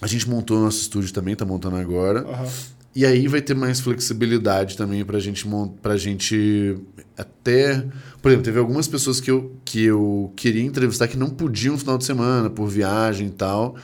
a 0.02 0.08
gente 0.08 0.30
montou 0.30 0.60
nosso 0.60 0.82
estúdio 0.82 1.14
também, 1.14 1.36
tá 1.36 1.46
montando 1.46 1.78
agora. 1.78 2.26
Uhum. 2.26 2.50
E 2.94 3.06
aí 3.06 3.28
vai 3.28 3.42
ter 3.42 3.54
mais 3.54 3.80
flexibilidade 3.80 4.78
também 4.78 5.04
pra 5.04 5.20
gente, 5.20 5.46
pra 5.82 5.98
gente 5.98 6.78
até... 7.18 7.86
Por 8.22 8.30
exemplo, 8.30 8.46
teve 8.46 8.60
algumas 8.60 8.88
pessoas 8.88 9.20
que 9.20 9.30
eu, 9.30 9.56
que 9.66 9.84
eu 9.84 10.32
queria 10.36 10.64
entrevistar 10.64 11.08
que 11.08 11.18
não 11.18 11.30
podiam 11.30 11.74
no 11.74 11.80
final 11.80 11.98
de 11.98 12.06
semana, 12.06 12.50
por 12.50 12.68
viagem 12.68 13.28
e 13.28 13.32
tal. 13.32 13.76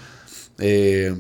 É, 0.58 1.14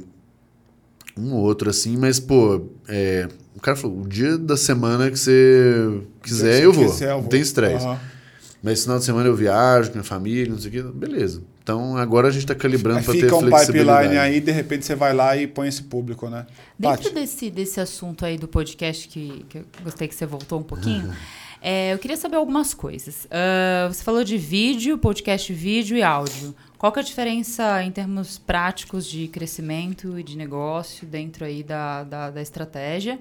um 1.21 1.33
ou 1.33 1.43
outro 1.43 1.69
assim, 1.69 1.95
mas, 1.97 2.19
pô, 2.19 2.69
é, 2.87 3.27
o 3.55 3.59
cara 3.59 3.77
falou: 3.77 4.01
o 4.01 4.07
dia 4.07 4.37
da 4.37 4.57
semana 4.57 5.09
que 5.11 5.17
você 5.17 6.01
quiser, 6.23 6.63
eu 6.63 6.73
vou. 6.73 6.85
Quiser, 6.85 7.09
eu 7.09 7.13
vou. 7.15 7.21
Não 7.23 7.29
tem 7.29 7.41
estresse. 7.41 7.85
Uhum. 7.85 7.97
Mas 8.63 8.83
final 8.83 8.99
de 8.99 9.05
semana 9.05 9.27
eu 9.27 9.35
viajo 9.35 9.89
com 9.89 9.95
minha 9.95 10.03
família, 10.03 10.51
não 10.51 10.59
sei 10.59 10.69
o 10.69 10.71
quê. 10.71 10.81
Beleza. 10.83 11.41
Então 11.63 11.97
agora 11.97 12.27
a 12.27 12.31
gente 12.31 12.43
está 12.43 12.55
calibrando 12.55 13.03
para 13.03 13.13
ter 13.13 13.21
Fica 13.21 13.35
um 13.35 13.49
pipeline 13.49 14.17
aí, 14.17 14.39
de 14.39 14.51
repente 14.51 14.85
você 14.85 14.95
vai 14.95 15.13
lá 15.13 15.35
e 15.37 15.47
põe 15.47 15.67
esse 15.67 15.83
público, 15.83 16.29
né? 16.29 16.45
Dentro 16.77 17.13
desse, 17.13 17.49
desse 17.49 17.79
assunto 17.79 18.25
aí 18.25 18.37
do 18.37 18.47
podcast, 18.47 19.07
que, 19.07 19.45
que 19.47 19.59
eu 19.59 19.65
gostei 19.83 20.07
que 20.07 20.15
você 20.15 20.25
voltou 20.25 20.59
um 20.59 20.63
pouquinho, 20.63 21.05
uhum. 21.05 21.13
é, 21.61 21.93
eu 21.93 21.99
queria 21.99 22.17
saber 22.17 22.37
algumas 22.37 22.73
coisas. 22.73 23.25
Uh, 23.25 23.93
você 23.93 24.03
falou 24.03 24.23
de 24.23 24.37
vídeo, 24.37 24.97
podcast 24.97 25.53
vídeo 25.53 25.95
e 25.95 26.03
áudio. 26.03 26.55
Qual 26.81 26.91
que 26.91 26.97
é 26.97 27.03
a 27.03 27.05
diferença 27.05 27.83
em 27.83 27.91
termos 27.91 28.39
práticos 28.39 29.05
de 29.05 29.27
crescimento 29.27 30.17
e 30.17 30.23
de 30.23 30.35
negócio 30.35 31.05
dentro 31.05 31.45
aí 31.45 31.61
da, 31.61 32.03
da, 32.03 32.31
da 32.31 32.41
estratégia? 32.41 33.19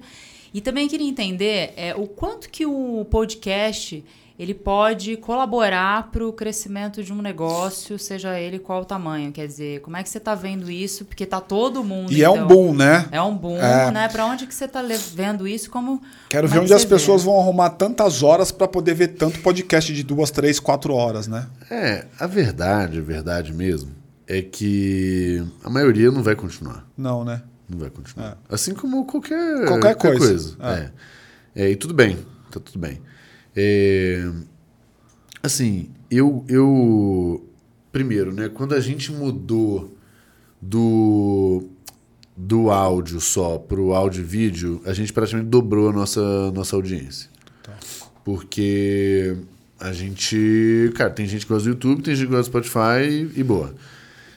E 0.51 0.59
também 0.59 0.87
queria 0.87 1.07
entender 1.07 1.71
é, 1.77 1.93
o 1.93 2.07
quanto 2.07 2.49
que 2.49 2.65
o 2.65 3.05
podcast 3.05 4.03
ele 4.41 4.55
pode 4.55 5.17
colaborar 5.17 6.09
para 6.11 6.25
o 6.25 6.33
crescimento 6.33 7.03
de 7.03 7.13
um 7.13 7.21
negócio, 7.21 7.99
seja 7.99 8.39
ele 8.39 8.57
qual 8.57 8.81
o 8.81 8.85
tamanho. 8.85 9.31
Quer 9.31 9.45
dizer, 9.45 9.81
como 9.81 9.95
é 9.95 10.01
que 10.01 10.09
você 10.09 10.17
está 10.17 10.33
vendo 10.33 10.71
isso? 10.71 11.05
Porque 11.05 11.25
está 11.25 11.39
todo 11.39 11.83
mundo. 11.83 12.11
E 12.11 12.21
então, 12.21 12.25
é 12.25 12.31
um 12.31 12.35
então, 12.37 12.47
boom, 12.47 12.73
né? 12.73 13.07
É 13.11 13.21
um 13.21 13.37
boom, 13.37 13.57
é... 13.57 13.91
né? 13.91 14.09
Para 14.09 14.25
onde 14.25 14.47
que 14.47 14.55
você 14.55 14.65
está 14.65 14.81
vendo 15.13 15.47
isso? 15.47 15.69
Como 15.69 16.01
Quero 16.27 16.47
como 16.47 16.59
ver 16.59 16.63
onde 16.63 16.73
as 16.73 16.83
pessoas 16.83 17.23
vão 17.23 17.39
arrumar 17.39 17.69
tantas 17.69 18.23
horas 18.23 18.51
para 18.51 18.67
poder 18.67 18.95
ver 18.95 19.09
tanto 19.09 19.39
podcast 19.41 19.93
de 19.93 20.01
duas, 20.01 20.31
três, 20.31 20.59
quatro 20.59 20.95
horas, 20.95 21.27
né? 21.27 21.45
É, 21.69 22.07
a 22.19 22.25
verdade, 22.25 22.97
a 22.97 23.03
verdade 23.03 23.53
mesmo, 23.53 23.91
é 24.27 24.41
que 24.41 25.45
a 25.63 25.69
maioria 25.69 26.09
não 26.09 26.23
vai 26.23 26.35
continuar. 26.35 26.83
Não, 26.97 27.23
né? 27.23 27.43
Não 27.69 27.77
vai 27.77 27.91
continuar. 27.91 28.39
É. 28.49 28.55
Assim 28.55 28.73
como 28.73 29.05
qualquer, 29.05 29.67
qualquer, 29.67 29.95
qualquer 29.95 30.17
coisa. 30.17 30.55
coisa. 30.55 30.91
É. 31.55 31.63
é. 31.63 31.69
E 31.69 31.75
tudo 31.75 31.93
bem, 31.93 32.17
tá 32.49 32.59
tudo 32.59 32.79
bem. 32.79 32.99
É, 33.55 34.29
assim, 35.41 35.89
eu, 36.09 36.45
eu. 36.47 37.47
Primeiro, 37.91 38.33
né? 38.33 38.49
Quando 38.49 38.73
a 38.73 38.79
gente 38.79 39.11
mudou 39.11 39.93
do, 40.61 41.63
do 42.35 42.69
áudio 42.69 43.19
só 43.19 43.57
para 43.57 43.79
o 43.79 43.93
áudio 43.93 44.21
e 44.21 44.23
vídeo, 44.23 44.81
a 44.85 44.93
gente 44.93 45.11
praticamente 45.11 45.49
dobrou 45.49 45.89
a 45.89 45.93
nossa, 45.93 46.51
nossa 46.51 46.75
audiência. 46.75 47.29
Tá. 47.63 47.73
Porque 48.23 49.35
a 49.79 49.91
gente. 49.91 50.91
Cara, 50.95 51.09
tem 51.09 51.25
gente 51.25 51.45
que 51.45 51.51
gosta 51.51 51.63
do 51.63 51.73
YouTube, 51.73 52.01
tem 52.01 52.15
gente 52.15 52.27
que 52.27 52.31
gosta 52.31 52.49
do 52.49 52.63
Spotify 52.63 53.29
e 53.35 53.43
boa. 53.43 53.75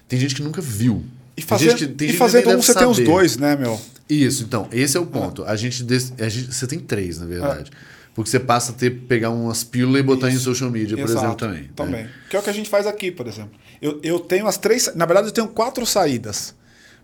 Tem 0.08 0.18
gente 0.18 0.34
que 0.34 0.42
nunca 0.42 0.60
viu. 0.60 1.04
E, 1.36 1.42
fazer, 1.42 1.68
tem 1.68 1.76
gente, 1.76 1.94
tem 1.94 2.10
e 2.10 2.12
fazendo 2.12 2.48
um, 2.50 2.62
você 2.62 2.72
saber. 2.72 2.86
tem 2.86 2.88
os 2.88 2.98
dois, 2.98 3.36
né, 3.36 3.56
meu? 3.56 3.80
Isso, 4.08 4.42
então, 4.44 4.68
esse 4.70 4.96
é 4.96 5.00
o 5.00 5.06
ponto. 5.06 5.44
A, 5.44 5.56
gente, 5.56 5.84
a 6.18 6.28
gente. 6.28 6.54
Você 6.54 6.66
tem 6.66 6.78
três, 6.78 7.18
na 7.18 7.26
verdade. 7.26 7.70
Ah. 7.74 7.94
Porque 8.14 8.30
você 8.30 8.38
passa 8.38 8.70
a 8.70 8.74
ter 8.74 8.90
pegar 8.90 9.30
umas 9.30 9.64
pílulas 9.64 10.00
e 10.00 10.02
botar 10.02 10.28
Isso. 10.28 10.36
em 10.36 10.40
social 10.40 10.70
media, 10.70 10.96
por 10.96 11.02
Exato. 11.02 11.18
exemplo, 11.18 11.36
também. 11.36 11.70
Também. 11.74 12.00
É. 12.02 12.10
Que 12.30 12.36
é 12.36 12.38
o 12.38 12.42
que 12.42 12.50
a 12.50 12.52
gente 12.52 12.70
faz 12.70 12.86
aqui, 12.86 13.10
por 13.10 13.26
exemplo. 13.26 13.52
Eu, 13.82 13.98
eu 14.02 14.20
tenho 14.20 14.46
as 14.46 14.56
três. 14.56 14.94
Na 14.94 15.04
verdade, 15.04 15.28
eu 15.28 15.32
tenho 15.32 15.48
quatro 15.48 15.84
saídas. 15.84 16.54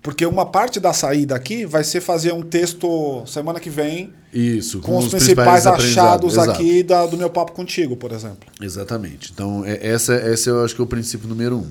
Porque 0.03 0.25
uma 0.25 0.47
parte 0.47 0.81
da 0.81 0.95
saída 0.95 1.35
aqui 1.35 1.67
vai 1.67 1.85
ser 1.85 2.01
fazer 2.01 2.33
um 2.33 2.43
texto 2.43 3.23
semana 3.27 3.61
que 3.61 3.69
vem. 3.69 4.13
Isso, 4.33 4.79
com, 4.79 4.93
com 4.93 4.99
os, 4.99 5.07
os, 5.07 5.11
principais, 5.11 5.65
principais 5.65 5.85
achados 5.85 6.39
aqui 6.39 6.83
da, 6.83 7.05
do 7.05 7.19
meu 7.19 7.29
papo 7.29 7.53
contigo, 7.53 7.97
por 7.97 8.13
exemplo. 8.13 8.49
Exatamente. 8.61 9.31
Então, 9.33 9.63
é, 9.67 9.79
essa, 9.87 10.15
essa 10.15 10.49
eu 10.49 10.65
acho 10.65 10.75
que 10.75 10.81
é 10.81 10.85
o 10.85 10.87
princípio 10.87 11.29
número 11.29 11.59
um. 11.59 11.71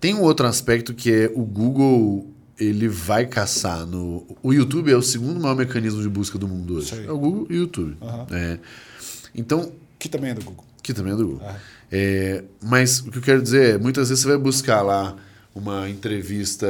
Tem 0.00 0.14
um 0.14 0.22
outro 0.22 0.46
aspecto 0.46 0.94
que 0.94 1.12
é 1.12 1.32
o 1.34 1.42
Google 1.42 2.26
ele 2.62 2.88
vai 2.88 3.26
caçar 3.26 3.86
no. 3.86 4.26
O 4.42 4.52
YouTube 4.52 4.90
é 4.90 4.96
o 4.96 5.02
segundo 5.02 5.40
maior 5.40 5.56
mecanismo 5.56 6.02
de 6.02 6.08
busca 6.08 6.38
do 6.38 6.46
mundo 6.48 6.76
hoje. 6.76 7.04
É 7.06 7.10
o 7.10 7.18
Google 7.18 7.46
e 7.50 7.54
o 7.54 7.60
YouTube. 7.62 7.96
Uhum. 8.00 8.26
É. 8.30 8.58
Então. 9.34 9.72
Que 9.98 10.08
também 10.08 10.30
é 10.30 10.34
do 10.34 10.44
Google. 10.44 10.64
Que 10.82 10.92
também 10.92 11.12
é 11.12 11.16
do 11.16 11.26
Google. 11.26 11.48
É, 11.90 12.42
mas 12.62 13.00
o 13.00 13.10
que 13.10 13.18
eu 13.18 13.22
quero 13.22 13.42
dizer 13.42 13.74
é, 13.74 13.78
muitas 13.78 14.08
vezes 14.08 14.22
você 14.22 14.28
vai 14.28 14.38
buscar 14.38 14.82
lá 14.82 15.16
uma 15.54 15.88
entrevista. 15.88 16.66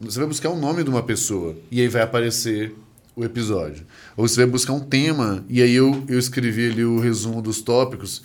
Você 0.00 0.18
vai 0.18 0.26
buscar 0.26 0.50
o 0.50 0.58
nome 0.58 0.82
de 0.82 0.90
uma 0.90 1.02
pessoa 1.02 1.56
e 1.70 1.80
aí 1.80 1.88
vai 1.88 2.02
aparecer 2.02 2.74
o 3.14 3.24
episódio. 3.24 3.84
Ou 4.16 4.26
você 4.26 4.36
vai 4.36 4.46
buscar 4.46 4.72
um 4.72 4.80
tema 4.80 5.44
e 5.48 5.62
aí 5.62 5.74
eu, 5.74 6.04
eu 6.08 6.18
escrevi 6.18 6.70
ali 6.70 6.84
o 6.84 6.98
resumo 6.98 7.42
dos 7.42 7.60
tópicos. 7.60 8.22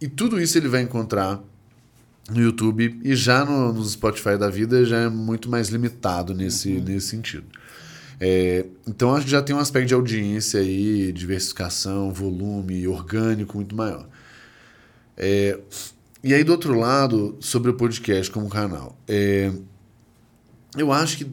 E 0.00 0.08
tudo 0.08 0.40
isso 0.40 0.58
ele 0.58 0.68
vai 0.68 0.82
encontrar 0.82 1.42
no 2.30 2.40
YouTube 2.40 3.00
e 3.02 3.14
já 3.14 3.44
no, 3.44 3.72
no 3.72 3.84
Spotify 3.84 4.36
da 4.38 4.48
vida 4.48 4.84
já 4.84 4.98
é 4.98 5.08
muito 5.08 5.50
mais 5.50 5.68
limitado 5.68 6.34
nesse, 6.34 6.80
nesse 6.80 7.08
sentido. 7.08 7.46
É, 8.20 8.64
então 8.86 9.14
acho 9.14 9.24
que 9.24 9.30
já 9.30 9.42
tem 9.42 9.54
um 9.54 9.58
aspecto 9.58 9.88
de 9.88 9.94
audiência 9.94 10.60
aí, 10.60 11.12
diversificação, 11.12 12.12
volume 12.12 12.86
orgânico 12.88 13.56
muito 13.56 13.76
maior. 13.76 14.08
É, 15.16 15.58
e 16.22 16.32
aí 16.32 16.42
do 16.42 16.52
outro 16.52 16.78
lado, 16.78 17.36
sobre 17.40 17.70
o 17.70 17.74
podcast 17.74 18.32
como 18.32 18.48
canal. 18.48 18.98
É, 19.06 19.52
eu 20.76 20.90
acho 20.92 21.18
que. 21.18 21.26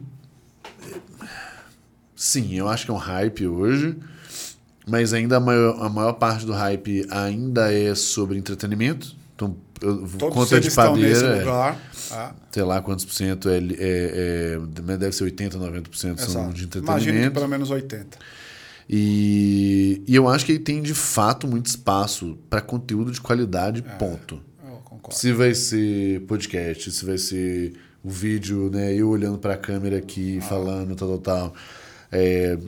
Sim, 2.14 2.54
eu 2.54 2.68
acho 2.68 2.84
que 2.84 2.90
é 2.90 2.94
um 2.94 2.98
hype 2.98 3.46
hoje, 3.46 3.96
mas 4.86 5.12
ainda 5.12 5.38
a 5.38 5.40
maior, 5.40 5.82
a 5.82 5.88
maior 5.88 6.12
parte 6.12 6.46
do 6.46 6.52
hype 6.52 7.06
ainda 7.10 7.72
é 7.72 7.94
sobre 7.94 8.38
entretenimento. 8.38 9.16
Então, 9.34 9.56
Todos 10.18 10.34
conta 10.34 10.60
de 10.60 10.70
padeira. 10.70 11.36
é. 11.38 11.44
Ah, 12.14 12.34
sei 12.50 12.62
lá 12.62 12.80
quantos 12.82 13.04
por 13.04 13.14
cento 13.14 13.48
é, 13.48 13.58
é, 13.58 14.58
é- 14.88 14.96
deve 14.96 15.12
ser 15.12 15.24
80, 15.24 15.58
90% 15.58 15.90
são 15.96 16.10
exato. 16.12 16.52
de 16.54 16.62
Imagino 16.64 16.70
que 16.70 16.78
entretenimento. 16.78 17.32
pelo 17.32 17.48
menos 17.48 17.70
80. 17.70 18.18
E, 18.88 20.02
e 20.06 20.14
eu 20.14 20.28
acho 20.28 20.44
que 20.44 20.52
ele 20.52 20.58
tem 20.58 20.82
de 20.82 20.92
fato 20.94 21.46
muito 21.48 21.66
espaço 21.66 22.38
para 22.50 22.60
conteúdo 22.60 23.10
de 23.10 23.20
qualidade, 23.20 23.82
ponto. 23.98 24.40
Eu 24.64 24.76
concordo. 24.84 25.16
Se 25.18 25.32
vai 25.32 25.54
ser 25.54 26.20
podcast, 26.22 26.90
se 26.90 27.04
vai 27.04 27.16
ser 27.16 27.72
o 28.04 28.10
vídeo, 28.10 28.68
né? 28.70 28.92
Eu 28.94 29.08
olhando 29.08 29.38
para 29.38 29.54
a 29.54 29.56
câmera 29.56 29.96
aqui, 29.96 30.38
Ah. 30.42 30.44
falando, 30.44 30.94
tal, 30.94 31.08
tal, 31.16 31.18
tal. 31.18 31.54
É, 32.10 32.58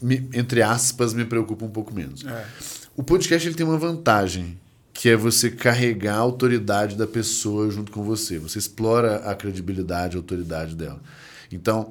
me- 0.00 0.28
entre 0.34 0.62
aspas, 0.62 1.12
me 1.12 1.24
preocupa 1.24 1.64
um 1.64 1.70
pouco 1.70 1.92
menos. 1.92 2.24
É. 2.24 2.44
O 2.96 3.02
podcast 3.02 3.48
ele 3.48 3.56
tem 3.56 3.66
uma 3.66 3.78
vantagem, 3.78 4.56
que 4.92 5.08
é 5.08 5.16
você 5.16 5.50
carregar 5.50 6.16
a 6.16 6.18
autoridade 6.18 6.96
da 6.96 7.06
pessoa 7.06 7.70
junto 7.70 7.90
com 7.90 8.02
você. 8.02 8.38
Você 8.38 8.58
explora 8.58 9.16
a 9.30 9.34
credibilidade, 9.34 10.16
a 10.16 10.20
autoridade 10.20 10.76
dela. 10.76 11.00
Então, 11.50 11.90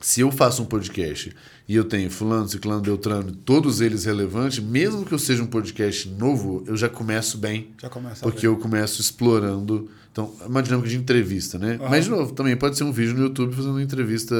se 0.00 0.20
eu 0.20 0.30
faço 0.30 0.62
um 0.62 0.66
podcast 0.66 1.34
e 1.68 1.74
eu 1.74 1.84
tenho 1.84 2.10
fulano, 2.10 2.48
ciclano, 2.48 2.80
beltrano, 2.80 3.32
todos 3.32 3.80
eles 3.80 4.04
relevantes, 4.04 4.58
mesmo 4.58 5.04
que 5.04 5.12
eu 5.12 5.18
seja 5.18 5.42
um 5.42 5.46
podcast 5.46 6.08
novo, 6.10 6.62
eu 6.66 6.76
já 6.76 6.88
começo 6.88 7.38
bem, 7.38 7.70
Já 7.80 7.88
começa 7.88 8.22
porque 8.22 8.46
eu 8.46 8.56
começo 8.56 9.00
explorando. 9.00 9.90
Então, 10.12 10.32
é 10.40 10.46
uma 10.46 10.62
dinâmica 10.62 10.88
de 10.88 10.96
entrevista, 10.96 11.58
né? 11.58 11.78
Aham. 11.80 11.88
Mas, 11.88 12.04
de 12.04 12.10
novo, 12.10 12.32
também 12.32 12.56
pode 12.56 12.76
ser 12.76 12.84
um 12.84 12.92
vídeo 12.92 13.14
no 13.14 13.22
YouTube 13.22 13.54
fazendo 13.54 13.72
uma 13.72 13.82
entrevista 13.82 14.34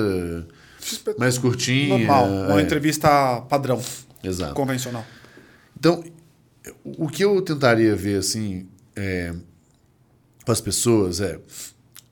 mais 1.18 1.38
curtinha. 1.38 1.98
Normal. 1.98 2.26
Uma 2.26 2.60
é, 2.60 2.62
entrevista 2.62 3.40
padrão, 3.48 3.82
Exato. 4.22 4.54
convencional. 4.54 5.04
Então, 5.78 6.04
o 6.84 7.08
que 7.08 7.24
eu 7.24 7.40
tentaria 7.42 7.94
ver 7.94 8.18
assim 8.18 8.66
é, 8.96 9.34
com 10.44 10.52
as 10.52 10.60
pessoas 10.60 11.20
é 11.20 11.38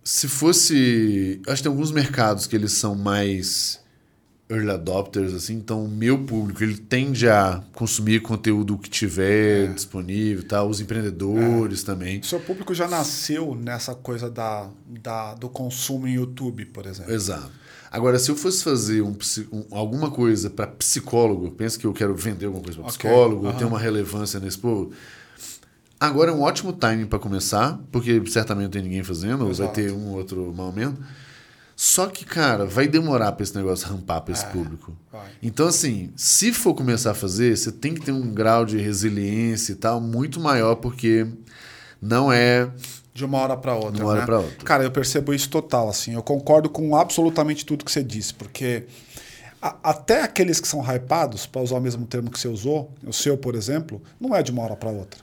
se 0.05 0.27
fosse, 0.27 1.41
acho 1.47 1.59
que 1.59 1.63
tem 1.63 1.71
alguns 1.71 1.93
mercados 1.93 2.47
que 2.47 2.57
eles 2.57 2.73
são 2.73 2.95
mais 2.95 3.81
early 4.51 4.71
adopters 4.71 5.33
assim, 5.33 5.55
então 5.55 5.85
o 5.85 5.89
meu 5.89 6.25
público 6.25 6.63
ele 6.63 6.77
tende 6.77 7.29
a 7.29 7.63
consumir 7.73 8.21
conteúdo 8.21 8.77
que 8.77 8.91
tiver 8.91 9.73
disponível, 9.73 10.47
tá? 10.47 10.63
Os 10.63 10.81
empreendedores 10.81 11.83
também. 11.83 12.21
O 12.21 12.25
seu 12.25 12.41
público 12.41 12.75
já 12.75 12.87
nasceu 12.87 13.55
nessa 13.55 13.95
coisa 13.95 14.29
da, 14.29 14.69
da, 14.87 15.35
do 15.35 15.49
consumo 15.49 16.07
em 16.07 16.15
YouTube, 16.15 16.67
por 16.67 16.87
exemplo. 16.87 17.13
Exato. 17.13 17.62
Agora, 17.93 18.19
se 18.19 18.31
eu 18.31 18.35
fosse 18.37 18.65
fazer 18.65 19.03
um, 19.03 19.15
um- 19.53 19.65
alguma 19.77 20.11
coisa 20.11 20.49
para 20.49 20.67
psicólogo, 20.67 21.51
pensa 21.51 21.79
que 21.79 21.87
eu 21.87 21.93
quero 21.93 22.15
vender 22.17 22.47
alguma 22.47 22.65
coisa 22.65 22.79
para 22.79 22.89
Ok, 22.89 22.99
psicólogo, 23.11 23.45
eu 23.45 23.51
aham. 23.51 23.59
tenho 23.59 23.69
uma 23.71 23.79
relevância 23.79 24.41
nesse 24.41 24.57
povo. 24.59 24.93
Agora 26.01 26.31
é 26.31 26.35
um 26.35 26.41
ótimo 26.41 26.73
timing 26.73 27.05
para 27.07 27.19
começar, 27.19 27.79
porque 27.93 28.21
certamente 28.29 28.65
não 28.65 28.71
tem 28.71 28.83
ninguém 28.83 29.05
fazendo, 29.05 29.43
ou 29.43 29.53
vai 29.53 29.67
Exato. 29.67 29.75
ter 29.75 29.93
um 29.93 30.09
outro 30.15 30.53
mal 30.57 30.73
menos. 30.73 30.99
Só 31.77 32.07
que, 32.07 32.25
cara, 32.25 32.65
vai 32.65 32.89
demorar 32.89 33.33
para 33.33 33.43
esse 33.43 33.55
negócio 33.55 33.87
rampar 33.89 34.23
para 34.23 34.33
esse 34.33 34.45
É, 34.45 34.49
público. 34.49 34.97
vai. 35.13 35.27
Então, 35.43 35.67
assim, 35.67 36.11
se 36.17 36.53
for 36.53 36.75
começar 36.75 37.11
a 37.11 37.15
fazer, 37.15 37.57
você 37.57 37.71
tem 37.71 37.93
que 37.95 38.01
ter 38.01 38.13
um 38.13 38.33
grau 38.33 38.65
de 38.65 38.79
resiliência 38.79 39.73
e 39.73 39.77
tal 39.77 40.01
muito 40.01 40.41
maior, 40.41 40.77
porque 40.77 41.27
não 42.01 42.33
é 42.33 42.71
De 43.15 43.25
uma 43.25 43.39
hora 43.39 43.57
para 43.57 43.75
outra. 43.75 43.93
De 43.93 44.01
uma 44.03 44.11
hora 44.11 44.21
né? 44.21 44.27
pra 44.27 44.39
outra. 44.39 44.65
Cara, 44.65 44.85
eu 44.85 44.91
percebo 44.91 45.35
isso 45.35 45.49
total. 45.51 45.89
Assim, 45.89 46.15
eu 46.15 46.23
concordo 46.23 46.71
com 46.71 46.97
absolutamente 46.97 47.65
tudo 47.67 47.85
que 47.85 47.93
você 47.93 48.03
disse, 48.03 48.33
porque 48.33 48.85
a- 49.61 49.77
até 49.83 50.23
aqueles 50.23 50.61
que 50.61 50.67
são 50.69 50.81
hypados, 50.83 51.45
para 51.47 51.61
usar 51.61 51.77
o 51.77 51.81
mesmo 51.81 52.07
termo 52.07 52.31
que 52.31 52.39
você 52.41 52.49
usou, 52.49 52.91
o 53.07 53.13
seu, 53.13 53.37
por 53.37 53.55
exemplo, 53.55 54.01
não 54.21 54.35
é 54.35 54.43
de 54.43 54.51
uma 54.51 54.63
hora 54.63 54.77
para 54.77 54.91
outra. 54.91 55.21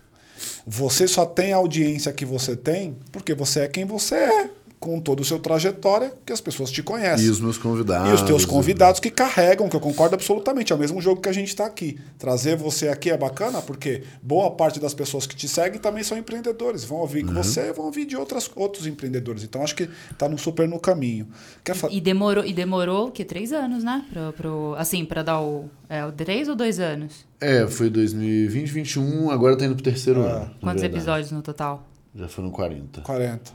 Você 0.66 1.08
só 1.08 1.26
tem 1.26 1.52
a 1.52 1.58
audiência 1.58 2.14
que 2.14 2.24
você 2.26 2.56
tem 2.56 2.96
porque 3.12 3.34
você 3.34 3.62
é 3.62 3.68
quem 3.68 3.84
você 3.86 4.16
é, 4.16 4.50
com 4.80 4.99
toda 5.01 5.21
a 5.21 5.25
sua 5.25 5.38
trajetória, 5.39 6.13
que 6.25 6.32
as 6.32 6.39
pessoas 6.39 6.71
te 6.71 6.82
conhecem. 6.82 7.25
E 7.25 7.30
os 7.30 7.41
meus 7.41 7.57
convidados. 7.57 8.09
E 8.11 8.13
os 8.13 8.21
teus 8.21 8.45
convidados 8.45 8.99
que 9.01 9.11
carregam, 9.11 9.67
que 9.67 9.75
eu 9.75 9.80
concordo 9.82 10.15
absolutamente. 10.15 10.71
É 10.71 10.75
o 10.75 10.80
mesmo 10.80 11.01
jogo 11.01 11.19
que 11.21 11.27
a 11.27 11.34
gente 11.34 11.49
está 11.49 11.65
aqui. 11.65 11.99
Trazer 12.17 12.55
você 12.55 12.88
aqui 12.88 13.09
é 13.09 13.17
bacana 13.17 13.61
porque 13.61 14.03
boa 14.23 14.51
parte 14.51 14.80
das 14.80 14.93
pessoas 14.93 15.27
que 15.27 15.36
te 15.36 15.49
seguem 15.49 15.80
também 15.82 16.01
são 16.03 16.17
empreendedores. 16.17 16.86
Vão 16.86 16.99
ouvir 16.99 17.25
Uhum. 17.25 17.34
com 17.34 17.43
você 17.43 17.73
vão 17.73 17.88
ouvir 17.88 18.05
de 18.05 18.15
outras, 18.15 18.49
outros 18.55 18.88
empreendedores. 18.88 19.43
Então 19.43 19.61
acho 19.63 19.75
que 19.75 19.89
está 20.11 20.30
no 20.30 20.38
super 20.38 20.65
no 20.65 20.80
caminho. 20.80 21.27
Quer 21.63 21.75
fa- 21.75 21.89
E 21.91 21.99
demorou, 21.99 22.45
e 22.45 22.53
demorou 22.53 23.07
o 23.07 23.11
quê? 23.11 23.25
Três 23.25 23.51
anos, 23.51 23.84
né? 23.84 24.05
Pro, 24.13 24.32
pro, 24.34 24.75
assim, 24.77 25.03
pra 25.03 25.23
dar 25.23 25.41
o. 25.41 25.69
É, 25.89 26.05
o 26.05 26.11
três 26.13 26.47
ou 26.47 26.55
dois 26.55 26.80
anos? 26.80 27.25
É, 27.41 27.67
foi 27.67 27.89
2020, 27.89 28.71
2021, 28.71 29.30
agora 29.30 29.57
tá 29.57 29.65
indo 29.65 29.75
pro 29.75 29.84
terceiro 29.84 30.21
ano. 30.21 30.45
na 30.45 30.45
Quantos 30.61 30.82
verdade. 30.82 30.86
episódios 31.03 31.32
no 31.32 31.41
total? 31.41 31.86
Já 32.15 32.27
foram 32.30 32.49
40. 32.49 33.01
40. 33.01 33.51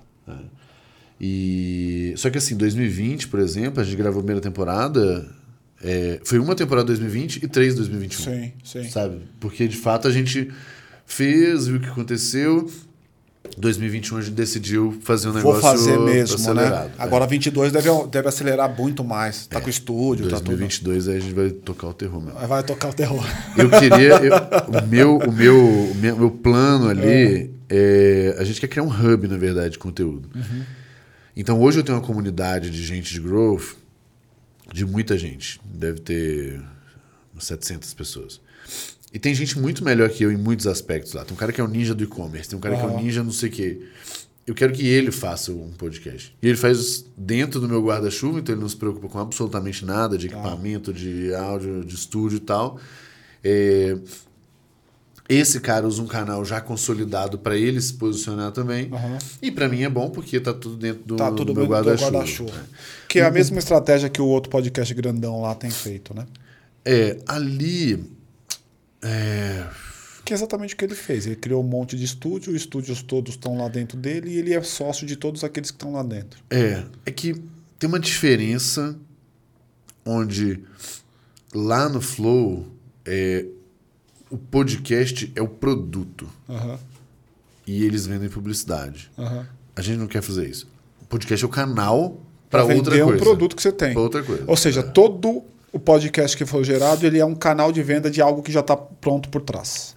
E 1.21 2.13
só 2.17 2.29
que 2.31 2.39
assim, 2.39 2.57
2020, 2.57 3.29
por 3.29 3.41
exemplo, 3.41 3.81
a 3.81 3.85
gente 3.85 3.97
gravou 3.97 4.21
a 4.21 4.23
primeira 4.23 4.41
temporada, 4.41 5.27
é, 5.83 6.21
foi 6.25 6.39
uma 6.39 6.55
temporada 6.55 6.87
2020 6.89 7.45
e 7.45 7.49
três 7.49 7.75
2021. 7.75 8.25
Sim, 8.25 8.53
sim. 8.65 8.85
Sabe? 8.91 9.19
Porque 9.41 9.69
de 9.69 9.77
fato 9.77 10.09
a 10.09 10.11
gente 10.11 10.51
fez, 11.07 11.67
viu 11.67 11.77
o 11.77 11.81
que 11.81 11.89
aconteceu. 11.89 12.69
2021 13.59 14.17
a 14.17 14.21
gente 14.23 14.33
decidiu 14.35 14.99
fazer 15.03 15.29
um 15.29 15.33
Vou 15.33 15.55
negócio 15.55 15.61
fazer 15.63 15.99
mesmo, 16.01 16.35
acelerado. 16.35 16.89
né? 16.89 16.95
é. 16.99 17.03
Agora 17.03 17.27
22 17.27 17.71
deve, 17.73 17.89
deve 18.11 18.29
acelerar 18.29 18.75
muito 18.77 19.05
mais. 19.05 19.47
Tá 19.47 19.61
com 19.61 19.67
o 19.67 19.71
estúdio, 19.71 20.25
tá 20.29 20.37
tudo. 20.39 20.47
2022 20.57 21.09
aí 21.09 21.17
a 21.19 21.21
gente 21.21 21.35
vai 21.35 21.51
tocar 21.51 21.89
o 21.89 21.93
terror 21.95 22.21
mesmo. 22.23 22.39
Vai 22.49 22.63
tocar 22.65 22.89
o 22.89 22.93
terror. 22.95 23.25
Eu 23.57 23.69
queria. 23.71 24.15
eu- 24.25 24.35
o, 24.83 24.87
meu, 24.89 25.19
o, 25.19 25.33
meu, 25.33 25.57
o 25.63 25.95
meu, 25.95 26.17
meu 26.17 26.31
plano 26.31 26.89
ali 26.89 27.51
é. 27.69 28.35
A 28.39 28.45
gente 28.45 28.61
quer 28.61 28.67
criar 28.67 28.83
um 28.83 28.89
hub, 28.89 29.29
na 29.29 29.37
verdade, 29.37 29.73
de 29.73 29.79
conteúdo. 29.79 30.29
Então 31.37 31.61
hoje 31.61 31.81
eu 31.81 31.85
tenho 31.85 31.99
uma 31.99 32.07
comunidade 32.07 32.71
de 32.71 32.85
gente 32.85 33.13
de 33.13 33.21
growth, 33.21 33.77
de 34.73 34.87
muita 34.87 35.19
gente. 35.19 35.61
Deve 35.65 36.01
ter 36.01 36.63
umas 37.33 37.45
700 37.45 37.93
pessoas. 37.95 38.41
E 39.13 39.19
tem 39.19 39.35
gente 39.35 39.59
muito 39.59 39.85
melhor 39.85 40.09
que 40.11 40.25
eu 40.25 40.33
em 40.33 40.37
muitos 40.37 40.67
aspectos 40.67 41.13
lá. 41.13 41.25
Tem 41.25 41.35
um 41.35 41.37
cara 41.37 41.53
que 41.53 41.61
é 41.61 41.65
o 41.65 41.69
ninja 41.69 41.95
do 41.95 42.03
e-commerce, 42.03 42.49
tem 42.49 42.59
um 42.59 42.61
cara 42.61 42.77
que 42.77 42.83
é 42.83 42.85
o 42.85 42.89
Aham. 42.91 43.01
ninja 43.01 43.23
não 43.23 43.33
sei 43.33 43.49
o 43.49 43.53
quê. 43.53 43.81
Eu 44.47 44.55
quero 44.55 44.73
que 44.73 44.87
ele 44.87 45.11
faça 45.11 45.53
um 45.53 45.71
podcast. 45.73 46.37
E 46.43 46.49
ele 46.49 46.57
faz 46.57 47.05
dentro 47.17 47.61
do 47.61 47.69
meu 47.69 47.83
guarda-chuva, 47.83 48.41
então 48.41 48.55
ele 48.55 48.61
não 48.61 48.69
se 48.69 48.77
preocupa 48.77 49.09
com 49.09 49.19
absolutamente 49.19 49.85
nada 49.85 50.19
de 50.19 50.27
equipamento, 50.27 50.93
de 50.93 51.33
áudio, 51.35 51.85
de 51.85 51.95
estúdio 51.95 52.37
e 52.37 52.41
tal. 52.41 52.79
É, 53.43 53.97
Esse 55.29 55.59
cara 55.59 55.87
usa 55.87 56.03
um 56.03 56.07
canal 56.07 56.45
já 56.45 56.61
consolidado 56.61 57.39
para 57.39 57.57
ele 57.57 57.81
se 57.81 57.95
posicionar 57.95 58.53
também. 58.53 58.91
Aham. 58.93 59.19
E 59.41 59.51
para 59.51 59.69
mim 59.69 59.83
é 59.83 59.89
bom 59.89 60.11
porque 60.11 60.39
tá 60.39 60.53
tudo 60.53 60.77
dentro 60.77 61.03
do, 61.05 61.17
Tá 61.17 61.33
tudo 61.33 61.55
meu 61.55 61.67
guarda-chuva. 61.67 62.11
guarda-chuva. 62.11 62.67
Que 63.09 63.21
é 63.21 63.25
a 63.25 63.31
mesma 63.31 63.59
estratégia 63.59 64.11
que 64.11 64.21
o 64.21 64.27
outro 64.27 64.51
podcast 64.51 64.93
grandão 64.93 65.41
lá 65.41 65.55
tem 65.55 65.71
feito, 65.71 66.13
né? 66.15 66.27
É, 66.85 67.17
ali. 67.27 68.05
É, 69.03 69.67
Que 70.27 70.33
é 70.33 70.37
exatamente 70.37 70.75
o 70.75 70.77
que 70.77 70.85
ele 70.85 70.95
fez. 70.95 71.27
Ele 71.27 71.37
criou 71.37 71.63
um 71.65 71.67
monte 71.67 71.97
de 71.97 72.05
estúdio, 72.05 72.51
os 72.53 72.57
estúdios 72.61 73.03
todos 73.03 73.35
estão 73.35 73.57
lá 73.57 73.69
dentro 73.69 73.97
dele 73.97 74.31
e 74.31 74.37
ele 74.39 74.53
é 74.53 74.63
sócio 74.63 75.07
de 75.07 75.17
todos 75.17 75.43
aqueles 75.43 75.71
que 75.71 75.77
estão 75.77 75.93
lá 75.93 76.03
dentro. 76.03 76.39
É, 76.51 76.85
é 77.07 77.11
que 77.11 77.35
tem 77.79 77.89
uma 77.89 77.99
diferença 78.01 78.95
onde 80.05 80.61
lá 81.55 81.89
no 81.89 82.01
Flow 82.03 82.67
é, 83.07 83.47
o 84.31 84.37
podcast 84.39 85.31
é 85.35 85.43
o 85.43 85.49
produto 85.49 86.29
Aham, 86.49 86.79
e 87.67 87.85
eles 87.85 88.07
vendem 88.07 88.29
publicidade. 88.29 89.11
aham. 89.19 89.47
A 89.77 89.83
gente 89.83 89.99
não 89.99 90.07
quer 90.07 90.23
fazer 90.23 90.49
isso. 90.49 90.69
O 91.03 91.05
podcast 91.07 91.45
é 91.45 91.49
o 91.49 91.51
canal 91.51 92.21
para 92.49 92.63
outra 92.63 92.75
vender 92.93 93.05
coisa. 93.05 93.17
um 93.21 93.25
produto 93.25 93.57
que 93.57 93.63
você 93.63 93.73
tem. 93.73 93.93
Pra 93.93 94.03
outra 94.03 94.23
coisa. 94.23 94.45
Ou 94.47 94.57
seja, 94.57 94.83
todo 94.83 95.43
o 95.73 95.79
podcast 95.81 96.37
que 96.37 96.45
for 96.47 96.63
gerado, 96.63 97.05
ele 97.05 97.19
é 97.19 97.25
um 97.25 97.35
canal 97.35 97.73
de 97.73 97.83
venda 97.83 98.09
de 98.11 98.21
algo 98.23 98.43
que 98.43 98.53
já 98.53 98.61
está 98.61 98.77
pronto 98.77 99.29
por 99.29 99.43
trás. 99.43 99.95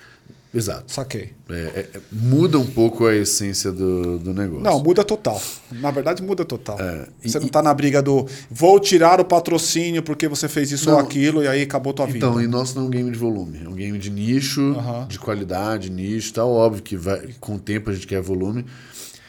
Exato. 0.54 0.91
Saquei. 0.91 1.34
É, 1.50 1.54
é, 1.93 2.00
muda 2.12 2.58
um 2.58 2.66
pouco 2.66 3.06
a 3.06 3.16
essência 3.16 3.72
do, 3.72 4.18
do 4.18 4.34
negócio. 4.34 4.64
Não, 4.64 4.82
muda 4.82 5.04
total. 5.04 5.41
Na 5.72 5.91
verdade, 5.91 6.24
muda 6.24 6.45
total. 6.45 6.80
É, 6.80 7.08
e- 7.24 7.30
você 7.30 7.38
não 7.39 7.48
está 7.48 7.62
na 7.62 7.74
briga 7.74 8.02
do 8.02 8.26
vou 8.50 8.80
tirar 8.80 9.20
o 9.20 9.26
patrocínio 9.26 10.02
porque 10.02 10.28
você 10.28 10.48
fez 10.48 10.72
isso 10.72 10.89
ou 10.89 10.98
Não. 10.98 11.04
aquilo 11.04 11.43
e 11.43 11.48
aí 11.48 11.62
acabou 11.62 11.93
tua 11.93 12.06
vida. 12.06 12.18
Então, 12.20 12.41
e 12.41 12.48
nosso 12.48 12.76
não 12.76 12.84
é 12.84 12.88
um 12.88 12.89
game 12.89 13.12
de 13.12 13.18
volume, 13.18 13.62
é 13.64 13.70
um 13.70 13.74
game 13.76 13.98
de 14.00 14.10
nicho, 14.10 14.76
de 15.08 15.20
qualidade, 15.20 15.91
nicho 15.91 16.30
e 16.30 16.34
tal. 16.34 16.50
Óbvio 16.52 16.82
que 16.82 16.95
vai, 16.95 17.36
com 17.39 17.56
o 17.56 17.60
tempo 17.60 17.89
a 17.89 17.93
gente 17.93 18.08
quer 18.08 18.22
volume. 18.22 18.66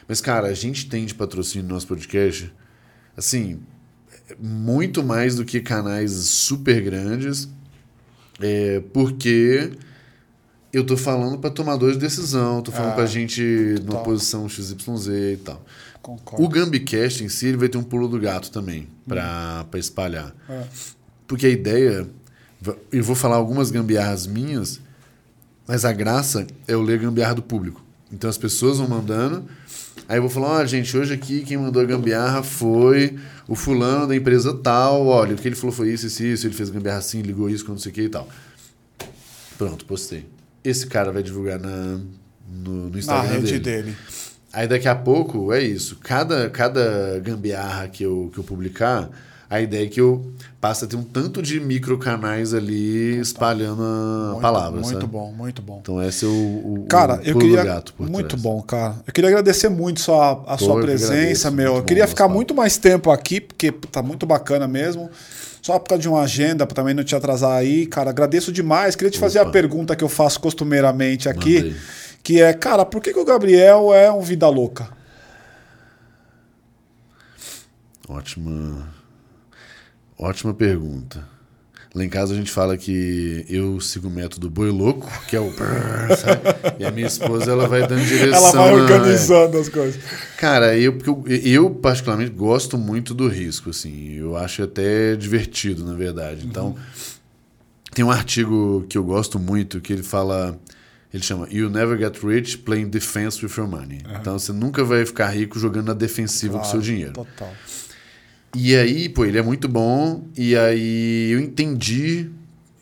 Mas, 0.06 0.20
cara, 0.20 0.46
a 0.48 0.54
gente 0.54 0.88
tem 0.88 1.04
de 1.04 1.14
patrocínio 1.14 1.68
no 1.68 1.74
nosso 1.74 1.86
podcast, 1.86 2.50
assim, 3.14 3.58
muito 4.40 5.02
mais 5.04 5.34
do 5.36 5.44
que 5.44 5.60
canais 5.60 6.12
super 6.12 6.80
grandes, 6.80 7.48
é, 8.40 8.80
porque 8.92 9.72
eu 10.72 10.84
tô 10.84 10.96
falando 10.96 11.38
para 11.38 11.50
tomadores 11.50 11.96
de 11.96 12.00
decisão, 12.00 12.60
tô 12.62 12.70
falando 12.70 12.92
Ah, 12.92 12.96
pra 12.96 13.06
gente 13.06 13.40
numa 13.80 13.86
total. 13.92 14.02
posição 14.04 14.48
XYZ 14.48 15.06
e 15.08 15.36
tal. 15.44 15.64
Concordo. 16.02 16.44
O 16.44 16.48
Gambicast 16.48 17.22
em 17.24 17.28
si 17.28 17.46
ele 17.46 17.56
vai 17.56 17.68
ter 17.68 17.78
um 17.78 17.82
pulo 17.82 18.08
do 18.08 18.18
gato 18.18 18.50
também, 18.50 18.86
pra 19.06 19.64
pra 19.70 19.78
espalhar. 19.80 20.34
É. 20.48 20.62
Porque 21.26 21.46
a 21.46 21.50
ideia, 21.50 22.08
eu 22.92 23.04
vou 23.04 23.14
falar 23.16 23.36
algumas 23.36 23.70
gambiarras 23.70 24.26
minhas, 24.26 24.80
mas 25.66 25.84
a 25.84 25.92
graça 25.92 26.46
é 26.66 26.72
eu 26.74 26.80
ler 26.82 26.98
gambiarra 26.98 27.34
do 27.34 27.42
público. 27.42 27.82
Então 28.10 28.30
as 28.30 28.38
pessoas 28.38 28.78
vão 28.78 28.88
mandando, 28.88 29.44
aí 30.08 30.16
eu 30.16 30.22
vou 30.22 30.30
falar, 30.30 30.60
ó, 30.60 30.64
gente, 30.64 30.96
hoje 30.96 31.12
aqui 31.12 31.42
quem 31.42 31.58
mandou 31.58 31.82
a 31.82 31.84
gambiarra 31.84 32.42
foi 32.42 33.18
o 33.46 33.54
fulano 33.54 34.06
da 34.06 34.16
empresa 34.16 34.54
tal, 34.54 35.06
olha, 35.06 35.34
o 35.34 35.38
que 35.38 35.46
ele 35.46 35.56
falou 35.56 35.74
foi 35.74 35.92
isso, 35.92 36.06
isso, 36.06 36.22
isso, 36.24 36.46
ele 36.46 36.54
fez 36.54 36.70
gambiarra 36.70 36.98
assim, 37.00 37.20
ligou 37.20 37.50
isso, 37.50 37.68
não 37.68 37.76
sei 37.76 37.92
o 37.92 37.94
que 37.94 38.02
e 38.02 38.08
tal. 38.08 38.26
Pronto, 39.58 39.84
postei. 39.84 40.24
Esse 40.68 40.86
cara 40.86 41.10
vai 41.12 41.22
divulgar 41.22 41.58
na, 41.58 41.98
no, 42.48 42.70
no 42.72 42.90
Na 42.90 42.98
Instagram 42.98 43.30
rede 43.40 43.58
dele. 43.58 43.82
dele. 43.82 43.96
Aí 44.52 44.66
daqui 44.66 44.88
a 44.88 44.94
pouco 44.94 45.52
é 45.52 45.62
isso. 45.62 45.96
Cada, 46.02 46.48
cada 46.50 47.18
gambiarra 47.20 47.86
que 47.88 48.02
eu, 48.04 48.30
que 48.32 48.38
eu 48.38 48.44
publicar, 48.44 49.10
a 49.50 49.60
ideia 49.60 49.84
é 49.84 49.88
que 49.88 50.00
eu 50.00 50.30
passe 50.60 50.84
a 50.84 50.88
ter 50.88 50.96
um 50.96 51.02
tanto 51.02 51.40
de 51.42 51.58
microcanais 51.60 52.52
ali 52.52 53.18
espalhando 53.20 53.82
a 53.82 54.26
Muito- 54.30 54.40
palavra. 54.42 54.80
Muito 54.80 54.92
sabe? 55.00 55.06
bom, 55.06 55.32
muito 55.32 55.62
bom. 55.62 55.78
Então 55.82 56.02
esse 56.02 56.24
é 56.24 56.28
o, 56.28 56.32
o 56.82 56.86
Cara, 56.88 57.16
o 57.18 57.22
eu 57.22 57.38
queria. 57.38 57.62
gato 57.64 57.94
por 57.94 58.08
muito 58.10 58.28
trás. 58.28 58.42
bom, 58.42 58.60
cara. 58.62 58.96
Eu 59.06 59.12
queria 59.12 59.30
agradecer 59.30 59.68
muito 59.68 60.00
sua, 60.00 60.42
a 60.46 60.58
sua 60.58 60.74
eu 60.74 60.80
que 60.80 60.86
presença, 60.86 61.12
agradeço, 61.14 61.52
meu. 61.52 61.76
Eu 61.76 61.82
queria 61.84 62.06
ficar 62.06 62.28
muito 62.28 62.54
mais 62.54 62.76
tempo 62.78 63.10
aqui, 63.10 63.40
porque 63.40 63.70
tá 63.72 64.02
muito 64.02 64.26
bacana 64.26 64.66
mesmo. 64.68 65.10
Só 65.62 65.78
por 65.78 65.88
causa 65.88 66.02
de 66.02 66.08
uma 66.08 66.22
agenda, 66.22 66.66
pra 66.66 66.74
também 66.74 66.94
não 66.94 67.04
te 67.04 67.14
atrasar 67.14 67.52
aí, 67.52 67.86
cara. 67.86 68.10
Agradeço 68.10 68.50
demais. 68.52 68.94
Queria 68.96 69.10
te 69.10 69.18
fazer 69.18 69.38
a 69.38 69.42
Opa. 69.42 69.52
pergunta 69.52 69.94
que 69.96 70.04
eu 70.04 70.08
faço 70.08 70.40
costumeiramente 70.40 71.28
aqui, 71.28 71.56
Manda 71.56 71.66
aí. 71.68 71.76
que 72.22 72.40
é, 72.40 72.52
cara, 72.54 72.84
por 72.84 73.02
que, 73.02 73.12
que 73.12 73.18
o 73.18 73.24
Gabriel 73.24 73.92
é 73.92 74.10
um 74.10 74.20
vida 74.22 74.48
louca? 74.48 74.88
Ótima, 78.08 78.88
ótima 80.18 80.54
pergunta. 80.54 81.28
Lá 81.94 82.04
em 82.04 82.08
casa 82.08 82.34
a 82.34 82.36
gente 82.36 82.50
fala 82.50 82.76
que 82.76 83.46
eu 83.48 83.80
sigo 83.80 84.08
o 84.08 84.10
método 84.10 84.50
boi 84.50 84.70
louco, 84.70 85.10
que 85.26 85.34
é 85.34 85.40
o 85.40 85.50
brrr, 85.50 86.14
sabe? 86.16 86.42
E 86.78 86.84
a 86.84 86.90
minha 86.90 87.06
esposa 87.06 87.50
ela 87.50 87.66
vai 87.66 87.86
dando 87.86 88.04
direção. 88.04 88.38
Ela 88.38 88.52
vai 88.52 88.76
na- 88.76 88.82
organizando 88.82 89.56
as 89.58 89.68
coisas. 89.70 90.00
Cara, 90.36 90.76
eu, 90.76 90.96
eu, 91.06 91.24
eu 91.26 91.70
particularmente 91.70 92.30
gosto 92.32 92.76
muito 92.76 93.14
do 93.14 93.26
risco, 93.26 93.70
assim. 93.70 94.12
Eu 94.12 94.36
acho 94.36 94.62
até 94.62 95.16
divertido, 95.16 95.82
na 95.84 95.94
verdade. 95.94 96.46
Então, 96.46 96.76
tem 97.94 98.04
um 98.04 98.10
artigo 98.10 98.84
que 98.88 98.96
eu 98.98 99.02
gosto 99.02 99.38
muito 99.38 99.80
que 99.80 99.92
ele 99.92 100.02
fala. 100.02 100.58
Ele 101.12 101.22
chama 101.22 101.48
You 101.50 101.70
Never 101.70 101.98
Get 101.98 102.22
Rich 102.22 102.58
Playing 102.58 102.90
Defense 102.90 103.42
with 103.44 103.52
Your 103.56 103.66
Money. 103.66 104.02
Então, 104.20 104.38
você 104.38 104.52
nunca 104.52 104.84
vai 104.84 105.06
ficar 105.06 105.28
rico 105.30 105.58
jogando 105.58 105.86
na 105.86 105.94
defensiva 105.94 106.58
com 106.58 106.64
o 106.66 106.70
seu 106.70 106.80
dinheiro. 106.80 107.14
Total. 107.14 107.50
E 108.54 108.74
aí, 108.74 109.08
pô, 109.08 109.24
ele 109.24 109.38
é 109.38 109.42
muito 109.42 109.68
bom. 109.68 110.26
E 110.36 110.56
aí 110.56 111.30
eu 111.30 111.40
entendi. 111.40 112.30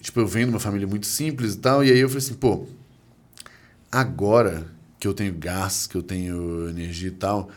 Tipo, 0.01 0.21
eu 0.21 0.27
venho 0.27 0.47
de 0.47 0.53
uma 0.53 0.61
família 0.61 0.87
muito 0.87 1.07
simples 1.07 1.55
e 1.55 1.59
tal. 1.59 1.85
E 1.85 1.91
aí 1.91 1.99
eu 1.99 2.09
falei 2.09 2.25
assim, 2.25 2.35
pô, 2.35 2.67
agora 3.91 4.67
que 4.99 5.07
eu 5.07 5.15
tenho 5.15 5.35
gás, 5.35 5.87
que 5.87 5.97
eu 5.97 6.03
tenho 6.03 6.69
energia 6.69 7.09
e 7.09 7.13
tal, 7.13 7.51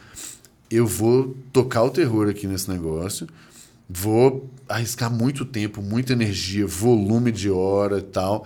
eu 0.69 0.85
vou 0.85 1.35
tocar 1.53 1.83
o 1.83 1.89
terror 1.89 2.29
aqui 2.29 2.47
nesse 2.47 2.69
negócio. 2.69 3.27
Vou 3.89 4.49
arriscar 4.67 5.11
muito 5.11 5.45
tempo, 5.45 5.81
muita 5.81 6.13
energia, 6.13 6.67
volume 6.67 7.31
de 7.31 7.49
hora 7.49 7.99
e 7.99 8.03
tal, 8.03 8.45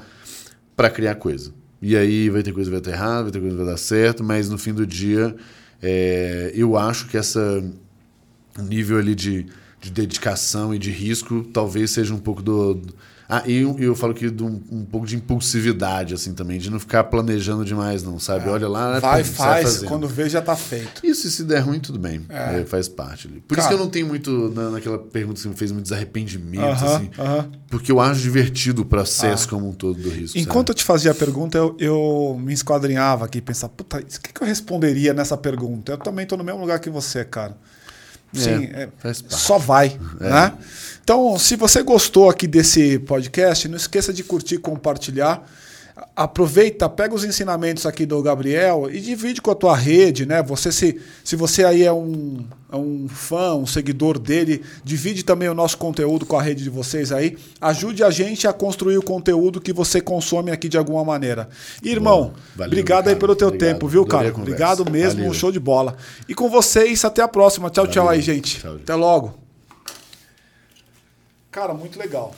para 0.76 0.90
criar 0.90 1.16
coisa. 1.16 1.52
E 1.82 1.98
aí 1.98 2.30
vai 2.30 2.42
ter 2.42 2.54
coisa 2.54 2.70
que 2.70 2.72
vai 2.72 2.80
estar 2.80 2.92
errada, 2.92 3.24
vai 3.24 3.32
ter 3.32 3.40
coisa 3.40 3.58
que 3.58 3.64
vai 3.64 3.74
dar 3.74 3.78
certo, 3.78 4.24
mas 4.24 4.50
no 4.50 4.58
fim 4.58 4.74
do 4.74 4.88
dia, 4.88 5.36
é, 5.82 6.52
eu 6.56 6.78
acho 6.78 7.10
que 7.10 7.18
essa 7.18 7.62
o 8.58 8.62
nível 8.62 8.98
ali 8.98 9.16
de, 9.16 9.46
de 9.82 9.92
dedicação 9.92 10.74
e 10.74 10.80
de 10.80 10.92
risco 10.92 11.44
talvez 11.54 11.92
seja 11.92 12.14
um 12.14 12.20
pouco 12.20 12.42
do. 12.42 12.74
do- 12.76 12.94
ah, 13.30 13.42
e 13.48 13.60
eu, 13.62 13.76
eu 13.80 13.96
falo 13.96 14.14
que 14.14 14.30
de 14.30 14.44
um, 14.44 14.62
um 14.70 14.86
pouco 14.86 15.08
de 15.08 15.16
impulsividade, 15.16 16.14
assim, 16.14 16.34
também, 16.34 16.60
de 16.60 16.70
não 16.70 16.80
ficar 16.80 17.06
planejando 17.06 17.64
demais, 17.64 18.04
não, 18.04 18.20
sabe? 18.20 18.50
Olha 18.50 18.68
lá, 18.68 18.98
É. 18.98 19.00
Vai, 19.00 19.24
pum, 19.24 19.30
faz, 19.32 19.80
quando 19.84 20.08
vê 20.08 20.30
já 20.30 20.42
tá 20.42 20.56
feito. 20.56 21.04
Isso, 21.04 21.26
e 21.28 21.32
se 21.32 21.44
der 21.46 21.60
ruim, 21.60 21.80
tudo 21.80 21.98
bem. 21.98 22.22
É, 22.30 22.64
faz 22.66 22.88
parte 22.88 23.28
ali. 23.28 23.40
Por 23.40 23.58
isso 23.58 23.66
Cara. 23.66 23.76
que 23.76 23.82
eu 23.82 23.84
não 23.86 23.90
tenho 23.90 24.08
muito, 24.08 24.50
na, 24.54 24.72
naquela 24.72 25.00
pergunta 25.00 25.36
que 25.36 25.42
você 25.42 25.48
me 25.50 25.56
fez, 25.56 25.72
muitos 25.72 25.92
arrependimentos, 25.92 26.84
Aham, 26.84 26.96
assim. 26.96 27.10
aham. 27.18 27.52
Porque 27.70 27.92
eu 27.92 28.00
acho 28.00 28.20
divertido 28.22 28.82
o 28.84 28.86
processo 28.86 29.48
como 29.50 29.70
um 29.70 29.74
todo 29.74 30.00
do 30.00 30.10
risco. 30.10 30.38
Enquanto 30.38 30.70
eu 30.70 30.74
sabe? 30.74 30.80
te 30.82 30.84
fazia 30.84 31.12
a 31.12 31.16
pergunta, 31.16 31.58
eu, 31.58 31.76
eu 31.80 32.38
me 32.40 32.54
esquadrinhava 32.54 33.26
aqui, 33.26 33.42
pensava, 33.42 33.72
puta, 33.76 33.98
o 34.00 34.04
que, 34.22 34.34
que 34.34 34.44
eu 34.44 34.46
responderia 34.46 35.14
nessa 35.14 35.38
pergunta? 35.38 35.94
Eu 35.94 35.98
também 35.98 36.26
tô 36.28 36.38
no 36.38 36.44
mesmo 36.44 36.60
lugar 36.60 36.80
que 36.80 36.90
você, 36.90 37.24
cara. 37.26 37.58
Sim, 38.34 38.70
é, 38.74 38.88
parte. 39.02 39.24
só 39.30 39.58
vai, 39.58 39.98
né? 40.20 40.54
Então, 41.04 41.38
se 41.38 41.56
você 41.56 41.84
gostou 41.84 42.30
aqui 42.30 42.48
desse 42.48 42.98
podcast, 43.00 43.68
não 43.68 43.78
esqueça 43.78 44.14
de 44.14 44.24
curtir, 44.24 44.58
compartilhar. 44.58 45.46
Aproveita, 46.16 46.88
pega 46.88 47.16
os 47.16 47.24
ensinamentos 47.24 47.86
aqui 47.86 48.06
do 48.06 48.22
Gabriel 48.22 48.88
e 48.92 49.00
divide 49.00 49.42
com 49.42 49.50
a 49.50 49.56
tua 49.56 49.76
rede, 49.76 50.26
né? 50.26 50.44
Você 50.44 50.72
se, 50.72 51.02
se 51.24 51.36
você 51.36 51.66
aí 51.66 51.84
é 51.84 51.92
um, 51.92 52.46
é 52.72 52.76
um 52.76 53.08
fã, 53.10 53.56
um 53.56 53.66
seguidor 53.66 54.20
dele, 54.20 54.64
divide 54.84 55.24
também 55.24 55.50
o 55.50 55.56
nosso 55.56 55.78
conteúdo 55.78 56.26
com 56.26 56.38
a 56.38 56.42
rede 56.42 56.64
de 56.64 56.70
vocês 56.70 57.12
aí. 57.12 57.38
Ajude 57.60 58.04
a 58.04 58.12
gente 58.12 58.48
a 58.48 58.54
construir 58.54 58.98
o 58.98 59.02
conteúdo 59.04 59.60
que 59.60 59.74
você 59.74 60.00
consome 60.00 60.52
aqui 60.52 60.70
de 60.70 60.78
alguma 60.78 61.04
maneira. 61.04 61.50
Irmão, 61.84 62.34
Valeu, 62.56 62.68
obrigado 62.72 63.08
aí 63.08 63.16
pelo 63.16 63.36
teu 63.36 63.48
Obrigado. 63.48 63.74
tempo, 63.74 63.88
viu, 63.88 64.06
cara? 64.06 64.30
Obrigado 64.30 64.90
mesmo, 64.92 65.22
Valeu. 65.22 65.34
show 65.34 65.52
de 65.52 65.60
bola. 65.60 65.98
E 66.30 66.36
com 66.36 66.48
vocês, 66.50 67.04
até 67.04 67.24
a 67.24 67.28
próxima. 67.28 67.70
Tchau, 67.72 67.88
tchau 67.88 68.06
Valeu. 68.06 68.20
aí, 68.20 68.22
gente. 68.22 68.60
Tchau, 68.60 68.74
gente. 68.74 68.84
Até 68.84 68.94
logo. 68.96 69.34
Cara, 71.50 71.74
muito 71.74 71.98
legal. 71.98 72.36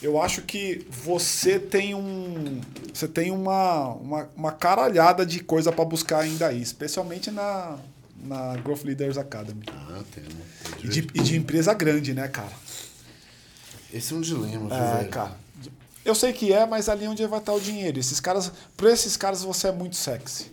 Eu 0.00 0.20
acho 0.20 0.42
que 0.42 0.86
você 0.90 1.58
tem 1.58 1.94
um. 1.94 2.60
Você 2.94 3.08
tem 3.08 3.30
uma, 3.32 3.86
uma, 3.94 4.28
uma 4.36 4.52
caralhada 4.52 5.26
de 5.26 5.40
coisa 5.40 5.72
para 5.72 5.84
buscar 5.84 6.20
ainda 6.20 6.46
aí, 6.46 6.62
especialmente 6.62 7.30
na, 7.30 7.76
na 8.22 8.56
Growth 8.56 8.84
Leaders 8.84 9.18
Academy. 9.18 9.62
Ah, 9.68 10.02
tem. 10.14 10.24
E 10.84 10.88
de, 10.88 11.00
e 11.14 11.20
de 11.22 11.36
empresa 11.36 11.74
grande, 11.74 12.14
né, 12.14 12.28
cara? 12.28 12.52
Esse 13.92 14.12
é 14.12 14.16
um 14.16 14.20
dilema, 14.20 14.72
É, 14.72 14.96
velho? 14.98 15.08
cara. 15.10 15.36
Eu 16.04 16.14
sei 16.14 16.32
que 16.32 16.52
é, 16.52 16.64
mas 16.64 16.88
ali 16.88 17.06
onde 17.08 17.26
vai 17.26 17.40
estar 17.40 17.52
o 17.52 17.60
dinheiro. 17.60 17.98
Esses 17.98 18.20
caras, 18.20 18.52
para 18.76 18.92
esses 18.92 19.16
caras 19.16 19.42
você 19.42 19.68
é 19.68 19.72
muito 19.72 19.96
sexy. 19.96 20.52